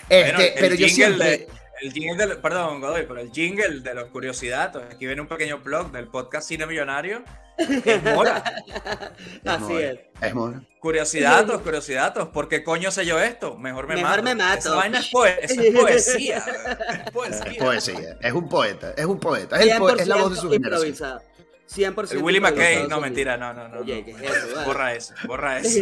Este, 0.09 0.55
pero 0.59 0.75
yo 0.75 0.87
siempre... 0.87 1.47
El 1.81 1.91
jingle 1.91 2.15
del, 2.15 2.37
perdón, 2.37 2.79
Godoy, 2.79 3.05
pero 3.05 3.19
el 3.19 3.31
jingle 3.31 3.81
de 3.81 3.93
los 3.93 4.05
curiosidades, 4.05 4.81
aquí 4.89 5.05
viene 5.05 5.21
un 5.21 5.27
pequeño 5.27 5.59
blog 5.59 5.91
del 5.91 6.07
podcast 6.07 6.47
Cine 6.47 6.65
Millonario. 6.65 7.23
Es 7.57 8.03
Mora. 8.03 8.41
Así 9.45 9.75
es. 9.75 9.99
Es 10.21 10.33
Mora. 10.33 10.63
Curiosidades, 10.79 11.59
curiosidades, 11.59 12.25
¿por 12.27 12.47
qué 12.47 12.63
coño 12.63 12.89
sé 12.89 13.05
yo 13.05 13.19
esto? 13.19 13.57
Mejor 13.57 13.87
me 13.87 13.95
Mejor 13.95 14.23
me 14.23 14.33
mato. 14.33 14.59
Esa 14.59 14.75
vaina 14.75 14.99
es, 14.99 15.05
es 15.05 15.11
poesía. 15.73 16.37
Es 16.37 17.11
poesía. 17.11 17.51
Es 17.51 17.57
poesía. 17.57 18.17
Es 18.21 18.33
un 18.33 18.47
poeta. 18.47 18.93
Es 18.95 19.05
un 19.05 19.19
poeta. 19.19 19.57
Es, 19.57 19.63
el 19.63 19.99
es 19.99 20.07
la 20.07 20.15
voz 20.15 20.35
de 20.35 20.37
su 20.37 20.49
generación. 20.49 21.19
100% 21.75 22.11
el 22.11 22.23
Willy 22.23 22.39
McKay, 22.39 22.87
no, 22.87 23.01
mentira, 23.01 23.37
no, 23.37 23.53
no, 23.53 23.67
no. 23.67 23.79
Oye, 23.79 24.03
¿qué 24.05 24.11
es 24.11 24.21
eso? 24.21 24.63
Borra 24.65 24.93
eso, 24.93 25.13
borra 25.27 25.59
eso. 25.61 25.79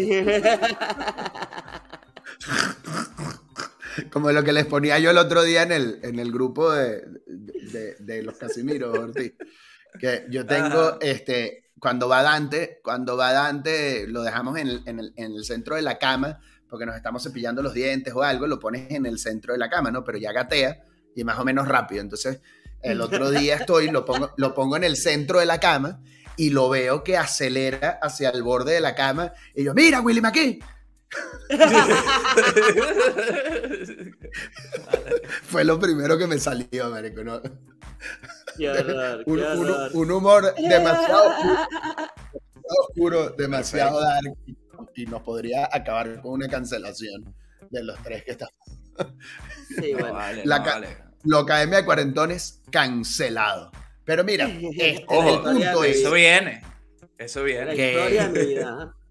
Como 4.11 4.31
lo 4.31 4.43
que 4.43 4.53
les 4.53 4.65
ponía 4.65 4.99
yo 4.99 5.11
el 5.11 5.17
otro 5.17 5.43
día 5.43 5.63
en 5.63 5.71
el, 5.71 5.99
en 6.03 6.19
el 6.19 6.31
grupo 6.31 6.71
de, 6.71 7.03
de, 7.99 8.23
los 8.23 8.37
Casimiros, 8.37 8.97
Ortiz. 8.97 9.33
Que 9.99 10.25
yo 10.29 10.45
tengo, 10.45 10.97
este, 11.01 11.71
cuando 11.77 12.07
va 12.07 12.23
Dante, 12.23 12.79
cuando 12.83 13.17
va 13.17 13.33
Dante, 13.33 14.07
lo 14.07 14.23
dejamos 14.23 14.57
en 14.57 14.67
el, 14.67 14.81
en, 14.85 14.99
el, 14.99 15.13
en 15.17 15.33
el, 15.33 15.43
centro 15.43 15.75
de 15.75 15.81
la 15.81 15.97
cama, 15.97 16.39
porque 16.69 16.85
nos 16.85 16.95
estamos 16.95 17.23
cepillando 17.23 17.61
los 17.61 17.73
dientes 17.73 18.13
o 18.13 18.23
algo, 18.23 18.47
lo 18.47 18.59
pones 18.59 18.89
en 18.91 19.05
el 19.05 19.19
centro 19.19 19.53
de 19.53 19.59
la 19.59 19.69
cama, 19.69 19.91
¿no? 19.91 20.03
Pero 20.05 20.17
ya 20.17 20.31
gatea 20.31 20.83
y 21.15 21.25
más 21.25 21.37
o 21.39 21.43
menos 21.43 21.67
rápido. 21.67 22.01
Entonces, 22.01 22.39
el 22.83 23.01
otro 23.01 23.31
día 23.31 23.55
estoy, 23.55 23.89
lo 23.89 24.05
pongo, 24.05 24.31
lo 24.37 24.53
pongo 24.53 24.77
en 24.77 24.83
el 24.83 24.97
centro 24.97 25.39
de 25.39 25.45
la 25.45 25.59
cama 25.59 26.01
y 26.37 26.49
lo 26.49 26.69
veo 26.69 27.03
que 27.03 27.17
acelera 27.17 27.99
hacia 28.01 28.29
el 28.29 28.43
borde 28.43 28.73
de 28.73 28.81
la 28.81 28.95
cama. 28.95 29.33
Y 29.55 29.63
yo, 29.63 29.73
mira, 29.73 30.01
Willy 30.01 30.21
McKee, 30.21 30.59
Fue 35.43 35.63
lo 35.63 35.79
primero 35.79 36.17
que 36.17 36.27
me 36.27 36.37
salió, 36.39 36.89
marico. 36.89 37.23
¿no? 37.23 37.41
un, 39.93 40.11
humor 40.11 40.53
demasiado 40.55 41.33
oscuro, 42.65 43.29
demasiado 43.31 44.01
dark 44.01 44.35
y 44.95 45.05
nos 45.05 45.21
podría 45.21 45.69
acabar 45.71 46.19
con 46.21 46.31
una 46.33 46.47
cancelación 46.47 47.35
de 47.69 47.83
los 47.83 48.01
tres 48.03 48.23
que 48.23 48.31
estamos. 48.31 48.55
Sí, 49.79 49.93
bueno. 49.93 50.19
La, 50.43 50.63
Academia 51.39 51.77
de 51.77 51.85
Cuarentones 51.85 52.61
cancelado. 52.71 53.71
Pero 54.03 54.23
mira, 54.23 54.47
este, 54.47 54.97
el 54.97 55.05
punto 55.05 55.83
es. 55.83 55.97
Eso 55.97 56.11
viene. 56.11 56.61
Eso 57.17 57.43
viene. 57.43 57.75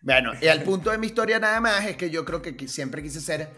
Bueno, 0.00 0.32
y 0.40 0.46
al 0.46 0.62
punto 0.62 0.90
de 0.90 0.96
mi 0.96 1.08
historia 1.08 1.40
nada 1.40 1.60
más 1.60 1.84
es 1.84 1.96
que 1.96 2.08
yo 2.08 2.24
creo 2.24 2.40
que 2.40 2.68
siempre 2.68 3.02
quise 3.02 3.20
ser 3.20 3.50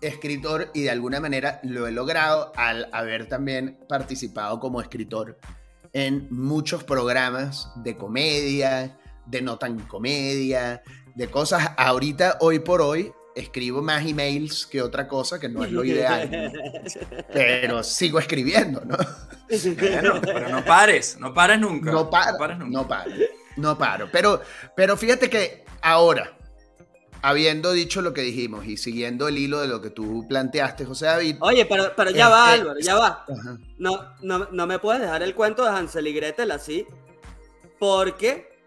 escritor 0.00 0.70
y 0.74 0.82
de 0.82 0.90
alguna 0.90 1.20
manera 1.20 1.60
lo 1.62 1.86
he 1.86 1.92
logrado 1.92 2.50
al 2.56 2.88
haber 2.92 3.28
también 3.28 3.78
participado 3.88 4.58
como 4.58 4.80
escritor 4.80 5.38
en 5.92 6.26
muchos 6.30 6.82
programas 6.84 7.70
de 7.76 7.96
comedia, 7.96 8.98
de 9.26 9.42
no 9.42 9.58
tan 9.58 9.78
comedia, 9.80 10.82
de 11.14 11.28
cosas. 11.28 11.70
Ahorita, 11.76 12.38
hoy 12.40 12.58
por 12.58 12.80
hoy, 12.80 13.12
escribo 13.34 13.82
más 13.82 14.06
emails 14.06 14.66
que 14.66 14.82
otra 14.82 15.08
cosa, 15.08 15.40
que 15.40 15.48
no 15.48 15.64
es 15.64 15.72
lo 15.72 15.84
ideal. 15.84 16.52
pero 17.32 17.82
sigo 17.82 18.18
escribiendo, 18.18 18.82
¿no? 18.84 18.96
pero 19.76 20.48
no 20.48 20.64
pares, 20.64 21.16
no 21.18 21.32
pares 21.34 21.60
nunca. 21.60 21.90
No, 21.90 22.08
paro, 22.10 22.32
no 22.32 22.38
pares 22.38 22.58
nunca. 22.58 22.72
No 22.72 22.88
paro, 22.88 23.10
no 23.56 23.78
paro. 23.78 24.08
Pero, 24.12 24.42
pero 24.74 24.96
fíjate 24.96 25.28
que 25.28 25.62
Ahora, 25.82 26.38
habiendo 27.22 27.72
dicho 27.72 28.02
lo 28.02 28.14
que 28.14 28.22
dijimos 28.22 28.64
y 28.66 28.76
siguiendo 28.76 29.26
el 29.26 29.36
hilo 29.36 29.60
de 29.60 29.66
lo 29.66 29.82
que 29.82 29.90
tú 29.90 30.24
planteaste, 30.28 30.84
José 30.84 31.06
David. 31.06 31.36
Oye, 31.40 31.66
pero, 31.66 31.92
pero 31.96 32.12
ya 32.12 32.28
va, 32.28 32.52
Álvaro, 32.52 32.78
ya 32.78 32.94
va. 32.94 33.26
No, 33.78 34.14
no, 34.22 34.66
me 34.66 34.78
puedes 34.78 35.02
dejar 35.02 35.24
el 35.24 35.34
cuento 35.34 35.64
de 35.64 35.70
Hansel 35.70 36.06
y 36.06 36.12
Gretel 36.12 36.52
así, 36.52 36.86
porque 37.80 38.60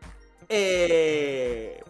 eh, 0.49 1.81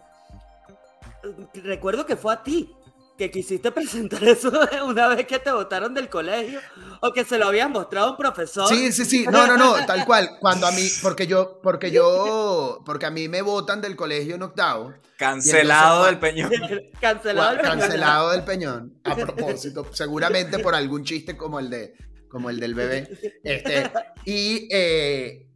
recuerdo 1.54 2.06
que 2.06 2.16
fue 2.16 2.32
a 2.32 2.42
ti 2.42 2.74
que 3.16 3.30
quisiste 3.30 3.72
presentar 3.72 4.22
eso 4.28 4.52
una 4.86 5.08
vez 5.08 5.26
que 5.26 5.38
te 5.38 5.50
votaron 5.50 5.94
del 5.94 6.08
colegio 6.08 6.60
o 7.00 7.12
que 7.12 7.24
se 7.24 7.38
lo 7.38 7.46
habían 7.46 7.72
mostrado 7.72 8.08
a 8.08 8.10
un 8.12 8.16
profesor. 8.16 8.68
Sí, 8.68 8.92
sí, 8.92 9.04
sí, 9.04 9.26
no, 9.26 9.46
no, 9.46 9.56
no, 9.56 9.74
tal 9.86 10.04
cual. 10.04 10.36
Cuando 10.40 10.66
a 10.66 10.72
mí, 10.72 10.86
porque 11.02 11.26
yo, 11.26 11.60
porque 11.62 11.90
yo, 11.90 12.82
porque 12.84 13.06
a 13.06 13.10
mí 13.10 13.28
me 13.28 13.42
votan 13.42 13.80
del 13.80 13.96
colegio 13.96 14.34
en 14.34 14.42
octavo. 14.42 14.94
Cancelado 15.16 16.04
del 16.04 16.18
Peñón. 16.18 16.50
Cancelado 17.00 17.52
del 17.52 17.60
Peñón. 17.60 17.78
Cancelado 17.78 18.30
del 18.32 18.44
Peñón. 18.44 19.00
A 19.04 19.14
propósito, 19.16 19.86
seguramente 19.92 20.58
por 20.58 20.74
algún 20.74 21.04
chiste 21.04 21.36
como 21.36 21.58
el 21.58 21.70
de, 21.70 21.94
como 22.28 22.50
el 22.50 22.60
del 22.60 22.74
bebé. 22.74 23.08
Este, 23.42 23.90
y 24.24 24.68
eh, 24.70 25.46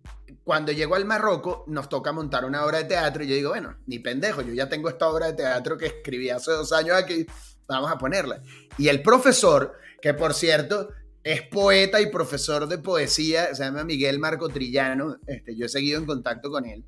cuando 0.50 0.72
llego 0.72 0.96
al 0.96 1.04
Marroco, 1.04 1.62
nos 1.68 1.88
toca 1.88 2.10
montar 2.10 2.44
una 2.44 2.64
obra 2.64 2.78
de 2.78 2.84
teatro 2.86 3.22
y 3.22 3.28
yo 3.28 3.36
digo, 3.36 3.50
bueno, 3.50 3.76
ni 3.86 4.00
pendejo, 4.00 4.42
yo 4.42 4.52
ya 4.52 4.68
tengo 4.68 4.88
esta 4.88 5.06
obra 5.06 5.26
de 5.26 5.34
teatro 5.34 5.78
que 5.78 5.86
escribí 5.86 6.28
hace 6.28 6.50
dos 6.50 6.72
años 6.72 6.96
aquí, 6.96 7.24
vamos 7.68 7.88
a 7.88 7.96
ponerla. 7.96 8.42
Y 8.76 8.88
el 8.88 9.00
profesor, 9.00 9.78
que 10.02 10.12
por 10.12 10.34
cierto 10.34 10.88
es 11.22 11.42
poeta 11.42 12.00
y 12.00 12.10
profesor 12.10 12.66
de 12.66 12.78
poesía, 12.78 13.54
se 13.54 13.62
llama 13.62 13.84
Miguel 13.84 14.18
Marco 14.18 14.48
Trillano, 14.48 15.18
este, 15.24 15.54
yo 15.54 15.66
he 15.66 15.68
seguido 15.68 16.00
en 16.00 16.06
contacto 16.06 16.50
con 16.50 16.66
él, 16.66 16.84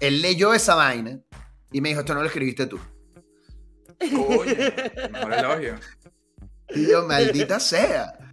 él 0.00 0.20
leyó 0.20 0.52
esa 0.52 0.74
vaina 0.74 1.20
y 1.70 1.80
me 1.80 1.90
dijo, 1.90 2.00
esto 2.00 2.14
no 2.14 2.22
lo 2.22 2.26
escribiste 2.26 2.66
tú. 2.66 2.80
Oye, 4.28 4.74
mejor 5.12 5.32
elogio. 5.34 5.74
Y 6.70 6.90
yo, 6.90 7.06
maldita 7.06 7.60
sea. 7.60 8.27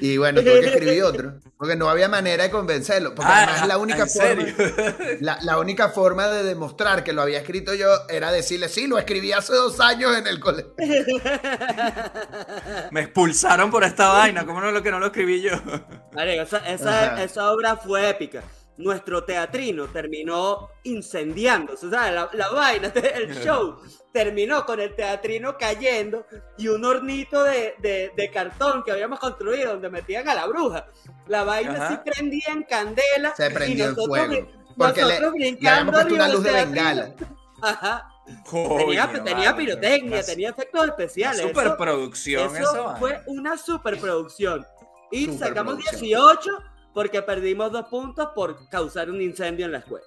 Y 0.00 0.16
bueno, 0.16 0.40
tuve 0.40 0.60
que 0.60 0.68
escribir 0.68 1.02
otro, 1.02 1.34
porque 1.58 1.76
no 1.76 1.88
había 1.88 2.08
manera 2.08 2.44
de 2.44 2.50
convencerlo. 2.50 3.14
Porque 3.14 3.30
ah, 3.30 3.44
además 3.44 3.68
la 3.68 3.78
única, 3.78 4.06
forma, 4.06 4.46
la, 5.20 5.58
única 5.58 5.88
forma 5.90 6.28
de 6.28 6.42
demostrar 6.42 7.04
que 7.04 7.12
lo 7.12 7.22
había 7.22 7.38
escrito 7.38 7.74
yo 7.74 7.88
era 8.08 8.32
decirle, 8.32 8.68
sí, 8.68 8.86
lo 8.86 8.98
escribí 8.98 9.32
hace 9.32 9.54
dos 9.54 9.80
años 9.80 10.16
en 10.16 10.26
el 10.26 10.40
colegio. 10.40 10.74
Me 12.90 13.02
expulsaron 13.02 13.70
por 13.70 13.84
esta 13.84 14.08
vaina, 14.08 14.46
¿cómo 14.46 14.60
no 14.60 14.70
lo 14.70 14.82
que 14.82 14.90
no 14.90 14.98
lo 14.98 15.06
escribí 15.06 15.42
yo? 15.42 15.52
esa, 16.16 16.58
esa, 16.68 17.22
esa 17.22 17.52
obra 17.52 17.76
fue 17.76 18.08
épica. 18.08 18.42
Nuestro 18.76 19.24
teatrino 19.24 19.86
terminó 19.88 20.68
incendiándose, 20.82 21.86
o 21.86 21.90
sea, 21.90 22.10
la, 22.10 22.30
la 22.32 22.48
vaina, 22.50 22.88
el 22.94 23.34
show 23.42 23.78
terminó 24.14 24.64
con 24.64 24.80
el 24.80 24.94
teatrino 24.94 25.58
cayendo 25.58 26.24
y 26.56 26.68
un 26.68 26.84
hornito 26.84 27.42
de, 27.42 27.74
de, 27.80 28.30
cartón 28.32 28.84
que 28.84 28.92
habíamos 28.92 29.18
construido 29.18 29.72
donde 29.72 29.90
metían 29.90 30.28
a 30.28 30.36
la 30.36 30.46
bruja. 30.46 30.86
La 31.26 31.42
vaina 31.42 31.88
sí 31.88 31.98
prendía 32.04 32.46
en 32.46 32.62
candela. 32.62 33.34
Se 33.36 33.50
prendió 33.50 33.86
en 33.86 33.96
fuego. 33.96 34.48
Porque 34.76 35.02
nosotros 35.02 35.32
le, 35.32 35.38
brincando 35.38 36.02
le 36.04 36.14
una 36.14 36.28
luz 36.28 36.44
de 36.44 36.52
bengala. 36.52 37.12
Ajá. 37.62 38.08
tenía, 39.24 39.56
pirotecnia, 39.56 40.22
tenía 40.22 40.50
efectos 40.50 40.86
especiales. 40.86 41.42
Superproducción, 41.42 42.56
eso, 42.56 42.70
eso 42.70 42.96
fue 43.00 43.20
una 43.26 43.58
superproducción. 43.58 44.64
Y 45.10 45.36
sacamos 45.36 45.76
18 45.78 46.50
porque 46.94 47.20
perdimos 47.20 47.72
dos 47.72 47.86
puntos 47.86 48.28
por 48.34 48.68
causar 48.68 49.10
un 49.10 49.20
incendio 49.20 49.66
en 49.66 49.72
la 49.72 49.78
escuela. 49.78 50.06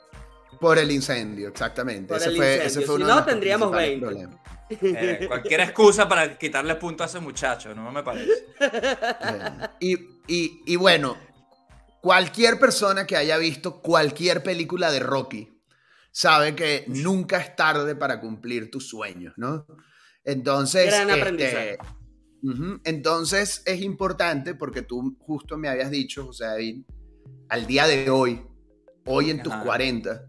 Por 0.59 0.79
el 0.79 0.89
incendio, 0.89 1.49
exactamente. 1.49 2.15
ese 2.15 2.31
fue, 2.31 2.69
si 2.69 3.03
no, 3.03 3.23
tendríamos 3.23 3.71
20. 3.71 4.29
Eh, 4.69 5.25
cualquier 5.27 5.61
excusa 5.61 6.09
para 6.09 6.37
quitarle 6.37 6.75
puntos 6.75 7.05
a 7.05 7.09
ese 7.09 7.19
muchacho, 7.19 7.73
no 7.75 7.91
me 7.91 8.03
parece. 8.03 8.47
y, 9.79 10.75
bueno, 10.75 11.17
cualquier 12.01 12.59
persona 12.59 13.05
que 13.05 13.15
haya 13.15 13.37
visto 13.37 13.81
cualquier 13.81 14.43
película 14.43 14.91
de 14.91 14.99
Rocky 14.99 15.61
sabe 16.11 16.55
que 16.55 16.85
nunca 16.87 17.37
es 17.37 17.55
tarde 17.55 17.95
para 17.95 18.19
cumplir 18.19 18.71
tus 18.71 18.89
sueños, 18.89 19.33
¿no? 19.37 19.67
Entonces, 20.23 20.87
Gran 20.87 21.09
este, 21.09 21.21
aprendizaje. 21.21 21.77
Entonces 22.83 23.63
es 23.65 23.81
importante 23.81 24.53
porque 24.53 24.81
tú 24.81 25.17
justo 25.19 25.57
me 25.57 25.69
habías 25.69 25.91
dicho, 25.91 26.25
José 26.25 26.45
David, 26.45 26.83
al 27.49 27.65
día 27.65 27.87
de 27.87 28.09
hoy, 28.09 28.45
hoy 29.05 29.31
en 29.31 29.41
tus 29.41 29.53
40, 29.55 30.25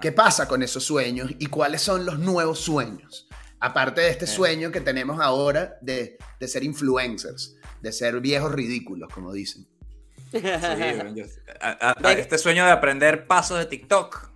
¿qué 0.00 0.12
pasa 0.12 0.46
con 0.46 0.62
esos 0.62 0.84
sueños 0.84 1.30
y 1.38 1.46
cuáles 1.46 1.82
son 1.82 2.04
los 2.04 2.18
nuevos 2.18 2.60
sueños? 2.60 3.28
Aparte 3.60 4.02
de 4.02 4.10
este 4.10 4.26
sueño 4.26 4.70
que 4.70 4.80
tenemos 4.80 5.20
ahora 5.20 5.78
de, 5.80 6.18
ser 6.46 6.64
influencers, 6.64 7.56
de 7.80 7.92
ser 7.92 8.20
viejos 8.20 8.52
ridículos, 8.52 9.12
como 9.12 9.32
dicen. 9.32 9.66
este 10.32 12.38
sueño 12.38 12.66
de 12.66 12.72
aprender 12.72 13.26
pasos 13.26 13.58
de 13.58 13.66
TikTok. 13.66 14.30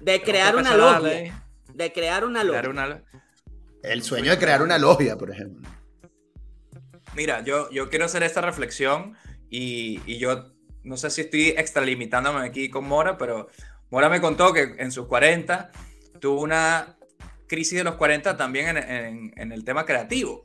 De 0.00 0.22
crear 0.22 0.54
una 0.54 0.76
logia. 0.76 1.44
De 1.74 1.92
crear 1.92 2.24
una 2.24 2.44
logia. 2.44 3.02
El 3.82 4.02
sueño 4.02 4.30
de 4.30 4.38
crear 4.38 4.62
una 4.62 4.78
logia, 4.78 5.16
por 5.16 5.30
ejemplo. 5.30 5.68
Mira, 7.14 7.42
yo, 7.44 7.70
yo 7.70 7.90
quiero 7.90 8.06
hacer 8.06 8.22
esta 8.22 8.40
reflexión 8.40 9.16
y, 9.50 10.00
y 10.06 10.18
yo 10.18 10.52
no 10.82 10.96
sé 10.96 11.10
si 11.10 11.22
estoy 11.22 11.48
extralimitándome 11.48 12.46
aquí 12.46 12.70
con 12.70 12.86
Mora, 12.86 13.18
pero 13.18 13.48
Mora 13.90 14.08
me 14.08 14.20
contó 14.20 14.52
que 14.52 14.74
en 14.78 14.90
sus 14.90 15.06
40 15.06 15.70
tuvo 16.20 16.40
una 16.40 16.96
crisis 17.46 17.78
de 17.78 17.84
los 17.84 17.96
40 17.96 18.36
también 18.36 18.76
en, 18.76 19.32
en, 19.36 19.52
el 19.52 19.64
tema 19.64 19.84
creativo, 19.84 20.44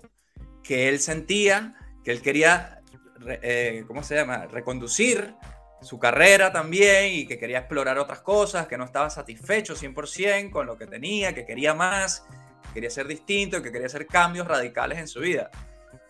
que 0.61 0.89
él 0.89 0.99
sentía 0.99 1.75
que 2.03 2.11
él 2.11 2.21
quería, 2.21 2.81
eh, 3.25 3.83
¿cómo 3.85 4.01
se 4.01 4.15
llama?, 4.15 4.45
reconducir 4.47 5.35
su 5.81 5.99
carrera 5.99 6.53
también 6.53 7.13
y 7.13 7.27
que 7.27 7.38
quería 7.38 7.59
explorar 7.59 7.99
otras 7.99 8.21
cosas, 8.21 8.65
que 8.67 8.77
no 8.77 8.85
estaba 8.85 9.09
satisfecho 9.09 9.75
100% 9.75 10.49
con 10.49 10.65
lo 10.65 10.77
que 10.77 10.88
tenía, 10.88 11.35
que 11.35 11.45
quería 11.45 11.73
más, 11.73 12.25
quería 12.74 12.89
ser 12.89 13.07
distinto, 13.07 13.61
que 13.61 13.72
quería 13.72 13.88
hacer 13.88 14.07
cambios 14.07 14.47
radicales 14.47 14.99
en 14.99 15.07
su 15.07 15.20
vida. 15.20 15.49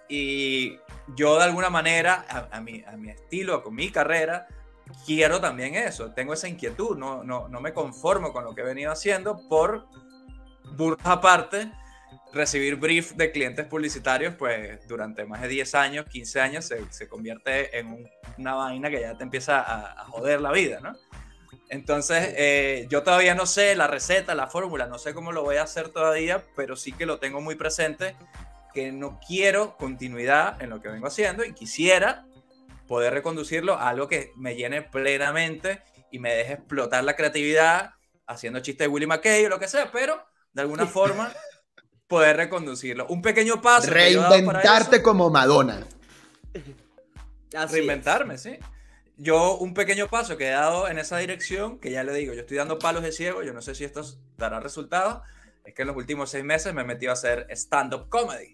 Y 0.10 0.78
yo 1.16 1.38
de 1.38 1.44
alguna 1.44 1.70
manera, 1.70 2.26
a, 2.52 2.62
mi, 2.62 2.84
a 2.86 2.92
mi 2.98 3.10
estilo, 3.10 3.64
con 3.64 3.76
mi 3.76 3.90
carrera, 3.92 4.48
quiero 5.06 5.40
también 5.42 5.76
eso. 5.76 6.14
Tengo 6.14 6.34
esa 6.34 6.48
inquietud, 6.48 6.98
no, 6.98 7.24
no, 7.24 7.48
no 7.48 7.62
me 7.62 7.74
conformo 7.74 8.32
con 8.32 8.44
lo 8.44 8.56
que 8.56 8.62
he 8.62 8.66
venido 8.66 8.92
haciendo 8.92 9.48
por, 9.50 9.88
burla 10.76 10.98
aparte, 11.04 11.72
recibir 12.34 12.76
brief 12.76 13.14
de 13.14 13.32
clientes 13.32 13.66
publicitarios, 13.66 14.36
pues 14.36 14.88
durante 14.88 15.26
más 15.26 15.42
de 15.42 15.48
10 15.48 15.76
años, 15.76 16.06
15 16.06 16.42
años, 16.42 16.66
se, 16.66 16.92
se 16.92 17.08
convierte 17.08 17.78
en 17.78 18.08
una 18.38 18.56
vaina 18.56 18.90
que 18.90 19.02
ya 19.02 19.18
te 19.18 19.24
empieza 19.24 19.62
a, 19.62 20.06
joder 20.06 20.42
la 20.42 20.52
vida, 20.52 20.80
¿no? 20.82 20.94
Entonces, 21.70 22.34
eh, 22.38 22.88
yo 22.90 23.04
todavía 23.04 23.36
no 23.36 23.46
sé 23.46 23.76
la 23.76 23.88
receta, 23.88 24.36
la 24.36 24.48
fórmula, 24.48 24.88
no 24.88 24.98
sé 24.98 25.14
cómo 25.14 25.32
lo 25.32 25.44
voy 25.44 25.58
a 25.58 25.64
hacer 25.64 25.90
todavía, 25.90 26.44
pero 26.56 26.76
sí 26.76 26.94
que 26.94 27.06
lo 27.06 27.20
tengo 27.20 27.42
muy 27.42 27.56
presente 27.56 28.16
que 28.74 28.92
no 28.92 29.20
quiero 29.26 29.76
continuidad 29.76 30.62
en 30.62 30.70
lo 30.70 30.82
que 30.82 30.90
vengo 30.90 31.08
haciendo 31.08 31.44
y 31.44 31.54
quisiera 31.54 32.26
poder 32.88 33.14
reconducirlo 33.14 33.74
a 33.74 33.90
algo 33.90 34.08
que 34.08 34.32
me 34.36 34.56
llene 34.56 34.82
plenamente 34.82 35.82
y 36.12 36.20
me 36.20 36.34
deje 36.34 36.54
explotar 36.54 37.04
la 37.04 37.16
creatividad 37.16 37.96
haciendo 38.28 38.60
chistes 38.60 38.86
de 38.86 38.88
Willy 38.88 39.08
McKay 39.08 39.46
o 39.46 39.50
lo 39.50 39.60
que 39.60 39.68
sea, 39.68 39.92
pero 39.92 40.26
de 40.54 40.62
alguna 40.62 40.86
forma 40.86 41.32
poder 42.08 42.38
reconducirlo. 42.38 43.06
Un 43.08 43.22
pequeño 43.22 43.62
paso. 43.62 43.90
Reinventarte 43.90 45.02
como 45.02 45.30
Madonna. 45.30 45.86
Reinventarme, 47.52 48.38
sí. 48.38 48.58
Yo 49.18 49.58
un 49.58 49.74
pequeño 49.74 50.08
paso 50.08 50.38
que 50.38 50.48
he 50.48 50.52
dado 50.52 50.88
en 50.88 51.00
esa 51.00 51.18
dirección, 51.18 51.80
que 51.80 51.92
ya 51.92 52.04
le 52.04 52.14
digo, 52.14 52.34
yo 52.34 52.42
estoy 52.42 52.58
dando 52.58 52.80
palos 52.80 53.04
de 53.04 53.12
ciego, 53.12 53.44
yo 53.44 53.54
no 53.54 53.62
sé 53.62 53.76
si 53.76 53.84
esto 53.84 54.02
dará 54.38 54.60
resultados, 54.60 55.22
es 55.66 55.74
que 55.74 55.82
en 55.82 55.88
los 55.88 55.98
últimos 55.98 56.30
seis 56.30 56.44
meses 56.44 56.74
me 56.74 56.82
he 56.82 56.86
metido 56.86 57.12
a 57.12 57.14
hacer 57.14 57.48
stand-up 57.50 58.10
comedy 58.10 58.54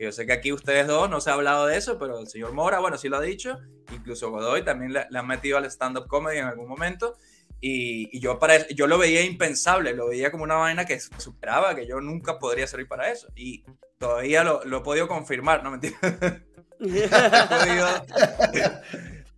yo 0.00 0.12
sé 0.12 0.24
que 0.24 0.32
aquí 0.32 0.50
ustedes 0.50 0.86
dos 0.86 1.10
no 1.10 1.20
se 1.20 1.28
ha 1.28 1.34
hablado 1.34 1.66
de 1.66 1.76
eso, 1.76 1.98
pero 1.98 2.18
el 2.18 2.26
señor 2.26 2.54
Mora, 2.54 2.78
bueno, 2.78 2.96
sí 2.96 3.10
lo 3.10 3.18
ha 3.18 3.20
dicho, 3.20 3.58
incluso 3.92 4.30
Godoy 4.30 4.64
también 4.64 4.94
le, 4.94 5.06
han 5.12 5.26
metido 5.26 5.58
al 5.58 5.66
stand-up 5.66 6.06
comedy 6.06 6.38
en 6.38 6.46
algún 6.46 6.68
momento, 6.68 7.18
y, 7.60 8.18
yo, 8.18 8.38
para, 8.38 8.66
yo 8.68 8.86
lo 8.86 8.96
veía 8.96 9.22
impensable, 9.22 9.92
lo 9.92 10.08
veía 10.08 10.30
como 10.30 10.44
una 10.44 10.54
vaina 10.54 10.86
que 10.86 10.98
superaba, 10.98 11.74
que 11.74 11.86
yo 11.86 12.00
nunca 12.00 12.38
podría 12.38 12.66
servir 12.66 12.88
para 12.88 13.12
eso, 13.12 13.28
y 13.36 13.62
todavía 13.98 14.42
lo, 14.42 14.64
lo 14.64 14.78
he 14.78 14.80
podido 14.80 15.06
confirmar, 15.06 15.62
no 15.62 15.70
mentira. 15.72 15.98
he 16.80 17.08
podido, 17.48 17.86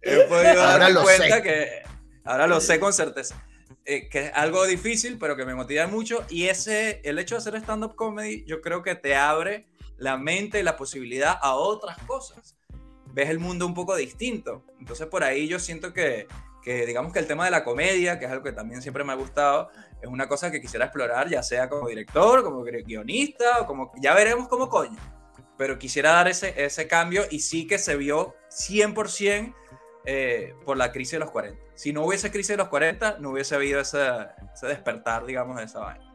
he 0.23 0.25
podido 0.25 0.63
ahora 0.63 0.79
darme 0.79 1.01
cuenta 1.01 1.37
sé. 1.37 1.43
que 1.43 1.83
ahora 2.25 2.47
lo 2.47 2.61
sé 2.61 2.81
con 2.81 2.93
certeza. 2.93 3.43
Eh, 3.85 4.09
que 4.09 4.27
es 4.27 4.33
algo 4.35 4.65
difícil, 4.65 5.19
pero 5.19 5.37
que 5.37 5.45
me 5.45 5.55
motiva 5.55 5.87
mucho. 5.87 6.25
Y 6.29 6.47
ese, 6.47 7.01
el 7.05 7.19
hecho 7.19 7.35
de 7.35 7.41
hacer 7.41 7.57
stand-up 7.57 7.97
comedy, 7.97 8.45
yo 8.45 8.61
creo 8.61 8.83
que 8.83 8.95
te 8.95 9.17
abre 9.17 9.67
la 9.97 10.17
mente 10.17 10.61
y 10.61 10.63
la 10.63 10.77
posibilidad 10.77 11.39
a 11.41 11.55
otras 11.55 11.99
cosas. 12.07 12.57
Ves 13.07 13.29
el 13.29 13.39
mundo 13.39 13.67
un 13.67 13.75
poco 13.75 13.97
distinto. 13.97 14.65
Entonces 14.79 15.07
por 15.07 15.25
ahí 15.25 15.49
yo 15.49 15.59
siento 15.59 15.93
que, 15.93 16.27
que 16.63 16.87
digamos 16.87 17.13
que 17.13 17.19
el 17.19 17.27
tema 17.27 17.45
de 17.45 17.51
la 17.51 17.65
comedia, 17.65 18.19
que 18.19 18.27
es 18.27 18.31
algo 18.31 18.45
que 18.45 18.53
también 18.53 18.83
siempre 18.83 19.05
me 19.05 19.13
ha 19.13 19.17
gustado, 19.17 19.71
es 20.01 20.09
una 20.09 20.29
cosa 20.29 20.51
que 20.51 20.61
quisiera 20.61 20.87
explorar, 20.87 21.29
ya 21.29 21.43
sea 21.43 21.69
como 21.69 21.89
director, 21.89 22.43
como 22.43 22.63
guionista, 22.63 23.61
o 23.61 23.67
como, 23.67 23.93
ya 24.01 24.15
veremos 24.15 24.49
cómo 24.49 24.69
coño. 24.69 24.99
Pero 25.59 25.79
quisiera 25.79 26.13
dar 26.13 26.29
ese, 26.29 26.55
ese 26.65 26.89
cambio 26.89 27.25
y 27.31 27.41
sí 27.41 27.67
que 27.67 27.79
se 27.79 27.97
vio 27.97 28.35
100% 28.51 29.55
eh, 30.05 30.55
por 30.65 30.77
la 30.77 30.93
crisis 30.93 31.13
de 31.13 31.19
los 31.21 31.31
40. 31.31 31.61
Si 31.75 31.93
no 31.93 32.05
hubiese 32.05 32.31
crisis 32.31 32.49
de 32.49 32.57
los 32.59 32.69
40, 32.69 33.19
no 33.21 33.31
hubiese 33.31 33.55
habido 33.55 33.81
ese, 33.81 34.01
ese 34.55 34.67
despertar, 34.67 35.25
digamos, 35.27 35.57
de 35.57 35.65
esa 35.65 35.81
vaina 35.81 36.13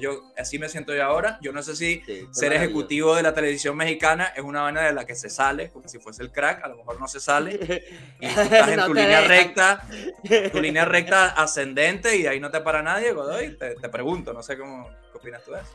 yo 0.00 0.22
así 0.36 0.58
me 0.58 0.68
siento 0.68 0.94
yo 0.94 1.04
ahora. 1.04 1.38
Yo 1.40 1.52
no 1.52 1.62
sé 1.62 1.76
si 1.76 2.02
ser 2.30 2.52
ejecutivo 2.52 3.14
de 3.14 3.22
la 3.22 3.34
televisión 3.34 3.76
mexicana 3.76 4.32
es 4.36 4.42
una 4.42 4.62
vaina 4.62 4.82
de 4.82 4.92
la 4.92 5.04
que 5.04 5.14
se 5.14 5.28
sale, 5.28 5.70
como 5.70 5.88
si 5.88 5.98
fuese 5.98 6.22
el 6.22 6.32
crack, 6.32 6.64
a 6.64 6.68
lo 6.68 6.76
mejor 6.76 7.00
no 7.00 7.08
se 7.08 7.20
sale. 7.20 7.54
Y 8.20 8.28
tú 8.28 8.40
estás 8.40 8.68
en 8.68 8.84
tu 8.84 8.94
línea 8.94 9.20
recta, 9.22 9.86
tu 10.52 10.60
línea 10.60 10.84
recta 10.86 11.30
ascendente 11.30 12.16
y 12.16 12.26
ahí 12.26 12.40
no 12.40 12.50
te 12.50 12.60
para 12.60 12.82
nadie, 12.82 13.12
Godoy. 13.12 13.56
Te, 13.56 13.74
te 13.74 13.88
pregunto, 13.88 14.32
no 14.32 14.42
sé 14.42 14.56
cómo 14.56 14.88
qué 15.12 15.18
opinas 15.18 15.42
tú 15.44 15.52
de 15.52 15.60
eso. 15.60 15.72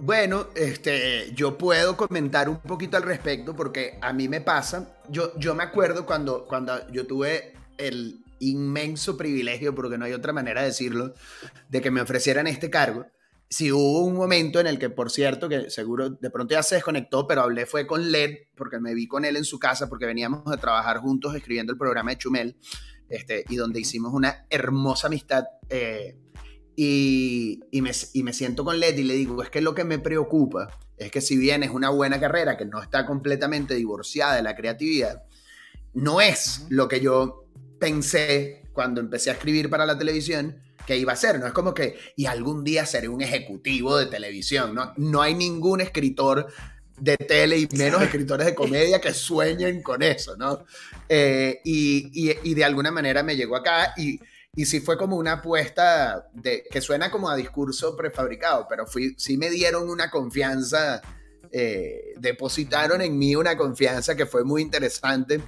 Bueno, 0.00 0.48
este, 0.56 1.32
yo 1.34 1.56
puedo 1.56 1.96
comentar 1.96 2.48
un 2.48 2.58
poquito 2.60 2.96
al 2.96 3.04
respecto 3.04 3.54
porque 3.54 3.98
a 4.00 4.12
mí 4.12 4.28
me 4.28 4.40
pasa. 4.40 4.98
Yo, 5.08 5.38
yo 5.38 5.54
me 5.54 5.62
acuerdo 5.62 6.04
cuando, 6.04 6.46
cuando 6.46 6.90
yo 6.90 7.06
tuve 7.06 7.54
el 7.78 8.24
inmenso 8.40 9.16
privilegio, 9.16 9.74
porque 9.74 9.96
no 9.96 10.04
hay 10.04 10.12
otra 10.12 10.32
manera 10.32 10.62
de 10.62 10.68
decirlo, 10.68 11.14
de 11.68 11.80
que 11.80 11.90
me 11.90 12.00
ofrecieran 12.00 12.46
este 12.46 12.70
cargo. 12.70 13.06
Si 13.48 13.70
hubo 13.70 14.00
un 14.00 14.14
momento 14.14 14.58
en 14.58 14.66
el 14.66 14.78
que, 14.78 14.90
por 14.90 15.10
cierto, 15.10 15.48
que 15.48 15.70
seguro 15.70 16.10
de 16.10 16.30
pronto 16.30 16.54
ya 16.54 16.62
se 16.62 16.74
desconectó, 16.74 17.26
pero 17.26 17.42
hablé 17.42 17.66
fue 17.66 17.86
con 17.86 18.10
Led, 18.10 18.48
porque 18.56 18.80
me 18.80 18.94
vi 18.94 19.06
con 19.06 19.24
él 19.24 19.36
en 19.36 19.44
su 19.44 19.58
casa, 19.58 19.88
porque 19.88 20.06
veníamos 20.06 20.42
a 20.52 20.56
trabajar 20.56 20.98
juntos 20.98 21.34
escribiendo 21.36 21.72
el 21.72 21.78
programa 21.78 22.10
de 22.10 22.18
Chumel, 22.18 22.56
este, 23.08 23.44
y 23.48 23.56
donde 23.56 23.80
hicimos 23.80 24.12
una 24.12 24.46
hermosa 24.50 25.06
amistad. 25.06 25.44
Eh, 25.68 26.16
y, 26.76 27.60
y, 27.70 27.82
me, 27.82 27.92
y 28.12 28.22
me 28.22 28.32
siento 28.32 28.64
con 28.64 28.80
Led 28.80 28.96
y 28.96 29.04
le 29.04 29.14
digo, 29.14 29.42
es 29.42 29.50
que 29.50 29.60
lo 29.60 29.74
que 29.74 29.84
me 29.84 29.98
preocupa 29.98 30.78
es 30.96 31.10
que 31.10 31.20
si 31.20 31.36
bien 31.36 31.62
es 31.62 31.70
una 31.70 31.90
buena 31.90 32.20
carrera 32.20 32.56
que 32.56 32.64
no 32.64 32.82
está 32.82 33.06
completamente 33.06 33.74
divorciada 33.74 34.36
de 34.36 34.42
la 34.42 34.54
creatividad, 34.54 35.24
no 35.92 36.20
es 36.20 36.66
lo 36.68 36.88
que 36.88 37.00
yo 37.00 37.46
pensé 37.78 38.62
cuando 38.72 39.00
empecé 39.00 39.30
a 39.30 39.34
escribir 39.34 39.70
para 39.70 39.86
la 39.86 39.98
televisión 39.98 40.60
que 40.86 40.96
iba 40.96 41.12
a 41.12 41.16
ser, 41.16 41.40
no 41.40 41.46
es 41.46 41.52
como 41.52 41.72
que, 41.72 41.96
y 42.16 42.26
algún 42.26 42.62
día 42.62 42.84
seré 42.84 43.08
un 43.08 43.22
ejecutivo 43.22 43.96
de 43.96 44.06
televisión, 44.06 44.74
¿no? 44.74 44.92
No 44.96 45.22
hay 45.22 45.34
ningún 45.34 45.80
escritor 45.80 46.48
de 46.98 47.16
tele 47.16 47.58
y 47.58 47.68
menos 47.76 48.02
escritores 48.02 48.46
de 48.46 48.54
comedia 48.54 49.00
que 49.00 49.14
sueñen 49.14 49.82
con 49.82 50.02
eso, 50.02 50.36
¿no? 50.36 50.64
Eh, 51.08 51.60
y, 51.64 52.10
y, 52.42 52.54
de 52.54 52.64
alguna 52.64 52.90
manera 52.90 53.22
me 53.22 53.36
llegó 53.36 53.56
acá 53.56 53.94
y, 53.96 54.20
y 54.56 54.66
sí 54.66 54.80
fue 54.80 54.96
como 54.96 55.16
una 55.16 55.32
apuesta 55.32 56.28
de, 56.32 56.64
que 56.70 56.80
suena 56.80 57.10
como 57.10 57.28
a 57.28 57.36
discurso 57.36 57.96
prefabricado, 57.96 58.66
pero 58.68 58.86
fui, 58.86 59.14
sí 59.18 59.36
me 59.36 59.50
dieron 59.50 59.88
una 59.88 60.10
confianza, 60.10 61.02
eh, 61.50 62.14
depositaron 62.18 63.00
en 63.02 63.18
mí 63.18 63.34
una 63.34 63.56
confianza 63.56 64.14
que 64.14 64.26
fue 64.26 64.44
muy 64.44 64.62
interesante 64.62 65.40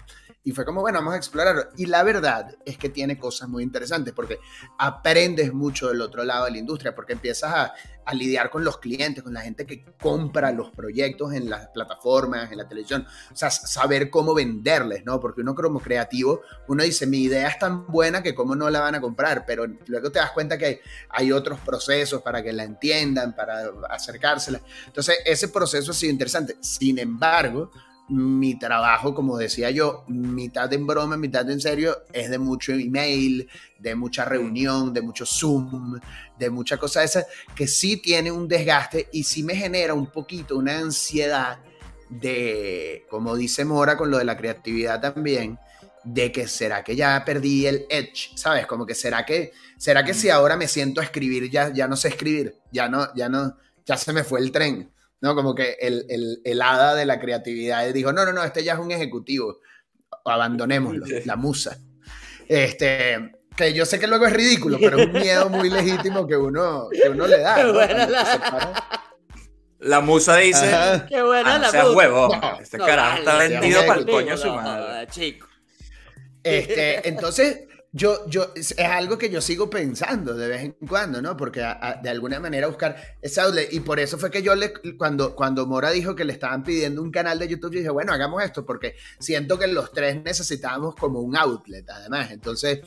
y 0.42 0.52
fue 0.52 0.64
como, 0.64 0.80
bueno, 0.80 0.98
vamos 0.98 1.14
a 1.14 1.16
explorarlo. 1.16 1.68
Y 1.76 1.86
la 1.86 2.04
verdad 2.04 2.56
es 2.64 2.78
que 2.78 2.88
tiene 2.88 3.18
cosas 3.18 3.48
muy 3.48 3.64
interesantes 3.64 4.14
porque 4.14 4.38
aprendes 4.78 5.52
mucho 5.52 5.88
del 5.88 6.00
otro 6.00 6.22
lado 6.24 6.44
de 6.44 6.52
la 6.52 6.58
industria, 6.58 6.94
porque 6.94 7.14
empiezas 7.14 7.52
a, 7.52 7.74
a, 8.06 8.14
lidiar 8.14 8.50
con 8.50 8.64
los 8.64 8.78
clientes, 8.78 9.22
con 9.22 9.34
la 9.34 9.40
gente 9.40 9.66
que 9.66 9.84
compra 10.00 10.52
los 10.52 10.70
proyectos 10.70 11.32
en 11.34 11.50
las 11.50 11.68
plataformas, 11.68 12.50
en 12.50 12.58
la 12.58 12.68
televisión. 12.68 13.06
O 13.32 13.36
sea, 13.36 13.50
saber 13.50 14.10
cómo 14.10 14.34
venderles, 14.34 15.04
¿no? 15.04 15.20
Porque 15.20 15.40
uno 15.40 15.54
como 15.54 15.80
creativo, 15.80 16.40
uno 16.68 16.82
dice, 16.82 17.06
mi 17.06 17.22
idea 17.22 17.48
es 17.48 17.58
tan 17.58 17.86
buena 17.86 18.22
que 18.22 18.34
cómo 18.34 18.54
no 18.56 18.70
la 18.70 18.80
van 18.80 18.94
a 18.94 19.00
comprar, 19.00 19.44
pero 19.46 19.66
luego 19.86 20.10
te 20.10 20.18
das 20.18 20.30
cuenta 20.32 20.56
que 20.56 20.80
hay, 21.10 21.32
otros 21.32 21.58
procesos 21.60 22.22
para 22.22 22.42
que 22.42 22.52
la 22.52 22.62
entiendan, 22.62 23.34
para 23.34 23.70
acercársela. 23.90 24.60
Entonces, 24.86 25.18
ese 25.24 25.48
proceso 25.48 25.90
ha 25.90 25.94
sido 25.94 26.12
interesante. 26.12 26.56
Sin 26.60 26.98
embargo, 26.98 27.70
mi 28.08 28.58
trabajo, 28.58 29.14
como 29.14 29.36
decía 29.36 29.70
yo, 29.70 30.04
mitad 30.08 30.72
en 30.72 30.86
broma, 30.86 31.16
mitad 31.16 31.48
en 31.50 31.60
serio, 31.60 32.04
es 32.12 32.30
de 32.30 32.38
mucho 32.38 32.72
email, 32.72 33.48
de 33.78 33.94
mucha 33.94 34.24
reunión, 34.24 34.92
de 34.92 35.02
mucho 35.02 35.26
Zoom, 35.26 35.98
de 36.38 36.50
mucha 36.50 36.76
cosa 36.76 37.02
esa, 37.02 37.26
que 37.54 37.66
sí 37.66 37.96
tiene 37.96 38.30
un 38.30 38.46
desgaste 38.46 39.08
y 39.12 39.24
sí 39.24 39.42
me 39.42 39.56
genera 39.56 39.94
un 39.94 40.06
poquito 40.06 40.56
una 40.56 40.78
ansiedad 40.78 41.58
de, 42.08 43.04
como 43.10 43.34
dice 43.34 43.64
Mora 43.64 43.96
con 43.96 44.10
lo 44.10 44.18
de 44.18 44.24
la 44.24 44.36
creatividad 44.36 45.00
también, 45.00 45.58
de 46.04 46.30
que 46.30 46.46
será 46.46 46.84
que 46.84 46.94
ya 46.94 47.24
perdí 47.24 47.66
el 47.66 47.86
edge, 47.90 48.30
¿sabes? 48.36 48.66
Como 48.66 48.86
que 48.86 48.94
será 48.94 49.26
que, 49.26 49.52
será 49.76 50.04
que 50.04 50.14
si 50.14 50.30
ahora 50.30 50.56
me 50.56 50.68
siento 50.68 51.00
a 51.00 51.04
escribir 51.04 51.50
ya, 51.50 51.72
ya 51.72 51.88
no 51.88 51.96
sé 51.96 52.08
escribir, 52.08 52.54
ya 52.70 52.88
no, 52.88 53.12
ya 53.16 53.28
no, 53.28 53.56
ya 53.84 53.96
se 53.96 54.12
me 54.12 54.22
fue 54.22 54.38
el 54.40 54.52
tren. 54.52 54.92
¿No? 55.20 55.34
Como 55.34 55.54
que 55.54 55.76
el, 55.80 56.04
el, 56.08 56.40
el, 56.44 56.62
hada 56.62 56.94
de 56.94 57.06
la 57.06 57.18
creatividad 57.20 57.86
dijo, 57.92 58.12
no, 58.12 58.24
no, 58.24 58.32
no, 58.32 58.44
este 58.44 58.64
ya 58.64 58.74
es 58.74 58.78
un 58.78 58.90
ejecutivo, 58.90 59.60
abandonémoslo, 60.24 61.06
la 61.24 61.36
musa. 61.36 61.78
Este, 62.48 63.32
que 63.56 63.72
yo 63.72 63.86
sé 63.86 63.98
que 63.98 64.06
luego 64.06 64.26
es 64.26 64.32
ridículo, 64.32 64.78
pero 64.78 64.98
es 64.98 65.06
un 65.06 65.12
miedo 65.12 65.48
muy 65.48 65.70
legítimo 65.70 66.26
que 66.26 66.36
uno, 66.36 66.88
que 66.90 67.08
uno 67.08 67.26
le 67.26 67.38
da. 67.40 67.64
la... 69.78 70.00
musa 70.00 70.36
dice, 70.36 71.04
qué 71.08 71.22
buena 71.22 71.56
ah, 71.56 71.58
la 71.58 71.66
musa. 71.66 71.92
huevo, 71.92 72.28
este 72.60 72.78
carajo 72.78 73.18
está 73.18 73.38
vendido 73.38 73.84
para 73.86 74.00
el 74.00 74.06
coño 74.06 74.36
su 74.36 74.52
madre. 74.52 75.06
chico. 75.08 75.48
Este, 76.42 77.08
entonces, 77.08 77.65
yo, 77.92 78.28
yo, 78.28 78.52
es 78.54 78.78
algo 78.78 79.16
que 79.16 79.30
yo 79.30 79.40
sigo 79.40 79.70
pensando 79.70 80.34
de 80.34 80.48
vez 80.48 80.62
en 80.62 80.72
cuando, 80.86 81.22
¿no? 81.22 81.36
Porque 81.36 81.60
de 82.02 82.10
alguna 82.10 82.40
manera 82.40 82.66
buscar 82.66 82.96
esa 83.22 83.44
outlet. 83.44 83.72
Y 83.72 83.80
por 83.80 83.98
eso 83.98 84.18
fue 84.18 84.30
que 84.30 84.42
yo, 84.42 84.54
le, 84.54 84.72
cuando, 84.98 85.34
cuando 85.34 85.66
Mora 85.66 85.90
dijo 85.90 86.14
que 86.14 86.24
le 86.24 86.32
estaban 86.32 86.62
pidiendo 86.62 87.02
un 87.02 87.10
canal 87.10 87.38
de 87.38 87.48
YouTube, 87.48 87.72
yo 87.72 87.78
dije, 87.78 87.90
bueno, 87.90 88.12
hagamos 88.12 88.42
esto, 88.42 88.66
porque 88.66 88.96
siento 89.18 89.58
que 89.58 89.66
los 89.66 89.92
tres 89.92 90.22
necesitábamos 90.22 90.94
como 90.94 91.20
un 91.20 91.36
outlet, 91.36 91.88
además. 91.88 92.30
Entonces, 92.30 92.80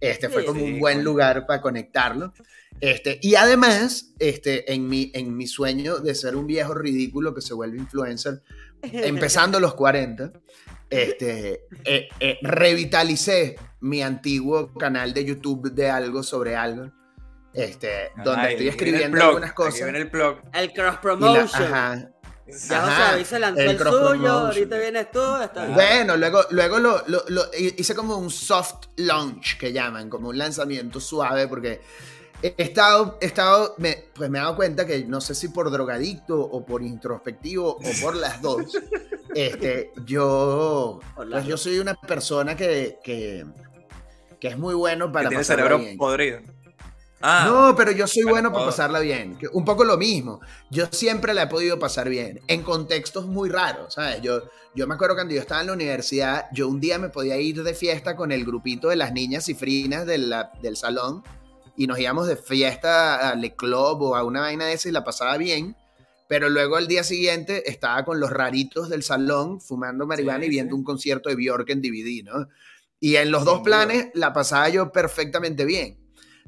este 0.00 0.28
fue 0.28 0.44
como 0.44 0.64
un 0.64 0.78
buen 0.78 1.04
lugar 1.04 1.46
para 1.46 1.60
conectarlo. 1.60 2.32
Este, 2.80 3.18
y 3.22 3.34
además, 3.36 4.12
este, 4.18 4.72
en, 4.72 4.88
mi, 4.88 5.10
en 5.14 5.36
mi 5.36 5.46
sueño 5.46 5.98
de 5.98 6.14
ser 6.14 6.36
un 6.36 6.46
viejo 6.46 6.74
ridículo 6.74 7.34
que 7.34 7.40
se 7.40 7.54
vuelve 7.54 7.78
influencer, 7.78 8.42
empezando 8.82 9.60
los 9.60 9.74
40, 9.74 10.32
este, 11.02 11.66
eh, 11.84 12.08
eh, 12.20 12.38
revitalicé 12.42 13.56
mi 13.80 14.02
antiguo 14.02 14.72
canal 14.74 15.12
de 15.12 15.24
YouTube 15.24 15.72
de 15.72 15.90
algo 15.90 16.22
sobre 16.22 16.56
algo. 16.56 16.90
Este, 17.52 18.10
donde 18.24 18.52
estoy 18.52 18.68
escribiendo 18.68 19.22
algunas 19.22 19.52
cosas. 19.52 19.82
el 19.82 20.06
blog. 20.06 20.38
El 20.52 20.72
cross 20.72 20.98
promotion. 20.98 21.62
ajá. 21.72 22.10
Ya 22.46 23.24
se 23.24 23.38
lanzó 23.38 23.62
el, 23.62 23.78
suyo, 23.78 24.30
ahorita 24.30 24.78
vienes 24.78 25.10
tú. 25.10 25.20
Bueno, 25.72 26.16
luego, 26.18 26.44
luego 26.50 26.78
lo, 26.78 27.02
lo, 27.06 27.24
lo, 27.28 27.44
hice 27.54 27.94
como 27.94 28.18
un 28.18 28.30
soft 28.30 28.88
launch 28.96 29.56
que 29.56 29.72
llaman, 29.72 30.10
como 30.10 30.28
un 30.28 30.36
lanzamiento 30.36 31.00
suave, 31.00 31.48
porque 31.48 31.80
he 32.44 32.62
estado, 32.62 33.16
he 33.22 33.26
estado 33.26 33.74
me, 33.78 34.04
pues 34.14 34.28
me 34.28 34.38
he 34.38 34.42
dado 34.42 34.54
cuenta 34.54 34.84
que 34.84 35.04
no 35.04 35.22
sé 35.22 35.34
si 35.34 35.48
por 35.48 35.70
drogadicto 35.70 36.38
o 36.38 36.64
por 36.64 36.82
introspectivo 36.82 37.78
o 37.78 38.02
por 38.02 38.14
las 38.14 38.42
dos, 38.42 38.66
este, 39.34 39.92
yo, 40.04 41.00
pues 41.16 41.46
yo 41.46 41.56
soy 41.56 41.78
una 41.78 41.94
persona 41.94 42.54
que, 42.54 42.98
que, 43.02 43.46
que 44.38 44.48
es 44.48 44.58
muy 44.58 44.74
bueno 44.74 45.10
para 45.10 45.24
que 45.24 45.28
tiene 45.30 45.44
cerebro 45.44 45.80
podrido. 45.96 46.40
Ah, 47.26 47.46
no, 47.46 47.74
pero 47.74 47.90
yo 47.90 48.06
soy 48.06 48.24
bueno 48.24 48.52
para 48.52 48.66
pasarla 48.66 49.00
bien. 49.00 49.38
Un 49.54 49.64
poco 49.64 49.82
lo 49.82 49.96
mismo. 49.96 50.40
Yo 50.70 50.84
siempre 50.90 51.32
la 51.32 51.44
he 51.44 51.46
podido 51.46 51.78
pasar 51.78 52.10
bien, 52.10 52.42
en 52.48 52.62
contextos 52.62 53.26
muy 53.26 53.48
raros, 53.48 53.94
¿sabes? 53.94 54.20
Yo, 54.20 54.42
yo 54.74 54.86
me 54.86 54.94
acuerdo 54.94 55.14
cuando 55.14 55.32
yo 55.32 55.40
estaba 55.40 55.62
en 55.62 55.68
la 55.68 55.72
universidad, 55.72 56.44
yo 56.52 56.68
un 56.68 56.80
día 56.80 56.98
me 56.98 57.08
podía 57.08 57.38
ir 57.38 57.62
de 57.62 57.72
fiesta 57.72 58.14
con 58.14 58.30
el 58.30 58.44
grupito 58.44 58.88
de 58.88 58.96
las 58.96 59.14
niñas 59.14 59.46
cifrinas 59.46 60.04
del, 60.04 60.34
del 60.60 60.76
salón 60.76 61.24
y 61.76 61.86
nos 61.86 61.98
íbamos 61.98 62.26
de 62.26 62.36
fiesta 62.36 63.30
a 63.30 63.34
Le 63.34 63.54
Club 63.54 64.02
o 64.02 64.16
a 64.16 64.24
una 64.24 64.40
vaina 64.40 64.66
de 64.66 64.74
esa 64.74 64.88
y 64.88 64.92
la 64.92 65.04
pasaba 65.04 65.36
bien. 65.36 65.76
Pero 66.28 66.48
luego 66.48 66.76
al 66.76 66.88
día 66.88 67.04
siguiente 67.04 67.70
estaba 67.70 68.04
con 68.04 68.18
los 68.18 68.30
raritos 68.30 68.88
del 68.88 69.02
salón 69.02 69.60
fumando 69.60 70.06
marihuana 70.06 70.46
y 70.46 70.48
viendo 70.48 70.74
un 70.74 70.82
concierto 70.82 71.28
de 71.28 71.36
Bjork 71.36 71.68
en 71.70 71.82
DVD, 71.82 72.24
¿no? 72.24 72.48
Y 72.98 73.16
en 73.16 73.30
los 73.30 73.44
dos 73.44 73.60
planes 73.60 74.08
la 74.14 74.32
pasaba 74.32 74.68
yo 74.70 74.90
perfectamente 74.90 75.64
bien. 75.64 75.98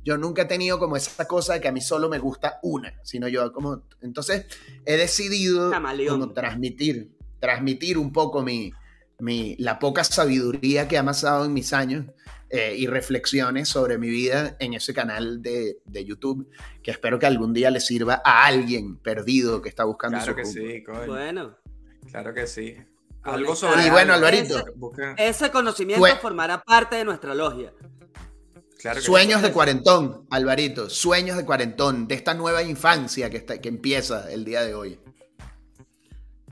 Yo 0.03 0.17
nunca 0.17 0.43
he 0.43 0.47
tenido 0.47 0.79
como 0.79 0.97
esa 0.97 1.27
cosa 1.27 1.55
de 1.55 1.61
que 1.61 1.69
a 1.69 1.73
mí 1.73 1.81
solo 1.81 2.09
me 2.09 2.19
gusta 2.19 2.59
una, 2.63 2.95
sino 3.03 3.29
yo 3.29 3.53
como... 3.53 3.83
Entonces 4.01 4.47
he 4.87 4.97
decidido 4.97 5.71
como 6.09 6.33
transmitir, 6.33 7.15
transmitir 7.41 7.99
un 7.99 8.13
poco 8.13 8.43
mi, 8.43 8.73
mi, 9.19 9.57
la 9.59 9.79
poca 9.79 10.05
sabiduría 10.05 10.89
que 10.89 10.97
he 10.97 10.99
amasado 10.99 11.45
en 11.45 11.53
mis 11.53 11.73
años 11.73 12.07
eh, 12.51 12.75
y 12.77 12.87
reflexiones 12.87 13.69
sobre 13.69 13.99
mi 13.99 14.09
vida 14.09 14.57
en 14.61 14.75
ese 14.75 14.95
canal 14.95 15.43
de, 15.43 15.79
de, 15.85 16.05
YouTube, 16.05 16.49
que 16.83 16.91
espero 16.91 17.19
que 17.19 17.27
algún 17.27 17.53
día 17.53 17.71
le 17.71 17.81
sirva 17.81 18.23
a 18.25 18.47
alguien 18.47 18.99
perdido 18.99 19.61
que 19.63 19.69
está 19.69 19.85
buscando 19.85 20.19
claro 20.19 20.37
que 20.37 20.45
sí, 20.45 20.85
coño. 20.85 21.07
Bueno. 21.07 21.57
Claro 22.11 22.33
que 22.33 22.47
sí. 22.47 22.77
Algo 23.23 23.57
sobre. 23.57 23.87
Y 23.87 23.91
bueno, 23.91 24.15
Alvarito. 24.15 24.65
Ese, 25.17 25.51
conocimiento 25.51 26.07
formará 26.21 26.63
parte 26.63 26.97
de 26.97 27.05
nuestra 27.05 27.35
logia. 27.35 27.73
sueños 29.01 29.43
de 29.43 29.51
cuarentón, 29.51 30.27
Alvarito. 30.31 30.89
Sueños 30.89 31.37
de 31.37 31.45
cuarentón, 31.45 32.07
de 32.07 32.15
esta 32.15 32.35
nueva 32.35 32.63
infancia 32.63 33.29
que, 33.29 33.39
está, 33.39 33.61
que 33.61 33.69
empieza 33.69 34.31
el 34.31 34.45
día 34.45 34.63
de 34.63 34.75
hoy. 34.75 35.01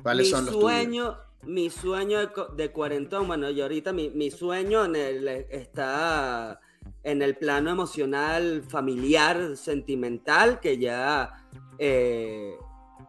¿Cuáles 0.02 0.30
son 0.30 0.46
los 0.46 0.54
sueños? 0.56 1.16
Mi 1.46 1.70
sueño 1.70 2.18
de, 2.56 2.72
cuarentón, 2.72 3.26
bueno, 3.26 3.50
y 3.50 3.60
ahorita 3.60 3.92
mi, 3.92 4.30
sueño 4.30 4.84
en 4.84 4.96
el, 4.96 5.28
está 5.28 6.60
en 7.02 7.22
el 7.22 7.36
plano 7.36 7.70
emocional, 7.70 8.62
familiar, 8.66 9.56
sentimental, 9.56 10.60
que 10.60 10.78
ya 10.78 11.46
eh, 11.78 12.54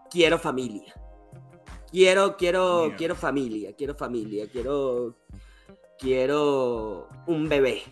quiero 0.09 0.37
familia. 0.39 0.93
Quiero, 1.91 2.35
quiero, 2.35 2.93
quiero 2.97 3.15
familia, 3.15 3.73
quiero 3.73 3.95
familia, 3.95 4.47
quiero, 4.51 5.15
quiero 5.97 7.07
un 7.27 7.47
bebé. 7.47 7.83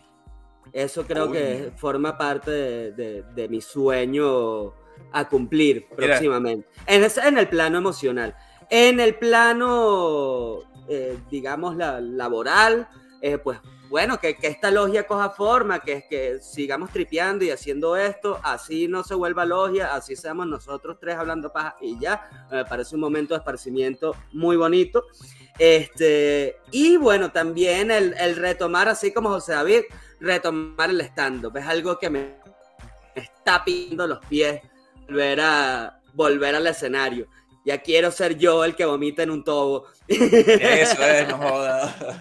Eso 0.73 1.05
creo 1.05 1.31
que 1.31 1.71
forma 1.77 2.17
parte 2.17 2.51
de, 2.91 3.47
mi 3.49 3.61
sueño 3.61 4.73
a 5.11 5.29
cumplir 5.29 5.87
próximamente. 5.95 6.67
En, 6.87 7.03
en 7.03 7.37
el 7.37 7.47
plano 7.47 7.77
emocional. 7.77 8.35
En 8.75 8.99
el 8.99 9.13
plano, 9.13 10.61
eh, 10.87 11.19
digamos, 11.29 11.75
la, 11.75 12.01
laboral, 12.01 12.89
eh, 13.21 13.37
pues 13.37 13.59
bueno, 13.87 14.19
que, 14.19 14.35
esta 14.41 14.71
logia 14.71 15.05
coja 15.05 15.29
forma, 15.29 15.77
que, 15.77 16.07
que 16.09 16.39
sigamos 16.39 16.89
tripeando 16.89 17.45
y 17.45 17.51
haciendo 17.51 17.95
esto, 17.95 18.39
así 18.41 18.87
no 18.87 19.03
se 19.03 19.13
vuelva 19.13 19.45
logia, 19.45 19.93
así 19.93 20.15
seamos 20.15 20.47
nosotros 20.47 20.97
tres 20.99 21.17
hablando 21.17 21.53
paja 21.53 21.75
y 21.81 21.99
ya, 21.99 22.47
me 22.49 22.65
parece 22.65 22.95
un 22.95 23.01
momento 23.01 23.35
de 23.35 23.41
esparcimiento 23.41 24.15
muy 24.31 24.55
bonito. 24.55 25.05
Este, 25.59 26.57
y 26.71 26.97
bueno, 26.97 27.31
también 27.31 27.91
el, 27.91 28.15
el 28.19 28.35
retomar, 28.37 28.89
así 28.89 29.13
como 29.13 29.29
José 29.29 29.51
David, 29.51 29.81
retomar 30.19 30.89
el 30.89 31.01
stand-up, 31.01 31.55
es 31.57 31.67
algo 31.67 31.99
que 31.99 32.09
me 32.09 32.39
está 33.13 33.63
pidiendo 33.63 34.07
los 34.07 34.25
pies, 34.25 34.63
volver, 35.07 35.41
a, 35.41 35.99
volver 36.15 36.55
al 36.55 36.65
escenario. 36.65 37.27
Ya 37.65 37.81
quiero 37.81 38.11
ser 38.11 38.37
yo 38.37 38.65
el 38.65 38.75
que 38.75 38.85
vomita 38.85 39.23
en 39.23 39.31
un 39.31 39.43
tobo. 39.43 39.87
Eso 40.07 41.03
es, 41.03 41.27
no 41.29 41.37
joda. 41.37 42.19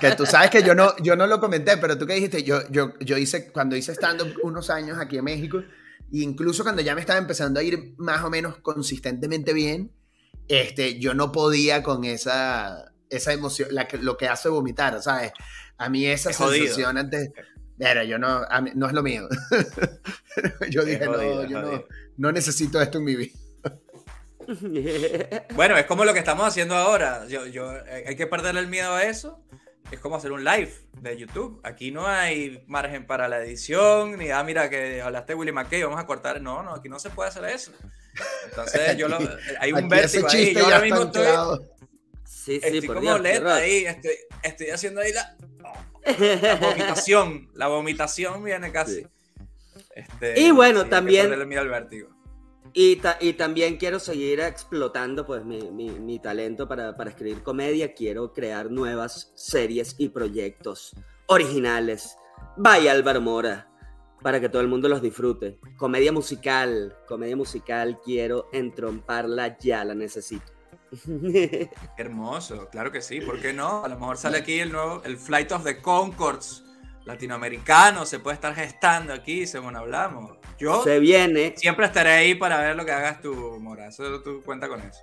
Que 0.00 0.12
tú 0.12 0.26
sabes 0.26 0.50
que 0.50 0.62
yo 0.62 0.74
no, 0.74 0.94
yo 0.98 1.16
no 1.16 1.26
lo 1.26 1.40
comenté, 1.40 1.78
pero 1.78 1.96
tú 1.96 2.06
que 2.06 2.14
dijiste, 2.14 2.42
yo, 2.42 2.60
yo, 2.70 2.92
yo 3.00 3.16
hice, 3.16 3.50
cuando 3.50 3.76
hice 3.76 3.92
stand-up 3.92 4.34
unos 4.42 4.68
años 4.68 4.98
aquí 4.98 5.16
en 5.16 5.24
México, 5.24 5.58
e 5.58 6.18
incluso 6.18 6.62
cuando 6.62 6.82
ya 6.82 6.94
me 6.94 7.00
estaba 7.00 7.18
empezando 7.18 7.60
a 7.60 7.62
ir 7.62 7.94
más 7.96 8.22
o 8.22 8.30
menos 8.30 8.58
consistentemente 8.58 9.54
bien, 9.54 9.90
este, 10.48 10.98
yo 10.98 11.14
no 11.14 11.32
podía 11.32 11.82
con 11.82 12.04
esa, 12.04 12.92
esa 13.08 13.32
emoción, 13.32 13.68
la 13.72 13.88
que, 13.88 13.96
lo 13.96 14.18
que 14.18 14.28
hace 14.28 14.48
vomitar, 14.50 15.00
¿sabes? 15.00 15.32
A 15.78 15.88
mí 15.88 16.04
esa 16.04 16.32
sensación 16.32 16.98
antes, 16.98 17.30
pero 17.78 18.02
yo 18.04 18.18
no, 18.18 18.42
no 18.74 18.86
es 18.86 18.92
lo 18.92 19.02
mío. 19.02 19.28
yo 20.70 20.84
dije, 20.84 21.06
no, 21.06 21.46
yo 21.46 21.62
no, 21.62 21.84
no 22.18 22.32
necesito 22.32 22.82
esto 22.82 22.98
en 22.98 23.04
mi 23.04 23.16
vida. 23.16 23.32
bueno, 25.54 25.76
es 25.76 25.86
como 25.86 26.04
lo 26.04 26.12
que 26.12 26.18
estamos 26.18 26.46
haciendo 26.46 26.74
ahora. 26.74 27.26
Yo, 27.28 27.46
yo, 27.46 27.76
eh, 27.76 28.04
hay 28.08 28.16
que 28.16 28.26
perderle 28.26 28.60
el 28.60 28.68
miedo 28.68 28.94
a 28.94 29.04
eso. 29.04 29.40
Es 29.90 29.98
como 29.98 30.16
hacer 30.16 30.30
un 30.30 30.44
live 30.44 30.72
de 31.00 31.16
YouTube. 31.16 31.60
Aquí 31.64 31.90
no 31.90 32.06
hay 32.06 32.62
margen 32.68 33.06
para 33.06 33.28
la 33.28 33.42
edición, 33.42 34.16
ni, 34.18 34.30
ah, 34.30 34.42
mira, 34.44 34.70
que 34.70 35.02
hablaste 35.02 35.32
de 35.32 35.38
Willy 35.38 35.52
McKay, 35.52 35.82
vamos 35.82 35.98
a 35.98 36.06
cortar. 36.06 36.40
No, 36.40 36.62
no, 36.62 36.74
aquí 36.74 36.88
no 36.88 37.00
se 37.00 37.10
puede 37.10 37.30
hacer 37.30 37.44
eso. 37.46 37.72
Entonces, 38.48 38.96
yo 38.96 39.08
lo, 39.08 39.18
hay 39.58 39.72
un 39.72 39.88
vértigo 39.88 40.28
ahí. 40.28 40.54
Yo 40.54 40.64
ahora 40.64 40.80
mismo 40.80 41.02
estoy, 41.02 41.26
sí, 42.24 42.60
sí, 42.60 42.60
estoy 42.62 42.86
como 42.86 43.18
lenta 43.18 43.56
ahí. 43.56 43.84
Estoy, 43.86 44.12
estoy, 44.42 44.70
haciendo 44.70 45.00
ahí 45.00 45.12
la, 45.12 45.36
la 46.40 46.54
vomitación. 46.54 47.50
La 47.54 47.66
vomitación 47.66 48.44
viene 48.44 48.70
casi. 48.70 49.06
Este, 49.94 50.40
y 50.40 50.50
bueno, 50.52 50.86
también. 50.86 51.32
El 51.32 51.46
miedo 51.46 51.62
al 51.62 51.68
vértigo. 51.68 52.19
Y, 52.72 53.00
y, 53.20 53.32
también 53.32 53.76
quiero 53.76 53.98
seguir 53.98 54.40
explotando 54.40 55.26
pues 55.26 55.44
mi, 55.44 55.70
mi, 55.70 55.90
mi 55.90 56.18
talento 56.18 56.68
para, 56.68 56.96
para, 56.96 57.10
escribir 57.10 57.42
comedia. 57.42 57.94
Quiero 57.94 58.32
crear 58.32 58.70
nuevas 58.70 59.32
series 59.34 59.96
y 59.98 60.10
proyectos 60.10 60.94
originales. 61.26 62.16
Vaya 62.56 62.92
Álvaro 62.92 63.20
Mora, 63.20 63.68
para 64.22 64.40
que 64.40 64.48
todo 64.48 64.62
el 64.62 64.68
mundo 64.68 64.88
los 64.88 65.02
disfrute. 65.02 65.58
Comedia 65.76 66.12
musical, 66.12 66.96
comedia 67.06 67.36
musical, 67.36 68.00
quiero 68.04 68.48
entromparla 68.52 69.58
ya, 69.58 69.84
la 69.84 69.94
necesito. 69.94 70.52
Hermoso, 71.96 72.68
claro 72.68 72.90
que 72.90 73.00
sí, 73.00 73.20
¿por 73.20 73.40
qué 73.40 73.52
no? 73.52 73.84
A 73.84 73.88
lo 73.88 73.98
mejor 73.98 74.16
sale 74.16 74.38
aquí 74.38 74.58
el 74.58 74.72
nuevo, 74.72 75.02
el 75.04 75.16
Flight 75.16 75.52
of 75.52 75.64
the 75.64 75.80
Concords 75.80 76.64
latinoamericano, 77.04 78.04
se 78.06 78.18
puede 78.18 78.34
estar 78.34 78.54
gestando 78.54 79.12
aquí, 79.12 79.46
según 79.46 79.76
hablamos. 79.76 80.39
Yo 80.60 80.84
se 80.84 80.98
viene. 80.98 81.54
Siempre 81.56 81.86
estaré 81.86 82.10
ahí 82.10 82.34
para 82.34 82.60
ver 82.60 82.76
lo 82.76 82.84
que 82.84 82.92
hagas 82.92 83.20
tú, 83.20 83.34
Mora. 83.60 83.88
Eso 83.88 84.20
tú 84.22 84.42
cuenta 84.44 84.68
con 84.68 84.80
eso. 84.80 85.00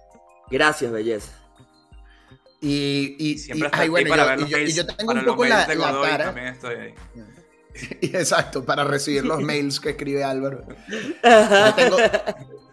Gracias, 0.49 0.91
belleza. 0.91 1.31
Y, 2.61 3.15
y 3.19 3.37
siempre 3.37 3.67
estaré 3.67 3.83
ahí 3.83 4.05
para 4.05 4.25
ver 4.25 4.39
los 4.39 4.49
y, 4.49 4.73
yo, 4.73 4.85
tengo 4.85 5.13
un 5.13 5.25
poco 5.25 5.45
la, 5.45 5.67
la 5.67 6.17
También 6.17 6.47
estoy 6.47 6.75
ahí. 6.75 6.93
Exacto, 8.01 8.65
para 8.65 8.83
recibir 8.83 9.25
los 9.25 9.41
mails 9.41 9.79
que 9.79 9.91
escribe 9.91 10.23
Álvaro. 10.23 10.65
Yo 11.23 11.73
tengo, 11.75 11.97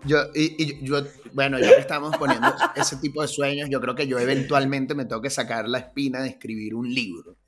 yo, 0.06 0.18
y, 0.34 0.84
yo, 0.84 1.02
bueno, 1.32 1.58
ya 1.58 1.74
que 1.74 1.80
estamos 1.80 2.14
poniendo 2.16 2.54
ese 2.76 2.96
tipo 2.98 3.22
de 3.22 3.28
sueños, 3.28 3.70
yo 3.70 3.80
creo 3.80 3.94
que 3.94 4.06
yo 4.06 4.18
eventualmente 4.18 4.94
me 4.94 5.06
tengo 5.06 5.22
que 5.22 5.30
sacar 5.30 5.66
la 5.66 5.78
espina 5.78 6.20
de 6.20 6.28
escribir 6.28 6.74
un 6.74 6.92
libro. 6.92 7.38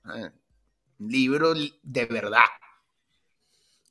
Un 0.98 1.12
libro 1.12 1.52
de 1.54 2.06
verdad. 2.06 2.46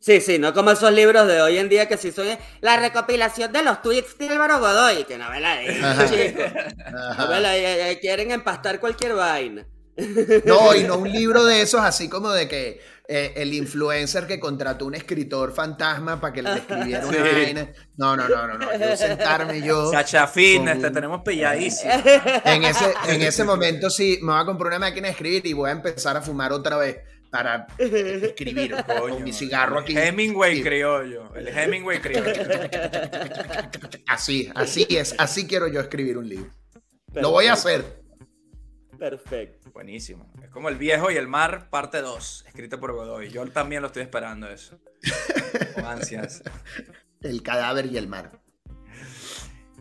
Sí, 0.06 0.22
sí, 0.22 0.38
no 0.38 0.53
como 0.53 0.70
esos 0.70 0.91
libros 0.91 1.28
de 1.28 1.41
hoy 1.41 1.58
en 1.58 1.68
día 1.68 1.88
que 1.88 1.97
si 1.97 2.12
son 2.12 2.28
la 2.62 2.78
recopilación 2.78 3.51
de 3.51 3.64
los 3.64 3.82
tweets 3.82 4.20
de 4.20 4.30
Álvaro 4.30 4.60
Godoy, 4.60 5.03
que 5.06 5.16
chicos. 5.16 6.43
Novela, 7.18 7.58
eh, 7.58 7.89
eh, 7.91 7.99
quieren 7.99 8.30
empastar 8.30 8.80
cualquier 8.80 9.16
vaina. 9.16 9.66
No, 10.45 10.76
y 10.76 10.84
no 10.84 10.97
un 10.97 11.12
libro 11.12 11.43
de 11.43 11.64
esos 11.64 11.82
así 11.82 12.08
como 12.08 12.30
de 12.30 12.47
que 12.47 12.82
eh, 13.08 13.34
el 13.38 13.51
influencer 13.56 14.28
que 14.28 14.39
contrató 14.39 14.86
un 14.86 14.93
escritor 14.93 15.56
fantasma 15.56 16.22
para 16.22 16.34
que 16.34 16.43
le 16.43 16.53
escribiera 16.58 17.08
una 17.08 17.24
vaina. 17.24 17.70
No, 17.97 18.16
no, 18.16 18.30
no, 18.30 18.47
no, 18.47 18.58
no. 18.60 18.78
Yo 18.78 18.95
sentarme 18.95 19.60
yo. 19.64 19.91
Chachafín, 19.91 20.68
este, 20.68 20.91
tenemos 20.91 21.24
pilladísimo. 21.24 21.91
En 22.43 22.64
ese, 22.64 22.93
en 23.08 23.24
ese 23.24 23.43
momento 23.43 23.89
sí, 23.89 24.20
me 24.22 24.34
voy 24.34 24.41
a 24.43 24.45
comprar 24.45 24.68
una 24.68 24.80
máquina 24.80 25.08
de 25.08 25.14
escribir 25.14 25.47
y 25.47 25.53
voy 25.53 25.70
a 25.70 25.74
empezar 25.74 26.16
a 26.16 26.22
fumar 26.22 26.53
otra 26.53 26.78
vez 26.78 26.97
para 27.36 27.67
escribir 27.77 28.73
con 28.86 29.21
mi 29.21 29.33
cigarro 29.33 29.79
aquí. 29.79 29.97
Hemingway 29.97 30.63
criollo, 30.63 31.36
el 31.36 31.49
Hemingway 31.49 31.99
criollo. 31.99 32.31
Así, 34.07 34.49
así 34.55 34.88
es, 34.89 35.13
así 35.17 35.45
quiero 35.45 35.67
yo 35.67 35.81
escribir 35.81 36.17
un 36.17 36.29
libro. 36.29 36.49
Lo 37.13 37.31
voy 37.31 37.47
a 37.47 37.53
hacer. 37.53 37.83
Perfecto. 38.97 39.69
Buenísimo. 39.71 40.31
Es 40.41 40.49
como 40.49 40.69
El 40.69 40.77
viejo 40.77 41.11
y 41.11 41.17
el 41.17 41.27
mar, 41.27 41.69
parte 41.69 41.99
2, 42.01 42.45
escrito 42.47 42.79
por 42.79 42.93
Godoy. 42.93 43.29
Yo 43.29 43.45
también 43.47 43.81
lo 43.81 43.88
estoy 43.88 44.03
esperando 44.03 44.49
eso. 44.49 44.79
Con 45.73 45.83
ansias. 45.86 46.41
El 47.19 47.43
cadáver 47.43 47.88
y 47.88 47.97
el 47.97 48.07
mar. 48.07 48.31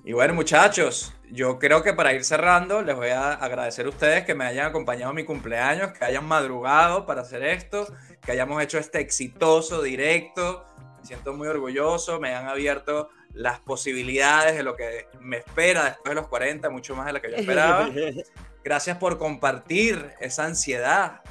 Y 0.07 0.13
bueno, 0.13 0.35
muchachos, 0.35 1.15
yo 1.31 1.59
creo 1.59 1.83
que 1.83 1.95
para 1.95 2.13
ir 2.13 2.25
cerrando, 2.25 2.83
les 2.83 2.95
voy 2.95 3.09
a 3.09 3.33
agradecer 3.33 3.87
a 3.87 3.89
ustedes 3.89 4.25
que 4.27 4.35
me 4.35 4.45
hayan 4.45 4.67
acompañado 4.67 5.13
en 5.13 5.17
mi 5.17 5.25
cumpleaños, 5.25 5.93
que 5.93 6.05
hayan 6.05 6.27
madrugado 6.27 7.07
para 7.07 7.23
hacer 7.23 7.43
esto, 7.43 7.87
que 8.21 8.33
hayamos 8.33 8.63
hecho 8.63 8.77
este 8.77 9.01
exitoso 9.01 9.81
directo. 9.81 10.67
Me 11.01 11.07
siento 11.07 11.33
muy 11.33 11.49
orgulloso, 11.49 12.21
me 12.21 12.35
han 12.35 12.49
abierto 12.49 13.09
las 13.33 13.61
posibilidades 13.61 14.57
de 14.57 14.63
lo 14.63 14.77
que 14.77 15.09
me 15.21 15.39
espera 15.39 15.85
después 15.85 16.11
de 16.11 16.15
los 16.17 16.29
40, 16.29 16.69
mucho 16.69 16.95
más 16.95 17.07
de 17.07 17.13
lo 17.15 17.23
que 17.23 17.31
yo 17.31 17.37
esperaba. 17.37 17.89
Gracias 18.63 18.99
por 18.99 19.17
compartir 19.17 20.13
esa 20.21 20.45
ansiedad 20.45 21.23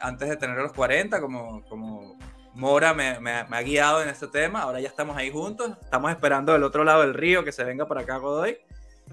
antes 0.00 0.28
de 0.28 0.36
tener 0.36 0.56
los 0.56 0.72
40, 0.72 1.20
como, 1.20 1.64
como 1.68 2.09
Mora 2.54 2.94
me, 2.94 3.28
ha 3.28 3.62
guiado 3.62 4.02
en 4.02 4.08
este 4.08 4.26
tema. 4.26 4.62
Ahora 4.62 4.80
ya 4.80 4.88
estamos 4.88 5.16
ahí 5.16 5.30
juntos. 5.30 5.72
Estamos 5.82 6.10
esperando 6.10 6.52
del 6.52 6.62
otro 6.62 6.84
lado 6.84 7.02
del 7.02 7.14
río 7.14 7.44
que 7.44 7.52
se 7.52 7.64
venga 7.64 7.86
para 7.86 8.02
acá 8.02 8.16
Godoy. 8.16 8.58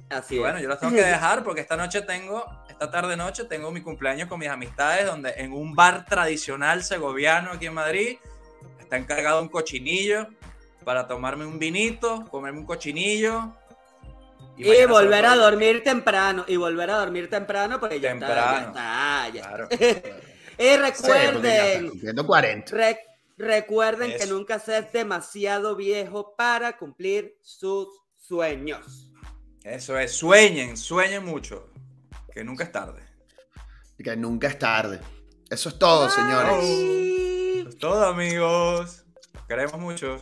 Así 0.10 0.38
bueno, 0.38 0.60
yo 0.60 0.68
los 0.68 0.80
tengo 0.80 0.94
que 0.94 1.04
dejar 1.04 1.44
porque 1.44 1.62
esta 1.62 1.76
noche 1.76 2.02
tengo, 2.02 2.46
esta 2.70 2.90
tarde 2.90 3.18
noche 3.18 3.46
tengo 3.46 3.72
mi 3.72 3.82
cumpleaños 3.82 4.30
con 4.30 4.40
mis 4.40 4.50
amistades, 4.50 5.06
donde 5.06 5.34
en 5.38 5.54
un 5.54 5.76
bar 5.76 6.06
tradicional 6.06 6.84
segoviano 6.84 7.52
aquí 7.52 7.66
en 7.66 7.74
Madrid 7.74 8.18
está 8.80 8.98
encargado 8.98 9.42
un 9.42 9.50
cochinillo 9.50 10.28
para 10.86 11.08
tomarme 11.08 11.46
un 11.46 11.60
vinito, 11.60 12.26
comerme 12.30 12.60
un 12.60 12.66
cochinillo. 12.66 13.54
Y, 14.56 14.86
volver 14.86 15.26
a 15.26 15.36
dormir 15.36 15.84
temprano, 15.84 16.46
y 16.48 16.56
volver 16.56 16.90
a 16.90 16.98
dormir 16.98 17.30
temprano 17.30 17.80
porque 17.80 18.00
ya 18.00 18.10
temprano. 18.10 18.68
está, 18.70 19.30
ya 19.30 19.42
está, 19.42 20.14
y 20.64 20.78
recuerden, 20.78 21.92
40. 22.26 22.98
Recuerden 23.38 24.18
que 24.18 24.26
nunca 24.26 24.58
seas 24.60 24.92
demasiado 24.92 25.76
viejo 25.76 26.36
para 26.36 26.78
cumplir 26.78 27.38
sus 27.42 27.88
sueños. 28.18 29.12
Eso 29.64 29.98
es, 29.98 30.14
sueñen, 30.14 30.76
sueñen 30.76 31.24
mucho. 31.24 31.70
Que 32.34 32.44
nunca 32.44 32.64
es 32.64 32.72
tarde. 32.72 33.04
Que 34.04 34.16
nunca 34.16 34.48
es 34.48 34.58
tarde. 34.58 35.00
Eso 35.50 35.70
es 35.70 35.78
todo, 35.78 36.10
señores. 36.10 36.64
Eso 36.64 37.70
es 37.70 37.78
todo, 37.78 38.06
amigos. 38.06 39.06
Los 39.34 39.46
queremos 39.46 39.80
mucho. 39.80 40.22